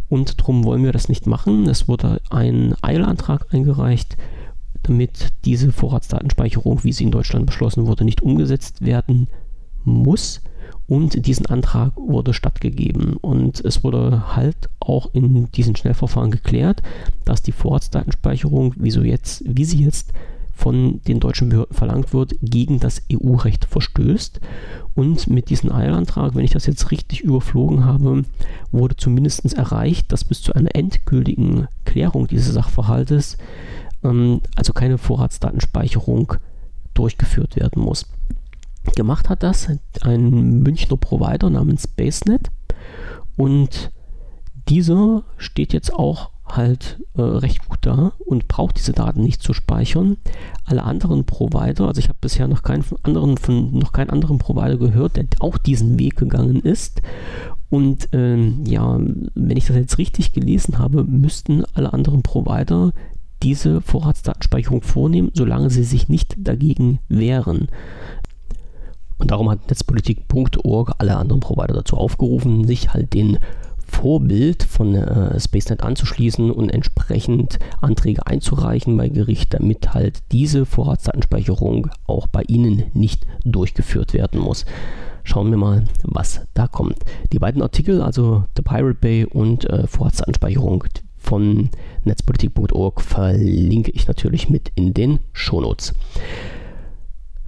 und 0.09 0.41
darum 0.41 0.65
wollen 0.65 0.85
wir 0.85 0.93
das 0.93 1.09
nicht 1.09 1.27
machen. 1.27 1.69
Es 1.69 1.89
wurde 1.89 2.23
ein 2.31 2.75
Eilantrag 2.81 3.53
eingereicht, 3.53 4.17
damit 4.85 5.33
diese 5.45 5.73
Vorratsdatenspeicherung, 5.73 6.85
wie 6.85 6.93
sie 6.93 7.05
in 7.05 7.11
Deutschland 7.11 7.47
beschlossen 7.47 7.87
wurde, 7.87 8.05
nicht 8.05 8.23
umgesetzt 8.23 8.85
werden 8.85 9.29
muss. 9.85 10.41
Und 10.89 11.27
diesen 11.27 11.47
Antrag 11.47 11.93
wurde 11.97 12.33
stattgegeben. 12.33 13.17
Und 13.17 13.65
es 13.65 13.83
wurde 13.83 14.37
halt 14.37 14.57
auch 14.79 15.11
in 15.13 15.51
diesen 15.53 15.75
Schnellverfahren 15.75 16.31
geklärt, 16.31 16.83
dass 17.25 17.43
die 17.43 17.53
Vorratsdatenspeicherung, 17.53 18.75
wie, 18.77 18.91
so 18.91 19.03
jetzt, 19.03 19.43
wie 19.47 19.65
sie 19.65 19.83
jetzt 19.83 20.13
von 20.55 21.01
den 21.07 21.21
deutschen 21.21 21.51
Behörden 21.51 21.77
verlangt 21.77 22.13
wird, 22.15 22.35
gegen 22.41 22.81
das 22.81 23.03
EU-Recht 23.13 23.67
verstößt. 23.67 24.41
Und 24.95 25.29
mit 25.29 25.51
diesem 25.51 25.71
Eilantrag, 25.71 26.35
wenn 26.35 26.45
ich 26.45 26.53
das 26.53 26.67
jetzt 26.67 26.91
richtig 26.91 27.21
überflogen 27.21 27.85
habe, 27.85 28.25
wurde 28.73 28.97
zumindest 28.97 29.53
erreicht, 29.55 30.11
dass 30.13 30.25
bis 30.25 30.41
zu 30.41 30.55
einer 30.55 30.75
endgültigen 30.75 31.69
Klärung 31.85 32.27
dieses 32.27 32.55
Sachverhaltes 32.55 33.37
ähm, 34.03 34.41
also 34.55 34.73
keine 34.73 34.99
Vorratsdatenspeicherung 34.99 36.35
durchgeführt 36.95 37.57
werden 37.57 37.83
muss. 37.83 38.07
Gemacht 38.95 39.29
hat 39.29 39.43
das 39.43 39.69
ein 40.03 40.61
Münchner 40.61 40.97
Provider 40.97 41.51
namens 41.51 41.85
SpaceNet 41.85 42.51
und 43.37 43.91
dieser 44.69 45.23
steht 45.37 45.73
jetzt 45.73 45.93
auch 45.95 46.31
halt 46.47 47.01
äh, 47.15 47.23
recht 47.23 47.69
gut 47.69 47.79
da 47.83 48.13
und 48.25 48.49
braucht 48.49 48.79
diese 48.79 48.93
Daten 48.93 49.23
nicht 49.23 49.43
zu 49.43 49.53
speichern. 49.53 50.17
Alle 50.65 50.85
anderen 50.85 51.25
Provider, 51.25 51.89
also 51.89 51.99
ich 51.99 52.09
habe 52.09 52.19
bisher 52.21 52.47
noch 52.47 52.63
keinen 52.63 52.85
anderen 53.03 53.37
von 53.37 53.77
noch 53.77 53.93
keinen 53.93 54.11
anderen 54.11 54.39
Provider 54.39 54.77
gehört, 54.77 55.17
der 55.17 55.27
auch 55.41 55.59
diesen 55.59 55.99
Weg 55.99 56.17
gegangen 56.17 56.61
ist. 56.61 57.03
Und 57.69 58.09
ähm, 58.13 58.65
ja, 58.65 58.99
wenn 59.35 59.57
ich 59.57 59.67
das 59.67 59.77
jetzt 59.77 59.99
richtig 59.99 60.33
gelesen 60.33 60.79
habe, 60.79 61.05
müssten 61.05 61.65
alle 61.75 61.93
anderen 61.93 62.23
Provider 62.23 62.93
diese 63.43 63.81
Vorratsdatenspeicherung 63.81 64.83
vornehmen, 64.83 65.31
solange 65.35 65.69
sie 65.71 65.85
sich 65.85 66.09
nicht 66.09 66.37
dagegen 66.39 67.01
wehren. 67.09 67.69
Und 69.19 69.31
darum 69.31 69.51
hat 69.51 69.69
netzpolitik.org 69.69 70.95
alle 70.99 71.17
anderen 71.17 71.41
Provider 71.41 71.75
dazu 71.75 71.97
aufgerufen, 71.97 72.67
sich 72.67 72.93
halt 72.93 73.15
den 73.15 73.39
Vorbild 73.87 74.65
von 74.65 74.95
äh, 74.95 75.39
SpaceNet 75.39 75.83
anzuschließen 75.83 76.51
und 76.51 76.71
entsprechend 76.71 77.59
Anträge 77.81 78.27
einzureichen 78.27 78.97
bei 78.97 79.09
Gericht, 79.09 79.55
damit 79.55 79.95
halt 79.95 80.23
diese 80.33 80.67
Vorratsdatenspeicherung 80.67 81.89
auch 82.07 82.27
bei 82.27 82.43
Ihnen 82.43 82.85
nicht 82.95 83.27
durchgeführt 83.45 84.13
werden 84.13 84.41
muss. 84.41 84.65
schauen 85.23 85.51
wir 85.51 85.57
mal, 85.57 85.85
was 86.03 86.43
da 86.55 86.67
kommt. 86.67 86.99
Die 87.33 87.39
beiden 87.39 87.63
Artikel, 87.63 88.03
also 88.03 88.45
The 88.57 88.63
Pirate 88.63 88.99
Bay 89.01 89.25
und 89.25 89.65
äh, 89.65 89.87
Vorratsanspeicherung 89.87 90.85
von 91.19 91.71
netzpolitik.org, 92.05 93.01
verlinke 93.01 93.91
ich 93.93 94.07
natürlich 94.07 94.49
mit 94.49 94.71
in 94.75 94.95
den 94.95 95.19
Shownotes. 95.33 95.95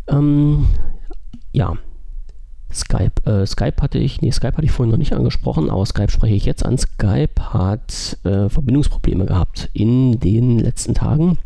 Ähm, 0.08 0.66
ja, 1.52 1.76
Skype. 2.72 3.24
Äh, 3.24 3.46
Skype 3.46 3.80
hatte 3.80 3.98
ich, 3.98 4.20
nee, 4.20 4.30
Skype 4.30 4.56
hatte 4.56 4.64
ich 4.64 4.70
vorhin 4.70 4.90
noch 4.90 4.98
nicht 4.98 5.14
angesprochen, 5.14 5.70
aber 5.70 5.84
Skype 5.86 6.10
spreche 6.10 6.34
ich 6.34 6.44
jetzt 6.44 6.64
an. 6.64 6.76
Skype 6.76 7.40
hat 7.40 8.18
äh, 8.24 8.48
Verbindungsprobleme 8.48 9.26
gehabt 9.26 9.70
in 9.72 10.20
den 10.20 10.58
letzten 10.58 10.94
Tagen. 10.94 11.38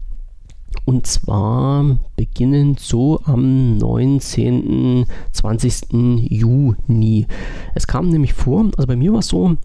Und 0.85 1.07
zwar 1.07 1.99
beginnend 2.17 2.81
so 2.81 3.21
am 3.25 3.79
19., 3.79 5.07
20. 5.33 5.93
Juni. 5.93 7.27
Es 7.75 7.87
kam 7.87 8.09
nämlich 8.09 8.33
vor, 8.33 8.71
also 8.77 8.87
bei 8.87 8.97
mir 8.97 9.13
war 9.13 9.21
es 9.21 9.29
so, 9.29 9.57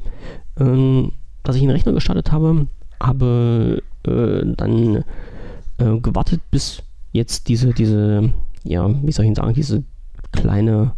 äh, 0.59 1.11
dass 1.43 1.55
ich 1.55 1.61
einen 1.61 1.71
Rechner 1.71 1.93
gestartet 1.93 2.31
habe, 2.31 2.67
habe 3.01 3.81
äh, 4.05 4.41
dann 4.55 5.03
äh, 5.77 5.97
gewartet, 6.01 6.41
bis 6.51 6.83
jetzt 7.13 7.47
diese, 7.47 7.73
diese, 7.73 8.31
ja, 8.63 8.89
wie 9.03 9.11
soll 9.11 9.25
ich 9.25 9.35
sagen, 9.35 9.53
diese 9.53 9.83
kleine 10.31 10.93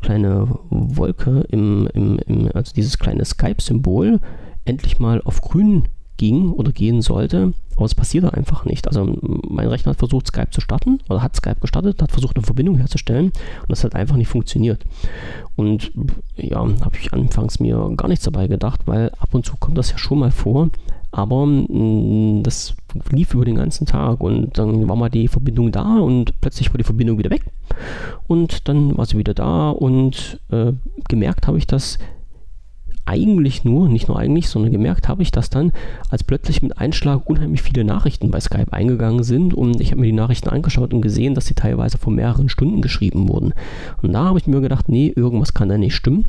kleine 0.00 0.46
Wolke 0.70 1.40
im, 1.48 1.88
im, 1.92 2.18
im 2.26 2.50
also 2.54 2.72
dieses 2.74 2.98
kleine 2.98 3.24
Skype-Symbol 3.24 4.20
endlich 4.64 4.98
mal 4.98 5.20
auf 5.24 5.40
grün 5.40 5.88
ging 6.16 6.52
oder 6.52 6.72
gehen 6.72 7.02
sollte, 7.02 7.52
aber 7.76 7.84
es 7.84 7.94
passierte 7.94 8.32
einfach 8.32 8.64
nicht. 8.64 8.88
Also 8.88 9.18
mein 9.48 9.68
Rechner 9.68 9.90
hat 9.90 9.98
versucht, 9.98 10.28
Skype 10.28 10.50
zu 10.50 10.60
starten 10.60 11.00
oder 11.08 11.22
hat 11.22 11.36
Skype 11.36 11.60
gestartet, 11.60 12.00
hat 12.00 12.12
versucht, 12.12 12.36
eine 12.36 12.44
Verbindung 12.44 12.76
herzustellen 12.76 13.26
und 13.26 13.68
das 13.68 13.84
hat 13.84 13.94
einfach 13.94 14.16
nicht 14.16 14.28
funktioniert. 14.28 14.84
Und 15.56 15.92
ja, 16.36 16.60
habe 16.60 16.96
ich 16.98 17.12
anfangs 17.12 17.60
mir 17.60 17.92
gar 17.96 18.08
nichts 18.08 18.24
dabei 18.24 18.46
gedacht, 18.46 18.82
weil 18.86 19.10
ab 19.18 19.34
und 19.34 19.44
zu 19.44 19.56
kommt 19.58 19.76
das 19.76 19.90
ja 19.90 19.98
schon 19.98 20.18
mal 20.18 20.30
vor, 20.30 20.70
aber 21.16 21.46
mm, 21.46 22.42
das 22.42 22.76
lief 23.10 23.32
über 23.32 23.46
den 23.46 23.56
ganzen 23.56 23.86
Tag 23.86 24.20
und 24.20 24.58
dann 24.58 24.86
war 24.86 24.96
mal 24.96 25.08
die 25.08 25.28
Verbindung 25.28 25.72
da 25.72 25.98
und 25.98 26.38
plötzlich 26.42 26.70
war 26.70 26.78
die 26.78 26.84
Verbindung 26.84 27.16
wieder 27.16 27.30
weg 27.30 27.42
und 28.26 28.68
dann 28.68 28.96
war 28.98 29.06
sie 29.06 29.16
wieder 29.16 29.32
da 29.32 29.70
und 29.70 30.40
äh, 30.50 30.72
gemerkt 31.08 31.46
habe 31.46 31.56
ich 31.56 31.66
das 31.66 31.98
eigentlich 33.06 33.64
nur, 33.64 33.88
nicht 33.88 34.08
nur 34.08 34.18
eigentlich, 34.18 34.48
sondern 34.48 34.72
gemerkt 34.72 35.08
habe 35.08 35.22
ich 35.22 35.30
das 35.30 35.48
dann, 35.48 35.72
als 36.10 36.24
plötzlich 36.24 36.60
mit 36.60 36.76
Einschlag 36.76 37.30
unheimlich 37.30 37.62
viele 37.62 37.84
Nachrichten 37.84 38.30
bei 38.30 38.40
Skype 38.40 38.72
eingegangen 38.72 39.22
sind 39.22 39.54
und 39.54 39.80
ich 39.80 39.92
habe 39.92 40.00
mir 40.00 40.08
die 40.08 40.12
Nachrichten 40.12 40.50
angeschaut 40.50 40.92
und 40.92 41.00
gesehen, 41.00 41.34
dass 41.34 41.46
sie 41.46 41.54
teilweise 41.54 41.98
vor 41.98 42.12
mehreren 42.12 42.48
Stunden 42.48 42.82
geschrieben 42.82 43.28
wurden. 43.28 43.54
Und 44.02 44.12
da 44.12 44.24
habe 44.24 44.38
ich 44.38 44.48
mir 44.48 44.60
gedacht, 44.60 44.88
nee, 44.88 45.12
irgendwas 45.14 45.54
kann 45.54 45.68
da 45.68 45.78
nicht 45.78 45.94
stimmen. 45.94 46.26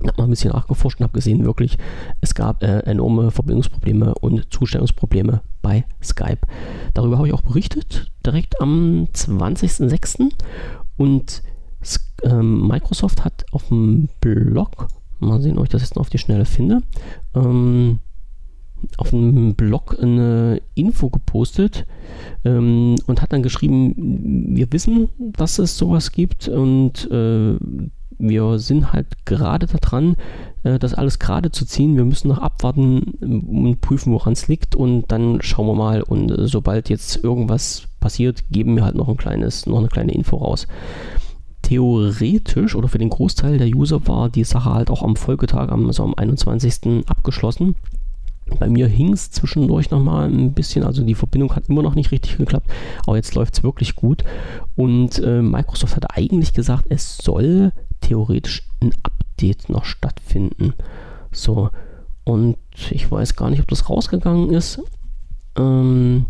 Habe 0.00 0.14
mal 0.18 0.24
ein 0.24 0.30
bisschen 0.30 0.52
nachgeforscht 0.52 1.00
und 1.00 1.04
habe 1.04 1.14
gesehen, 1.14 1.44
wirklich, 1.44 1.78
es 2.20 2.34
gab 2.34 2.62
äh, 2.62 2.80
enorme 2.80 3.30
Verbindungsprobleme 3.30 4.14
und 4.16 4.52
Zustellungsprobleme 4.52 5.40
bei 5.62 5.84
Skype. 6.02 6.40
Darüber 6.94 7.18
habe 7.18 7.28
ich 7.28 7.34
auch 7.34 7.42
berichtet, 7.42 8.10
direkt 8.24 8.60
am 8.60 9.08
20.06. 9.14 10.30
Und 10.96 11.42
ähm, 12.24 12.66
Microsoft 12.66 13.24
hat 13.24 13.44
auf 13.52 13.68
dem 13.68 14.08
Blog 14.20 14.88
Mal 15.18 15.40
sehen, 15.40 15.58
ob 15.58 15.64
ich 15.64 15.70
das 15.70 15.82
jetzt 15.82 15.96
noch 15.96 16.02
auf 16.02 16.10
die 16.10 16.18
Schnelle 16.18 16.44
finde. 16.44 16.82
Ähm, 17.34 18.00
auf 18.98 19.14
einem 19.14 19.54
Blog 19.54 19.96
eine 20.00 20.60
Info 20.74 21.08
gepostet 21.08 21.86
ähm, 22.44 22.96
und 23.06 23.22
hat 23.22 23.32
dann 23.32 23.42
geschrieben, 23.42 23.94
wir 24.54 24.70
wissen, 24.72 25.08
dass 25.18 25.58
es 25.58 25.78
sowas 25.78 26.12
gibt 26.12 26.48
und 26.48 27.10
äh, 27.10 27.56
wir 28.18 28.58
sind 28.58 28.92
halt 28.92 29.06
gerade 29.24 29.66
daran, 29.66 30.16
äh, 30.62 30.78
das 30.78 30.94
alles 30.94 31.18
gerade 31.18 31.50
zu 31.50 31.64
ziehen. 31.64 31.96
Wir 31.96 32.04
müssen 32.04 32.28
noch 32.28 32.38
abwarten 32.38 33.02
und 33.20 33.80
prüfen, 33.80 34.12
woran 34.12 34.32
es 34.32 34.48
liegt 34.48 34.74
und 34.74 35.04
dann 35.08 35.40
schauen 35.42 35.66
wir 35.66 35.74
mal 35.74 36.02
und 36.02 36.30
äh, 36.30 36.46
sobald 36.46 36.88
jetzt 36.88 37.22
irgendwas 37.22 37.88
passiert, 38.00 38.44
geben 38.50 38.76
wir 38.76 38.84
halt 38.84 38.94
noch 38.96 39.08
ein 39.08 39.16
kleines, 39.16 39.66
noch 39.66 39.78
eine 39.78 39.88
kleine 39.88 40.12
Info 40.12 40.36
raus 40.36 40.66
theoretisch 41.66 42.76
oder 42.76 42.86
für 42.86 42.98
den 42.98 43.10
Großteil 43.10 43.58
der 43.58 43.66
User 43.66 44.06
war 44.06 44.28
die 44.28 44.44
Sache 44.44 44.72
halt 44.72 44.88
auch 44.88 45.02
am 45.02 45.16
Folgetag, 45.16 45.72
also 45.72 46.04
am 46.04 46.14
21. 46.14 47.04
abgeschlossen. 47.08 47.74
Bei 48.60 48.68
mir 48.68 48.86
hing 48.86 49.12
es 49.12 49.32
zwischendurch 49.32 49.90
nochmal 49.90 50.28
ein 50.30 50.52
bisschen, 50.52 50.84
also 50.84 51.02
die 51.02 51.16
Verbindung 51.16 51.56
hat 51.56 51.68
immer 51.68 51.82
noch 51.82 51.96
nicht 51.96 52.12
richtig 52.12 52.36
geklappt, 52.36 52.70
aber 53.04 53.16
jetzt 53.16 53.34
läuft 53.34 53.54
es 53.54 53.64
wirklich 53.64 53.96
gut. 53.96 54.22
Und 54.76 55.18
äh, 55.18 55.42
Microsoft 55.42 55.96
hat 55.96 56.16
eigentlich 56.16 56.54
gesagt, 56.54 56.84
es 56.88 57.18
soll 57.18 57.72
theoretisch 58.00 58.62
ein 58.80 58.92
Update 59.02 59.68
noch 59.68 59.84
stattfinden. 59.84 60.74
So, 61.32 61.70
und 62.24 62.56
ich 62.90 63.10
weiß 63.10 63.36
gar 63.36 63.50
nicht, 63.50 63.60
ob 63.60 63.68
das 63.68 63.88
rausgegangen 63.88 64.50
ist. 64.52 64.80
Ähm, 65.56 66.26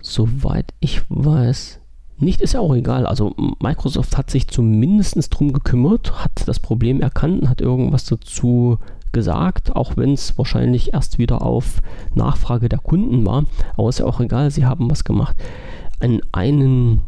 soweit 0.00 0.72
ich 0.80 1.02
weiß, 1.08 1.80
nicht 2.18 2.40
ist 2.40 2.52
ja 2.52 2.60
auch 2.60 2.74
egal. 2.74 3.06
Also 3.06 3.34
Microsoft 3.60 4.16
hat 4.16 4.30
sich 4.30 4.48
zumindest 4.48 5.16
drum 5.30 5.52
gekümmert, 5.52 6.22
hat 6.22 6.46
das 6.46 6.60
Problem 6.60 7.00
erkannt, 7.00 7.48
hat 7.48 7.60
irgendwas 7.60 8.04
dazu 8.04 8.78
gesagt, 9.12 9.74
auch 9.74 9.96
wenn 9.96 10.12
es 10.12 10.36
wahrscheinlich 10.38 10.92
erst 10.92 11.18
wieder 11.18 11.42
auf 11.42 11.80
Nachfrage 12.14 12.68
der 12.68 12.78
Kunden 12.78 13.26
war. 13.26 13.44
Aber 13.76 13.88
ist 13.88 13.98
ja 13.98 14.06
auch 14.06 14.20
egal, 14.20 14.50
sie 14.50 14.66
haben 14.66 14.90
was 14.90 15.04
gemacht. 15.04 15.36
An 15.98 16.20
einen 16.32 17.00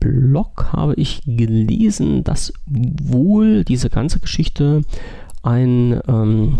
Blog 0.00 0.72
habe 0.72 0.94
ich 0.94 1.22
gelesen, 1.26 2.24
dass 2.24 2.52
wohl 2.66 3.64
diese 3.64 3.90
ganze 3.90 4.18
Geschichte 4.18 4.82
ein 5.42 6.00
ähm, 6.08 6.58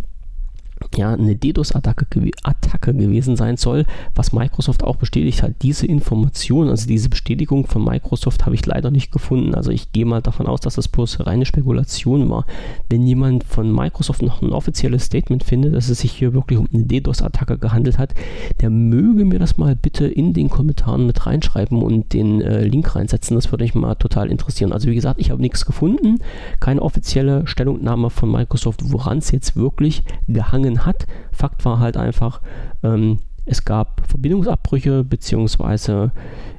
ja, 0.97 1.13
eine 1.13 1.37
DDoS-Attacke 1.37 2.07
Attacke 2.43 2.95
gewesen 2.95 3.37
sein 3.37 3.57
soll, 3.57 3.85
was 4.15 4.33
Microsoft 4.33 4.83
auch 4.83 4.97
bestätigt 4.97 5.43
hat. 5.43 5.55
Diese 5.63 5.87
Information, 5.87 6.69
also 6.69 6.87
diese 6.87 7.09
Bestätigung 7.09 7.67
von 7.67 7.85
Microsoft 7.85 8.47
habe 8.47 8.55
ich 8.55 8.65
leider 8.67 8.91
nicht 8.91 9.13
gefunden. 9.13 9.55
Also 9.55 9.71
ich 9.71 9.93
gehe 9.93 10.07
mal 10.07 10.23
davon 10.23 10.47
aus, 10.47 10.61
dass 10.61 10.75
das 10.75 10.89
bloß 10.89 11.27
reine 11.27 11.47
Spekulation 11.47 12.29
war. 12.31 12.47
Wenn 12.89 13.07
jemand 13.07 13.45
von 13.45 13.73
Microsoft 13.73 14.23
noch 14.23 14.43
ein 14.43 14.53
offizielles 14.53 15.05
Statement 15.05 15.45
findet, 15.45 15.75
dass 15.75 15.89
es 15.89 16.01
sich 16.01 16.13
hier 16.13 16.33
wirklich 16.33 16.59
um 16.59 16.69
eine 16.73 16.85
DDoS-Attacke 16.85 17.59
gehandelt 17.59 17.99
hat, 17.99 18.15
der 18.61 18.71
möge 18.71 19.25
mir 19.25 19.39
das 19.39 19.57
mal 19.57 19.77
bitte 19.77 20.07
in 20.07 20.33
den 20.33 20.49
Kommentaren 20.49 21.07
mit 21.07 21.27
reinschreiben 21.27 21.83
und 21.83 22.13
den 22.13 22.41
äh, 22.41 22.65
Link 22.65 22.95
reinsetzen. 22.95 23.37
Das 23.37 23.51
würde 23.53 23.65
mich 23.65 23.75
mal 23.75 23.95
total 23.95 24.31
interessieren. 24.31 24.73
Also 24.73 24.89
wie 24.89 24.95
gesagt, 24.95 25.21
ich 25.21 25.31
habe 25.31 25.43
nichts 25.43 25.67
gefunden, 25.67 26.19
keine 26.61 26.83
offizielle 26.83 27.47
Stellungnahme 27.47 28.11
von 28.11 28.31
Microsoft, 28.31 28.81
woran 28.91 29.19
es 29.19 29.31
jetzt 29.31 29.57
wirklich 29.57 30.03
gehangen 30.29 30.70
hat. 30.85 31.07
Fakt 31.33 31.65
war 31.65 31.79
halt 31.81 31.97
einfach, 31.97 32.41
ähm, 32.83 33.19
es 33.45 33.65
gab 33.65 34.07
Verbindungsabbrüche, 34.07 35.05
beziehungsweise 35.05 36.13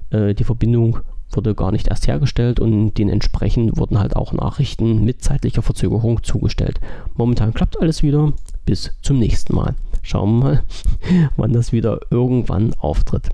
äh, 0.09 0.33
die 0.33 0.43
Verbindung 0.43 0.99
wurde 1.35 1.55
gar 1.55 1.71
nicht 1.71 1.87
erst 1.87 2.07
hergestellt 2.07 2.59
und 2.59 2.93
dementsprechend 2.95 3.77
wurden 3.77 3.99
halt 3.99 4.15
auch 4.15 4.33
Nachrichten 4.33 5.03
mit 5.03 5.23
zeitlicher 5.23 5.61
Verzögerung 5.61 6.23
zugestellt. 6.23 6.79
Momentan 7.15 7.53
klappt 7.53 7.79
alles 7.79 8.03
wieder. 8.03 8.33
Bis 8.65 8.91
zum 9.01 9.17
nächsten 9.17 9.55
Mal. 9.55 9.75
Schauen 10.01 10.39
wir 10.39 10.43
mal, 10.43 10.63
wann 11.37 11.53
das 11.53 11.71
wieder 11.71 11.99
irgendwann 12.09 12.73
auftritt. 12.75 13.29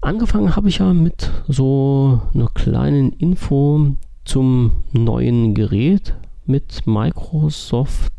Angefangen 0.00 0.54
habe 0.54 0.68
ich 0.68 0.78
ja 0.78 0.92
mit 0.92 1.30
so 1.48 2.20
einer 2.34 2.48
kleinen 2.48 3.12
Info 3.12 3.96
zum 4.24 4.72
neuen 4.92 5.54
Gerät 5.54 6.14
mit 6.44 6.86
Microsoft 6.86 8.12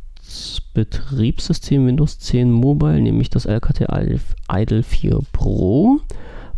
Betriebssystem 0.74 1.88
Windows 1.88 2.20
10 2.20 2.52
Mobile, 2.52 3.02
nämlich 3.02 3.30
das 3.30 3.46
LKT 3.46 3.88
Idle 4.52 4.84
4 4.84 5.20
Pro. 5.32 6.00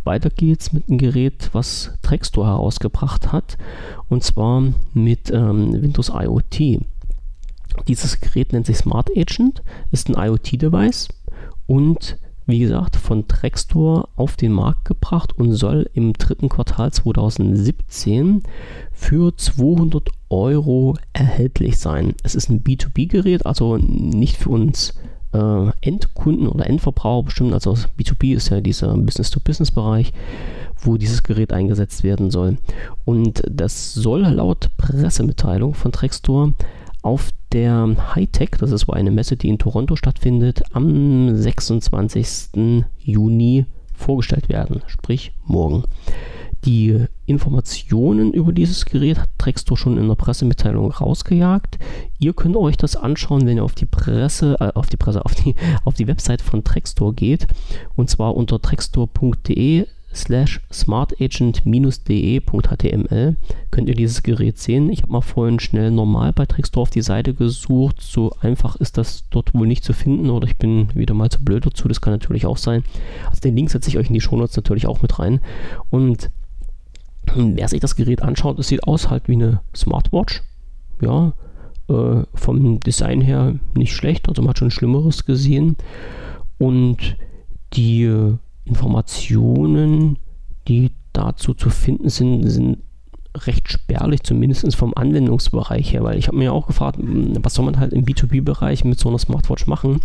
Weiter 0.04 0.30
geht's 0.30 0.72
mit 0.72 0.88
einem 0.88 0.98
Gerät, 0.98 1.50
was 1.52 1.92
Trextor 2.02 2.46
herausgebracht 2.46 3.32
hat, 3.32 3.58
und 4.08 4.24
zwar 4.24 4.62
mit 4.94 5.30
ähm, 5.30 5.72
Windows 5.72 6.10
IoT. 6.14 6.80
Dieses 7.86 8.20
Gerät 8.20 8.52
nennt 8.52 8.66
sich 8.66 8.78
Smart 8.78 9.10
Agent, 9.16 9.62
ist 9.90 10.08
ein 10.08 10.14
IoT-Device 10.14 11.08
und 11.66 12.18
wie 12.46 12.58
gesagt, 12.58 12.96
von 12.96 13.28
Trextor 13.28 14.08
auf 14.16 14.36
den 14.36 14.52
Markt 14.52 14.84
gebracht 14.84 15.32
und 15.38 15.52
soll 15.52 15.88
im 15.94 16.12
dritten 16.14 16.48
Quartal 16.48 16.92
2017 16.92 18.42
für 18.92 19.36
200 19.36 20.08
Euro 20.30 20.96
erhältlich 21.12 21.78
sein. 21.78 22.14
Es 22.22 22.34
ist 22.34 22.48
ein 22.48 22.62
B2B-Gerät, 22.62 23.44
also 23.44 23.76
nicht 23.76 24.36
für 24.36 24.50
uns 24.50 24.94
äh, 25.32 25.70
Endkunden 25.80 26.48
oder 26.48 26.66
Endverbraucher 26.66 27.24
bestimmt. 27.24 27.52
Also 27.52 27.72
B2B 27.98 28.34
ist 28.34 28.48
ja 28.50 28.60
dieser 28.60 28.96
Business-to-Business-Bereich, 28.96 30.12
wo 30.78 30.96
dieses 30.96 31.22
Gerät 31.22 31.52
eingesetzt 31.52 32.02
werden 32.04 32.30
soll. 32.30 32.56
Und 33.04 33.42
das 33.48 33.92
soll 33.92 34.22
laut 34.22 34.70
Pressemitteilung 34.76 35.74
von 35.74 35.92
Trextor 35.92 36.54
auf 37.02 37.30
der 37.52 38.14
Hightech, 38.14 38.50
das 38.58 38.70
ist 38.70 38.88
eine 38.88 39.10
Messe, 39.10 39.36
die 39.36 39.48
in 39.48 39.58
Toronto 39.58 39.96
stattfindet, 39.96 40.62
am 40.72 41.34
26. 41.34 42.84
Juni 42.98 43.66
vorgestellt 43.94 44.48
werden, 44.48 44.82
sprich 44.86 45.32
morgen. 45.44 45.84
Die 46.64 47.06
Informationen 47.24 48.34
über 48.34 48.52
dieses 48.52 48.84
Gerät 48.84 49.18
hat 49.18 49.30
Trextor 49.38 49.78
schon 49.78 49.96
in 49.96 50.08
der 50.08 50.14
Pressemitteilung 50.14 50.90
rausgejagt. 50.90 51.78
Ihr 52.18 52.34
könnt 52.34 52.56
euch 52.56 52.76
das 52.76 52.96
anschauen, 52.96 53.46
wenn 53.46 53.56
ihr 53.56 53.64
auf 53.64 53.74
die 53.74 53.86
Presse, 53.86 54.56
äh, 54.60 54.72
auf 54.74 54.88
die 54.88 54.98
Presse, 54.98 55.24
auf 55.24 55.34
die, 55.34 55.54
auf 55.84 55.94
die 55.94 56.06
Website 56.06 56.42
von 56.42 56.62
Trextor 56.62 57.14
geht. 57.14 57.46
Und 57.96 58.10
zwar 58.10 58.36
unter 58.36 58.60
trextor.de 58.60 59.86
slash 60.12 60.60
smartagent-de.html 60.72 63.36
könnt 63.70 63.88
ihr 63.88 63.94
dieses 63.94 64.22
Gerät 64.22 64.58
sehen. 64.58 64.90
Ich 64.90 65.02
habe 65.02 65.12
mal 65.12 65.20
vorhin 65.20 65.60
schnell 65.60 65.92
normal 65.92 66.32
bei 66.32 66.46
Trextor 66.46 66.82
auf 66.82 66.90
die 66.90 67.02
Seite 67.02 67.32
gesucht. 67.32 68.00
So 68.00 68.32
einfach 68.40 68.74
ist 68.76 68.98
das 68.98 69.24
dort 69.30 69.54
wohl 69.54 69.68
nicht 69.68 69.84
zu 69.84 69.92
finden 69.92 70.30
oder 70.30 70.48
ich 70.48 70.56
bin 70.56 70.88
wieder 70.94 71.14
mal 71.14 71.30
zu 71.30 71.44
blöd 71.44 71.64
dazu. 71.64 71.86
Das 71.88 72.00
kann 72.00 72.12
natürlich 72.12 72.44
auch 72.44 72.56
sein. 72.56 72.82
Also 73.28 73.40
den 73.40 73.54
Link 73.56 73.70
setze 73.70 73.88
ich 73.88 73.98
euch 73.98 74.08
in 74.08 74.14
die 74.14 74.20
Shownotes 74.20 74.56
natürlich 74.56 74.88
auch 74.88 75.00
mit 75.00 75.20
rein. 75.20 75.40
Und 75.90 76.28
wer 77.34 77.68
sich 77.68 77.80
das 77.80 77.96
Gerät 77.96 78.22
anschaut, 78.22 78.58
es 78.58 78.68
sieht 78.68 78.84
aus 78.84 79.10
halt 79.10 79.28
wie 79.28 79.34
eine 79.34 79.60
Smartwatch. 79.74 80.42
Ja, 81.00 81.32
äh, 81.88 82.22
vom 82.34 82.80
Design 82.80 83.20
her 83.20 83.54
nicht 83.74 83.94
schlecht. 83.94 84.28
Also 84.28 84.42
man 84.42 84.50
hat 84.50 84.58
schon 84.58 84.70
Schlimmeres 84.70 85.24
gesehen. 85.24 85.76
Und 86.58 87.16
die 87.72 88.34
Informationen, 88.64 90.18
die 90.68 90.90
dazu 91.12 91.54
zu 91.54 91.70
finden 91.70 92.08
sind, 92.08 92.48
sind 92.48 92.78
recht 93.36 93.70
spärlich, 93.70 94.22
zumindest 94.22 94.74
vom 94.74 94.92
Anwendungsbereich 94.94 95.92
her, 95.92 96.02
weil 96.02 96.18
ich 96.18 96.28
habe 96.28 96.36
mir 96.36 96.52
auch 96.52 96.66
gefragt, 96.66 96.98
hm, 96.98 97.38
was 97.42 97.54
soll 97.54 97.64
man 97.64 97.78
halt 97.78 97.92
im 97.92 98.04
B2B-Bereich 98.04 98.84
mit 98.84 98.98
so 98.98 99.08
einer 99.08 99.18
Smartwatch 99.18 99.66
machen? 99.66 100.00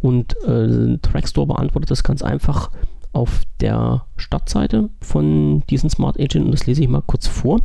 Und 0.00 0.36
äh, 0.44 0.98
Trackstore 0.98 1.48
beantwortet 1.48 1.90
das 1.90 2.04
ganz 2.04 2.22
einfach 2.22 2.70
auf 3.12 3.42
der 3.60 4.04
Startseite 4.16 4.90
von 5.00 5.62
diesem 5.68 5.90
Smart 5.90 6.18
Agent 6.18 6.46
und 6.46 6.52
das 6.52 6.66
lese 6.66 6.82
ich 6.82 6.88
mal 6.88 7.02
kurz 7.06 7.26
vor. 7.26 7.60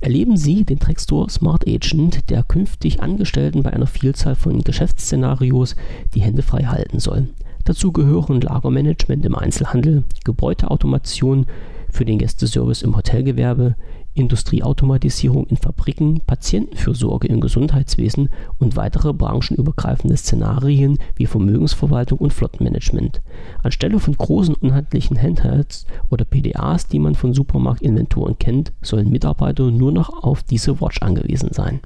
Erleben 0.00 0.36
Sie 0.36 0.64
den 0.64 0.78
Trackstore 0.78 1.28
Smart 1.28 1.66
Agent, 1.68 2.30
der 2.30 2.42
künftig 2.42 3.02
Angestellten 3.02 3.62
bei 3.62 3.72
einer 3.72 3.86
Vielzahl 3.86 4.34
von 4.34 4.62
Geschäftsszenarios 4.62 5.76
die 6.14 6.22
Hände 6.22 6.42
frei 6.42 6.64
halten 6.64 7.00
soll. 7.00 7.28
Dazu 7.64 7.92
gehören 7.92 8.40
Lagermanagement 8.40 9.26
im 9.26 9.34
Einzelhandel, 9.34 10.04
Gebäudeautomation 10.24 11.46
für 11.90 12.06
den 12.06 12.18
Gästeservice 12.18 12.82
im 12.82 12.96
Hotelgewerbe, 12.96 13.76
Industrieautomatisierung 14.14 15.46
in 15.46 15.56
Fabriken, 15.56 16.20
Patientenfürsorge 16.26 17.28
im 17.28 17.40
Gesundheitswesen 17.40 18.28
und 18.58 18.76
weitere 18.76 19.12
branchenübergreifende 19.12 20.16
Szenarien 20.16 20.98
wie 21.16 21.26
Vermögensverwaltung 21.26 22.18
und 22.18 22.32
Flottenmanagement. 22.32 23.22
Anstelle 23.62 24.00
von 24.00 24.16
großen 24.16 24.54
unhandlichen 24.54 25.20
Handhelds 25.20 25.86
oder 26.10 26.24
PDAs, 26.24 26.88
die 26.88 26.98
man 26.98 27.14
von 27.14 27.34
Supermarktinventuren 27.34 28.38
kennt, 28.38 28.72
sollen 28.82 29.10
Mitarbeiter 29.10 29.70
nur 29.70 29.92
noch 29.92 30.22
auf 30.22 30.42
diese 30.42 30.80
Watch 30.80 31.02
angewiesen 31.02 31.50
sein 31.52 31.80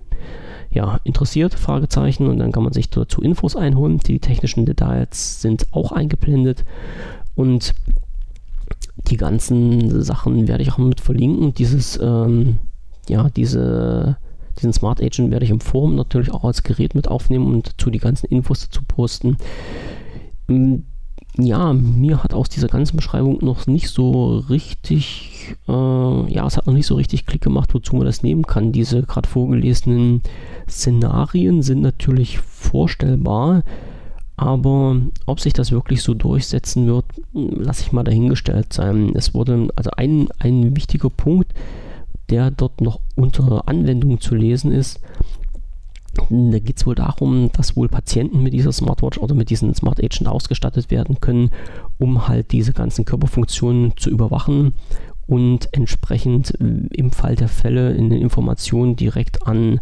ja, 0.74 1.00
interessiert? 1.04 1.54
Fragezeichen. 1.54 2.26
Und 2.26 2.38
dann 2.38 2.52
kann 2.52 2.64
man 2.64 2.72
sich 2.72 2.90
dazu 2.90 3.22
Infos 3.22 3.56
einholen. 3.56 3.98
Die 3.98 4.18
technischen 4.18 4.66
Details 4.66 5.40
sind 5.40 5.66
auch 5.70 5.92
eingeblendet. 5.92 6.64
Und 7.34 7.74
die 9.08 9.16
ganzen 9.16 10.02
Sachen 10.02 10.48
werde 10.48 10.62
ich 10.62 10.72
auch 10.72 10.78
mit 10.78 11.00
verlinken. 11.00 11.54
Dieses, 11.54 11.98
ähm, 12.02 12.58
ja, 13.08 13.28
diese, 13.30 14.16
diesen 14.58 14.72
Smart 14.72 15.02
Agent 15.02 15.30
werde 15.30 15.44
ich 15.44 15.50
im 15.50 15.60
Forum 15.60 15.94
natürlich 15.94 16.32
auch 16.32 16.44
als 16.44 16.62
Gerät 16.62 16.94
mit 16.94 17.08
aufnehmen 17.08 17.46
und 17.46 17.68
dazu 17.68 17.90
die 17.90 17.98
ganzen 17.98 18.26
Infos 18.26 18.60
dazu 18.60 18.82
posten. 18.86 19.36
Ähm, 20.48 20.84
ja, 21.36 21.72
mir 21.72 22.22
hat 22.22 22.32
aus 22.32 22.48
dieser 22.48 22.68
ganzen 22.68 22.96
Beschreibung 22.96 23.38
noch 23.44 23.66
nicht 23.66 23.88
so 23.88 24.38
richtig, 24.48 25.56
äh, 25.66 25.72
ja, 25.72 26.46
es 26.46 26.56
hat 26.56 26.66
noch 26.66 26.74
nicht 26.74 26.86
so 26.86 26.94
richtig 26.94 27.26
Klick 27.26 27.42
gemacht, 27.42 27.74
wozu 27.74 27.96
man 27.96 28.06
das 28.06 28.22
nehmen 28.22 28.44
kann. 28.44 28.70
Diese 28.70 29.02
gerade 29.02 29.28
vorgelesenen 29.28 30.22
Szenarien 30.68 31.62
sind 31.62 31.82
natürlich 31.82 32.38
vorstellbar, 32.38 33.64
aber 34.36 34.96
ob 35.26 35.40
sich 35.40 35.52
das 35.52 35.70
wirklich 35.70 36.02
so 36.02 36.14
durchsetzen 36.14 36.86
wird, 36.86 37.04
lasse 37.32 37.82
ich 37.82 37.92
mal 37.92 38.04
dahingestellt 38.04 38.72
sein. 38.72 39.12
Es 39.14 39.34
wurde, 39.34 39.68
also 39.76 39.90
ein, 39.96 40.28
ein 40.38 40.74
wichtiger 40.76 41.10
Punkt, 41.10 41.52
der 42.30 42.50
dort 42.50 42.80
noch 42.80 43.00
unter 43.14 43.68
Anwendung 43.68 44.20
zu 44.20 44.34
lesen 44.34 44.72
ist, 44.72 45.00
da 46.30 46.58
geht 46.58 46.78
es 46.78 46.86
wohl 46.86 46.94
darum, 46.94 47.50
dass 47.52 47.76
wohl 47.76 47.88
Patienten 47.88 48.42
mit 48.42 48.52
dieser 48.52 48.72
Smartwatch 48.72 49.18
oder 49.18 49.34
mit 49.34 49.50
diesem 49.50 49.74
Smart 49.74 49.98
Agent 50.02 50.28
ausgestattet 50.28 50.90
werden 50.90 51.20
können, 51.20 51.50
um 51.98 52.28
halt 52.28 52.52
diese 52.52 52.72
ganzen 52.72 53.04
Körperfunktionen 53.04 53.96
zu 53.96 54.10
überwachen 54.10 54.74
und 55.26 55.68
entsprechend 55.72 56.58
äh, 56.60 56.86
im 56.92 57.10
Fall 57.10 57.34
der 57.34 57.48
Fälle 57.48 57.94
in 57.94 58.10
den 58.10 58.20
Informationen 58.20 58.96
direkt 58.96 59.46
an 59.46 59.80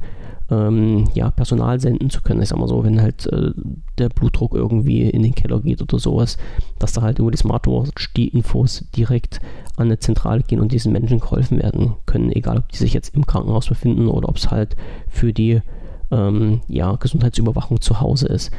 ähm, 0.52 1.08
ja, 1.14 1.30
Personal 1.30 1.80
senden 1.80 2.10
zu 2.10 2.20
können. 2.20 2.42
Ich 2.42 2.50
sag 2.50 2.58
mal 2.58 2.68
so, 2.68 2.84
wenn 2.84 3.00
halt 3.00 3.26
äh, 3.32 3.52
der 3.98 4.10
Blutdruck 4.10 4.54
irgendwie 4.54 5.08
in 5.08 5.22
den 5.22 5.34
Keller 5.34 5.60
geht 5.60 5.80
oder 5.80 5.98
sowas, 5.98 6.36
dass 6.78 6.92
da 6.92 7.00
halt 7.00 7.18
über 7.18 7.30
die 7.30 7.38
Smartwatch 7.38 8.12
die 8.14 8.28
Infos 8.28 8.84
direkt 8.94 9.40
an 9.76 9.86
eine 9.86 9.98
Zentrale 9.98 10.42
gehen 10.42 10.60
und 10.60 10.70
diesen 10.70 10.92
Menschen 10.92 11.20
geholfen 11.20 11.58
werden 11.58 11.94
können, 12.04 12.30
egal 12.32 12.58
ob 12.58 12.68
die 12.68 12.76
sich 12.76 12.92
jetzt 12.92 13.14
im 13.14 13.26
Krankenhaus 13.26 13.68
befinden 13.68 14.08
oder 14.08 14.28
ob 14.28 14.36
es 14.36 14.50
halt 14.50 14.76
für 15.08 15.32
die 15.32 15.62
ähm, 16.10 16.60
ja, 16.68 16.94
Gesundheitsüberwachung 16.96 17.80
zu 17.80 18.00
Hause 18.00 18.28
ist. 18.28 18.50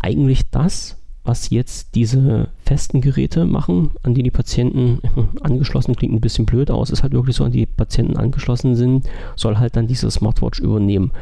Eigentlich 0.00 0.48
das, 0.50 0.96
was 1.24 1.50
jetzt 1.50 1.94
diese 1.94 2.48
festen 2.64 3.00
Geräte 3.00 3.44
machen, 3.44 3.90
an 4.02 4.14
die 4.14 4.22
die 4.22 4.30
Patienten 4.30 5.00
angeschlossen, 5.42 5.96
klingt 5.96 6.14
ein 6.14 6.20
bisschen 6.20 6.46
blöd 6.46 6.70
aus, 6.70 6.90
ist 6.90 7.02
halt 7.02 7.12
wirklich 7.12 7.36
so, 7.36 7.44
an 7.44 7.52
die 7.52 7.66
Patienten 7.66 8.16
angeschlossen 8.16 8.76
sind, 8.76 9.08
soll 9.34 9.58
halt 9.58 9.76
dann 9.76 9.86
diese 9.86 10.10
Smartwatch 10.10 10.60
übernehmen. 10.60 11.12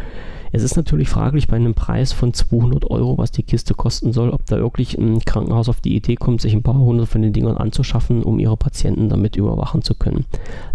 Es 0.54 0.62
ist 0.62 0.76
natürlich 0.76 1.08
fraglich 1.08 1.48
bei 1.48 1.56
einem 1.56 1.72
Preis 1.72 2.12
von 2.12 2.34
200 2.34 2.90
Euro, 2.90 3.16
was 3.16 3.30
die 3.30 3.42
Kiste 3.42 3.72
kosten 3.72 4.12
soll, 4.12 4.30
ob 4.30 4.44
da 4.44 4.58
wirklich 4.58 4.98
ein 4.98 5.20
Krankenhaus 5.20 5.70
auf 5.70 5.80
die 5.80 5.96
Idee 5.96 6.16
kommt, 6.16 6.42
sich 6.42 6.52
ein 6.52 6.62
paar 6.62 6.78
hundert 6.78 7.08
von 7.08 7.22
den 7.22 7.32
Dingern 7.32 7.56
anzuschaffen, 7.56 8.22
um 8.22 8.38
ihre 8.38 8.58
Patienten 8.58 9.08
damit 9.08 9.36
überwachen 9.36 9.80
zu 9.80 9.94
können. 9.94 10.26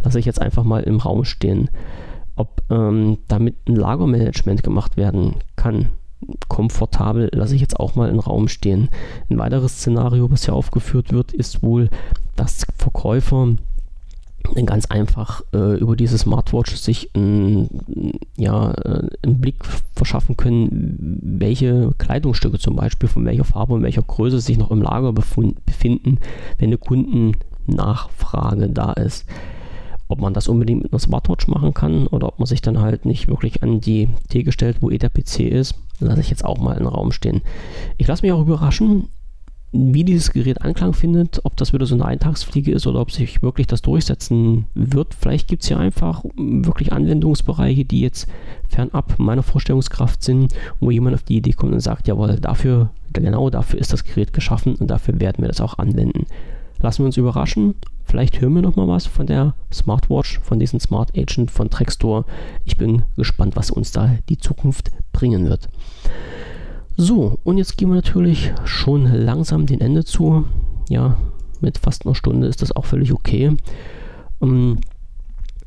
Lasse 0.03 0.17
ich 0.17 0.25
jetzt 0.25 0.41
einfach 0.41 0.63
mal 0.63 0.82
im 0.82 0.97
Raum 0.97 1.25
stehen 1.25 1.69
ob 2.38 2.61
ähm, 2.69 3.17
damit 3.28 3.55
ein 3.67 3.75
Lagermanagement 3.75 4.63
gemacht 4.63 4.95
werden 4.95 5.36
kann. 5.55 5.89
Komfortabel 6.47 7.30
lasse 7.34 7.55
ich 7.55 7.61
jetzt 7.61 7.80
auch 7.80 7.95
mal 7.95 8.09
im 8.09 8.20
Raum 8.20 8.47
stehen. 8.47 8.89
Ein 9.30 9.38
weiteres 9.38 9.78
Szenario, 9.78 10.32
was 10.32 10.45
hier 10.45 10.55
aufgeführt 10.55 11.13
wird, 11.13 11.32
ist 11.34 11.61
wohl, 11.61 11.89
dass 12.36 12.65
Verkäufer 12.78 13.55
ganz 14.65 14.86
einfach 14.86 15.41
äh, 15.53 15.78
über 15.78 15.95
diese 15.95 16.18
Smartwatch 16.18 16.76
sich 16.76 17.09
ein, 17.15 17.70
ja, 18.38 18.72
äh, 18.72 19.09
einen 19.24 19.41
Blick 19.41 19.65
verschaffen 19.95 20.38
können, 20.38 21.20
welche 21.22 21.93
Kleidungsstücke 21.97 22.57
zum 22.57 22.76
Beispiel 22.76 23.09
von 23.09 23.26
welcher 23.26 23.43
Farbe 23.43 23.74
und 23.74 23.84
welcher 23.84 24.03
Größe 24.03 24.39
sich 24.39 24.57
noch 24.57 24.72
im 24.72 24.82
Lager 24.82 25.11
befinden, 25.13 26.20
wenn 26.57 26.70
eine 26.70 26.78
Kundennachfrage 26.78 28.70
da 28.70 28.93
ist. 28.93 29.26
Ob 30.08 30.22
man 30.22 30.34
das 30.34 30.47
unbedingt 30.47 30.84
mit 30.84 30.93
einer 30.93 30.99
Smartwatch 30.99 31.47
machen 31.47 31.74
kann 31.74 32.08
oder 32.08 32.28
ob 32.28 32.39
man 32.39 32.45
sich 32.45 32.62
dann 32.62 32.80
halt 32.80 33.05
nicht 33.05 33.28
wirklich 33.28 33.64
an 33.64 33.82
die 33.82 34.10
Theke 34.30 34.51
stellt, 34.51 34.82
wo 34.82 34.89
eh 34.89 34.97
der 34.97 35.10
PC 35.10 35.41
ist, 35.41 35.76
lasse 35.99 36.22
ich 36.22 36.30
jetzt 36.30 36.45
auch 36.45 36.58
mal 36.58 36.74
in 36.74 36.80
den 36.80 36.88
Raum 36.88 37.12
stehen. 37.12 37.41
Ich 37.97 38.08
lasse 38.08 38.24
mich 38.24 38.32
auch 38.32 38.41
überraschen, 38.41 39.10
wie 39.74 40.03
dieses 40.03 40.32
Gerät 40.32 40.62
Anklang 40.62 40.93
findet, 40.93 41.41
ob 41.43 41.58
das 41.58 41.74
wieder 41.74 41.86
so 41.86 41.95
eine 41.95 42.05
Eintagsfliege 42.05 42.72
ist 42.72 42.88
oder 42.88 43.01
ob 43.01 43.12
sich 43.12 43.41
wirklich 43.41 43.68
das 43.68 43.82
durchsetzen 43.82 44.66
wird. 44.74 45.14
Vielleicht 45.14 45.47
gibt 45.47 45.64
es 45.64 45.70
ja 45.70 45.78
einfach 45.78 46.24
wirklich 46.38 46.93
Anwendungsbereiche, 46.93 47.84
die 47.84 48.01
jetzt 48.01 48.28
fernab 48.70 49.20
meiner 49.20 49.43
Vorstellungskraft 49.43 50.24
sind, 50.24 50.53
wo 50.80 50.89
jemand 50.89 51.16
auf 51.16 51.24
die 51.24 51.38
Idee 51.38 51.51
kommt 51.51 51.74
und 51.74 51.82
sagt, 51.82 52.08
jawohl, 52.08 52.38
dafür, 52.38 52.91
genau 53.12 53.49
dafür 53.49 53.80
ist 53.80 53.91
das 53.91 54.05
Gerät 54.05 54.32
geschaffen 54.32 54.76
und 54.76 54.88
dafür 54.88 55.20
werden 55.20 55.41
wir 55.41 55.49
das 55.49 55.62
auch 55.62 55.78
anwenden. 55.78 56.26
Lassen 56.80 56.99
wir 56.99 57.07
uns 57.07 57.17
überraschen 57.17 57.75
Vielleicht 58.07 58.39
hören 58.39 58.53
wir 58.53 58.61
noch 58.61 58.78
mal 58.78 58.88
was 58.88 59.05
von 59.05 59.28
der 59.28 59.53
Smartwatch, 59.71 60.39
von 60.39 60.59
diesem 60.59 60.80
Smart 60.80 61.11
Agent 61.17 61.51
von 61.51 61.69
Trextor. 61.69 62.25
Ich 62.63 62.78
bin 62.78 63.03
gespannt, 63.17 63.57
was 63.57 63.69
uns 63.69 63.91
da 63.91 64.17
die 64.30 64.38
Zukunft 64.38 64.91
bringen 65.11 65.49
wird. 65.49 65.67
So, 66.95 67.38
und 67.43 67.57
jetzt 67.57 67.78
gehen 67.78 67.89
wir 67.89 67.95
natürlich 67.95 68.53
schon 68.63 69.11
langsam 69.11 69.65
dem 69.65 69.82
Ende 69.82 70.05
zu. 70.05 70.45
Ja, 70.88 71.17
mit 71.59 71.78
fast 71.78 72.05
einer 72.05 72.15
Stunde 72.15 72.47
ist 72.47 72.61
das 72.61 72.73
auch 72.73 72.86
völlig 72.86 73.11
okay. 73.11 73.57
Ähm, 74.41 74.78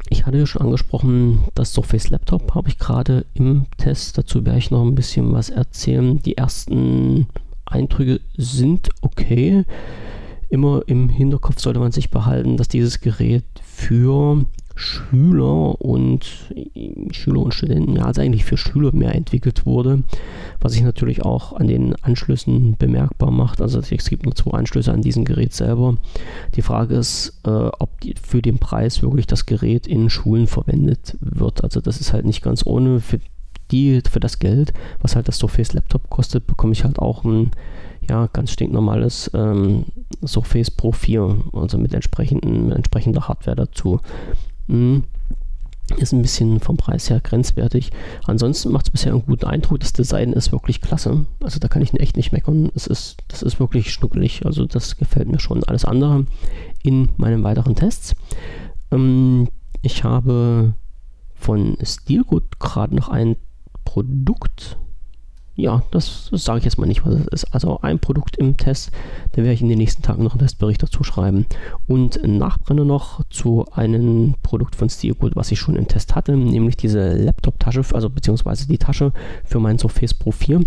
ich 0.09 0.25
hatte 0.25 0.39
ja 0.39 0.47
schon 0.47 0.63
angesprochen, 0.63 1.45
das 1.55 1.75
Surface 1.75 2.09
Laptop 2.09 2.55
habe 2.55 2.71
ich 2.71 2.79
gerade 2.79 3.27
im 3.35 3.67
Test. 3.77 4.17
Dazu 4.17 4.47
werde 4.47 4.59
ich 4.59 4.71
noch 4.71 4.83
ein 4.83 4.95
bisschen 4.95 5.31
was 5.35 5.51
erzählen. 5.51 6.23
Die 6.23 6.39
ersten 6.39 7.27
Eindrücke 7.67 8.21
sind 8.39 8.89
okay 9.03 9.67
immer 10.51 10.83
im 10.87 11.09
Hinterkopf 11.09 11.61
sollte 11.61 11.81
man 11.81 11.93
sich 11.93 12.11
behalten, 12.11 12.57
dass 12.57 12.69
dieses 12.69 13.01
Gerät 13.01 13.45
für 13.63 14.45
Schüler 14.81 15.81
und 15.81 16.25
Schüler 17.11 17.41
und 17.43 17.55
Studenten, 17.55 17.97
ja, 17.97 18.07
also 18.07 18.23
eigentlich 18.23 18.45
für 18.45 18.57
Schüler 18.57 18.95
mehr 18.95 19.15
entwickelt 19.15 19.67
wurde, 19.67 20.03
was 20.61 20.73
sich 20.73 20.83
natürlich 20.83 21.23
auch 21.23 21.53
an 21.53 21.67
den 21.67 21.95
Anschlüssen 22.03 22.77
bemerkbar 22.79 23.31
macht. 23.31 23.61
Also 23.61 23.81
es 23.81 24.09
gibt 24.09 24.25
nur 24.25 24.35
zwei 24.35 24.53
Anschlüsse 24.53 24.93
an 24.93 25.03
diesem 25.03 25.25
Gerät 25.25 25.53
selber. 25.53 25.99
Die 26.55 26.63
Frage 26.63 26.95
ist, 26.95 27.41
äh, 27.45 27.51
ob 27.51 28.01
die, 28.01 28.15
für 28.21 28.41
den 28.41 28.59
Preis 28.59 29.03
wirklich 29.03 29.27
das 29.27 29.45
Gerät 29.45 29.87
in 29.87 30.09
Schulen 30.09 30.47
verwendet 30.47 31.17
wird. 31.21 31.63
Also 31.63 31.81
das 31.81 32.01
ist 32.01 32.13
halt 32.13 32.25
nicht 32.25 32.43
ganz 32.43 32.65
ohne. 32.65 33.01
Für 33.01 33.21
die, 33.71 34.01
für 34.11 34.21
das 34.21 34.39
Geld, 34.39 34.73
was 35.01 35.15
halt 35.15 35.29
das 35.29 35.39
Surface 35.39 35.75
Laptop 35.75 36.09
kostet, 36.11 36.47
bekomme 36.47 36.73
ich 36.73 36.85
halt 36.85 36.99
auch 36.99 37.25
ein 37.25 37.51
ja, 38.11 38.27
ganz 38.33 38.51
stinknormales 38.51 39.31
ähm, 39.35 39.85
Surface 40.27 40.73
Pro 40.73 40.91
4, 40.91 41.45
also 41.53 41.79
mit, 41.79 41.95
entsprechenden, 41.95 42.67
mit 42.67 42.77
entsprechender 42.77 43.29
Hardware 43.29 43.55
dazu. 43.55 44.01
Mhm. 44.67 45.05
Ist 45.97 46.13
ein 46.13 46.23
bisschen 46.23 46.61
vom 46.61 46.77
Preis 46.77 47.09
her 47.09 47.21
grenzwertig. 47.21 47.91
Ansonsten 48.25 48.73
macht 48.73 48.87
es 48.87 48.91
bisher 48.91 49.13
einen 49.13 49.25
guten 49.27 49.47
Eindruck. 49.47 49.81
Das 49.81 49.93
Design 49.93 50.33
ist 50.33 50.53
wirklich 50.53 50.81
klasse. 50.81 51.27
Also 51.43 51.59
da 51.59 51.69
kann 51.69 51.83
ich 51.83 51.99
echt 51.99 52.17
nicht 52.17 52.33
meckern. 52.33 52.71
Es 52.75 52.87
ist, 52.87 53.19
das 53.29 53.43
ist 53.43 53.59
wirklich 53.59 53.93
schnuckelig. 53.93 54.45
Also 54.45 54.67
das 54.67 54.97
gefällt 54.97 55.29
mir 55.29 55.41
schon. 55.41 55.65
Alles 55.65 55.85
andere 55.85 56.27
in 56.83 57.11
meinen 57.17 57.43
weiteren 57.43 57.75
Tests. 57.75 58.15
Ähm, 58.93 59.49
ich 59.83 60.05
habe 60.05 60.75
von 61.35 61.77
Steelgood 61.83 62.61
gerade 62.61 62.95
noch 62.95 63.09
ein 63.09 63.37
Produkt 63.85 64.79
ja, 65.61 65.83
das, 65.91 66.29
das 66.31 66.45
sage 66.45 66.59
ich 66.59 66.65
jetzt 66.65 66.79
mal 66.79 66.87
nicht, 66.87 67.05
was 67.05 67.15
es 67.15 67.27
ist. 67.27 67.55
Also 67.55 67.81
ein 67.83 67.99
Produkt 67.99 68.37
im 68.37 68.57
Test, 68.57 68.91
da 69.33 69.39
werde 69.39 69.53
ich 69.53 69.63
in 69.63 69.69
den 69.69 69.79
nächsten 69.79 70.03
Tagen 70.03 70.25
noch 70.25 70.33
einen 70.33 70.41
Testbericht 70.41 70.83
dazu 70.83 71.05
schreiben. 71.05 71.47
Und 71.87 72.21
Nachbrenner 72.27 72.85
noch 72.85 73.25
zu 73.31 73.67
einem 73.73 74.35
Produkt 74.43 74.77
von 74.77 74.89
Steelgood, 74.89 75.37
was 75.37 75.51
ich 75.53 75.59
schon 75.59 75.77
im 75.77 75.89
Test 75.89 76.15
hatte, 76.15 76.37
nämlich 76.37 76.77
diese 76.77 77.15
Laptop-Tasche, 77.15 77.83
also 77.93 78.11
beziehungsweise 78.11 78.67
die 78.67 78.79
Tasche 78.79 79.13
für 79.45 79.61
mein 79.61 79.79
Surface 79.79 80.15
Pro 80.15 80.33
4. 80.33 80.63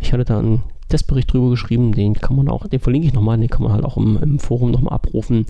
Ich 0.00 0.12
hatte 0.12 0.24
da 0.24 0.38
einen 0.38 0.62
Testbericht 0.88 1.32
drüber 1.32 1.50
geschrieben, 1.50 1.92
den 1.92 2.14
kann 2.14 2.36
man 2.36 2.48
auch, 2.48 2.66
den 2.66 2.80
verlinke 2.80 3.08
ich 3.08 3.14
nochmal, 3.14 3.38
den 3.38 3.50
kann 3.50 3.62
man 3.62 3.72
halt 3.72 3.84
auch 3.84 3.96
im, 3.96 4.16
im 4.16 4.38
Forum 4.38 4.70
nochmal 4.70 4.94
abrufen. 4.94 5.46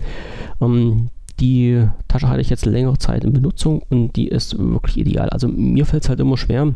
Ähm, 0.61 1.09
die 1.39 1.87
Tasche 2.07 2.27
hatte 2.27 2.41
ich 2.41 2.49
jetzt 2.49 2.65
längere 2.65 2.97
Zeit 2.97 3.23
in 3.23 3.31
Benutzung 3.31 3.81
und 3.89 4.15
die 4.15 4.27
ist 4.27 4.57
wirklich 4.57 4.97
ideal. 4.97 5.29
Also 5.29 5.47
mir 5.47 5.85
fällt 5.85 6.03
es 6.03 6.09
halt 6.09 6.19
immer 6.19 6.37
schwer, 6.37 6.73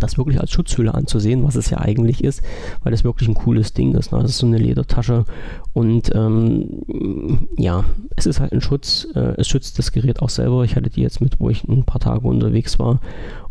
das 0.00 0.18
wirklich 0.18 0.40
als 0.40 0.50
Schutzhülle 0.50 0.94
anzusehen, 0.94 1.44
was 1.44 1.54
es 1.54 1.70
ja 1.70 1.78
eigentlich 1.78 2.22
ist, 2.22 2.42
weil 2.82 2.92
das 2.92 3.04
wirklich 3.04 3.28
ein 3.28 3.34
cooles 3.34 3.72
Ding 3.72 3.94
ist. 3.94 4.12
Ne? 4.12 4.20
Das 4.20 4.32
ist 4.32 4.38
so 4.38 4.46
eine 4.46 4.58
Ledertasche 4.58 5.24
und 5.72 6.14
ähm, 6.14 7.48
ja, 7.56 7.84
es 8.16 8.26
ist 8.26 8.40
halt 8.40 8.52
ein 8.52 8.60
Schutz. 8.60 9.06
Äh, 9.14 9.34
es 9.38 9.48
schützt 9.48 9.78
das 9.78 9.92
Gerät 9.92 10.20
auch 10.20 10.30
selber. 10.30 10.64
Ich 10.64 10.76
hatte 10.76 10.90
die 10.90 11.02
jetzt 11.02 11.20
mit, 11.20 11.40
wo 11.40 11.50
ich 11.50 11.64
ein 11.64 11.84
paar 11.84 12.00
Tage 12.00 12.26
unterwegs 12.26 12.78
war 12.78 13.00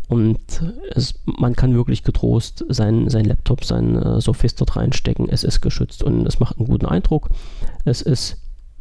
und 0.08 0.38
es, 0.94 1.14
man 1.24 1.56
kann 1.56 1.74
wirklich 1.74 2.04
getrost 2.04 2.64
sein, 2.68 3.08
sein 3.08 3.24
Laptop, 3.24 3.64
sein 3.64 3.96
äh, 3.96 4.20
Surface 4.20 4.54
dort 4.54 4.76
reinstecken. 4.76 5.28
Es 5.28 5.44
ist 5.44 5.60
geschützt 5.60 6.02
und 6.02 6.26
es 6.26 6.40
macht 6.40 6.58
einen 6.58 6.68
guten 6.68 6.86
Eindruck. 6.86 7.30
Es 7.84 8.02
ist 8.02 8.36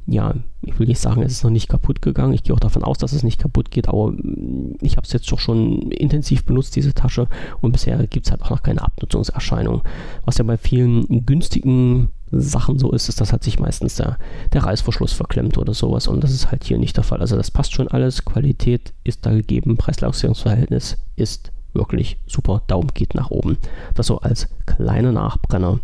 ja, 0.06 0.36
ich 0.62 0.78
will 0.80 0.88
nicht 0.88 1.00
sagen, 1.00 1.22
es 1.24 1.32
ist 1.32 1.44
noch 1.44 1.52
nicht 1.52 1.70
kaputt 1.70 2.02
gegangen. 2.02 2.34
Ich 2.34 2.44
gehe 2.44 2.54
auch 2.54 2.60
davon 2.60 2.84
aus, 2.84 2.98
dass 2.98 3.14
es 3.14 3.24
nicht 3.24 3.40
kaputt 3.40 3.72
geht, 3.72 3.88
aber 3.88 4.12
mm, 4.12 4.78
ich 4.82 4.98
habe 4.98 5.06
es 5.06 5.14
jetzt 5.14 5.32
doch 5.32 5.40
schon 5.40 5.92
intensiv 5.92 6.44
benutzt, 6.46 6.76
diese 6.76 6.94
Tasche, 6.94 7.28
und 7.62 7.72
bisher 7.72 8.06
gibt 8.08 8.26
es 8.26 8.32
halt 8.32 8.42
auch 8.42 8.50
noch 8.50 8.64
keine 8.64 8.82
Abnutzungserscheinung. 8.82 9.82
Was 10.26 10.38
ja 10.38 10.44
bei 10.44 10.58
vielen 10.58 11.26
günstigen 11.26 12.10
Sachen 12.32 12.80
so 12.80 12.92
ist, 12.92 13.10
ist, 13.10 13.22
dass 13.22 13.32
halt 13.32 13.44
sich 13.44 13.60
meistens 13.60 13.96
der, 13.96 14.18
der 14.52 14.64
Reißverschluss 14.64 15.14
verklemmt 15.14 15.58
oder 15.58 15.74
sowas 15.74 16.08
und 16.08 16.24
das 16.24 16.32
ist 16.32 16.52
halt 16.52 16.64
hier 16.64 16.80
nicht 16.80 16.98
der 16.98 17.04
Fall. 17.04 17.22
Also 17.22 17.36
das 17.36 17.52
passt 17.52 17.74
schon 17.74 17.88
alles, 17.88 18.26
Qualität 18.26 18.94
ist 19.04 19.26
da 19.26 19.32
gegeben, 19.32 19.78
Preis-Leistungsverhältnis 19.78 20.98
ist 21.16 21.52
wirklich 21.74 22.18
super, 22.26 22.64
Daumen 22.68 22.90
geht 22.94 23.16
nach 23.16 23.32
oben. 23.32 23.58
Das 23.96 24.08
so 24.08 24.20
als 24.20 24.48
kleiner 24.66 25.12
Nachbrenner 25.12 25.80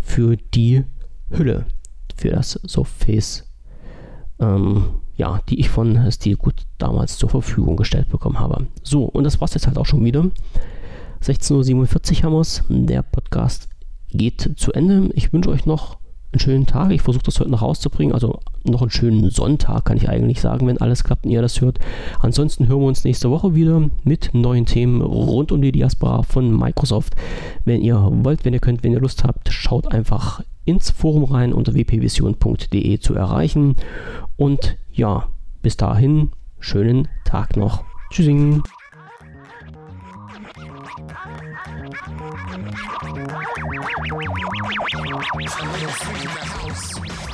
für 0.00 0.36
die 0.36 0.84
Hülle, 1.30 1.66
für 2.16 2.30
das 2.30 2.60
Surface 2.66 3.47
ähm, 4.40 4.84
ja, 5.16 5.40
die 5.48 5.60
ich 5.60 5.68
von 5.68 6.10
Stilgut 6.10 6.66
damals 6.78 7.18
zur 7.18 7.28
Verfügung 7.28 7.76
gestellt 7.76 8.08
bekommen 8.08 8.38
habe. 8.38 8.66
So, 8.82 9.04
und 9.04 9.24
das 9.24 9.40
war 9.40 9.46
es 9.46 9.54
jetzt 9.54 9.66
halt 9.66 9.78
auch 9.78 9.86
schon 9.86 10.04
wieder. 10.04 10.30
16.47 11.22 12.18
Uhr 12.18 12.22
haben 12.22 12.32
wir 12.32 12.40
es. 12.40 12.62
Der 12.68 13.02
Podcast 13.02 13.68
geht 14.10 14.52
zu 14.56 14.72
Ende. 14.72 15.10
Ich 15.14 15.32
wünsche 15.32 15.50
euch 15.50 15.66
noch 15.66 15.98
einen 16.32 16.40
schönen 16.40 16.66
Tag. 16.66 16.90
Ich 16.90 17.02
versuche 17.02 17.24
das 17.24 17.40
heute 17.40 17.50
noch 17.50 17.62
rauszubringen. 17.62 18.14
Also 18.14 18.40
noch 18.64 18.82
einen 18.82 18.90
schönen 18.90 19.30
Sonntag, 19.30 19.86
kann 19.86 19.96
ich 19.96 20.08
eigentlich 20.08 20.40
sagen, 20.40 20.66
wenn 20.66 20.80
alles 20.80 21.04
klappt 21.04 21.24
und 21.24 21.30
ihr 21.30 21.42
das 21.42 21.60
hört. 21.60 21.78
Ansonsten 22.20 22.68
hören 22.68 22.80
wir 22.80 22.86
uns 22.86 23.04
nächste 23.04 23.30
Woche 23.30 23.54
wieder 23.54 23.88
mit 24.04 24.30
neuen 24.34 24.66
Themen 24.66 25.00
rund 25.00 25.52
um 25.52 25.62
die 25.62 25.72
Diaspora 25.72 26.22
von 26.22 26.54
Microsoft. 26.54 27.14
Wenn 27.64 27.82
ihr 27.82 27.96
wollt, 27.96 28.44
wenn 28.44 28.54
ihr 28.54 28.60
könnt, 28.60 28.82
wenn 28.84 28.92
ihr 28.92 29.00
Lust 29.00 29.24
habt, 29.24 29.50
schaut 29.50 29.92
einfach 29.92 30.42
ins 30.64 30.90
Forum 30.90 31.24
rein 31.24 31.54
unter 31.54 31.74
wpvision.de 31.74 32.98
zu 32.98 33.14
erreichen. 33.14 33.76
Und 34.36 34.76
ja, 34.92 35.28
bis 35.62 35.76
dahin, 35.76 36.30
schönen 36.60 37.08
Tag 37.24 37.56
noch. 37.56 37.84
Tschüssing. 38.10 38.62
I'm 42.58 42.74
gonna 45.70 45.88
freak 45.88 46.22
the 46.22 46.44
house. 46.44 47.27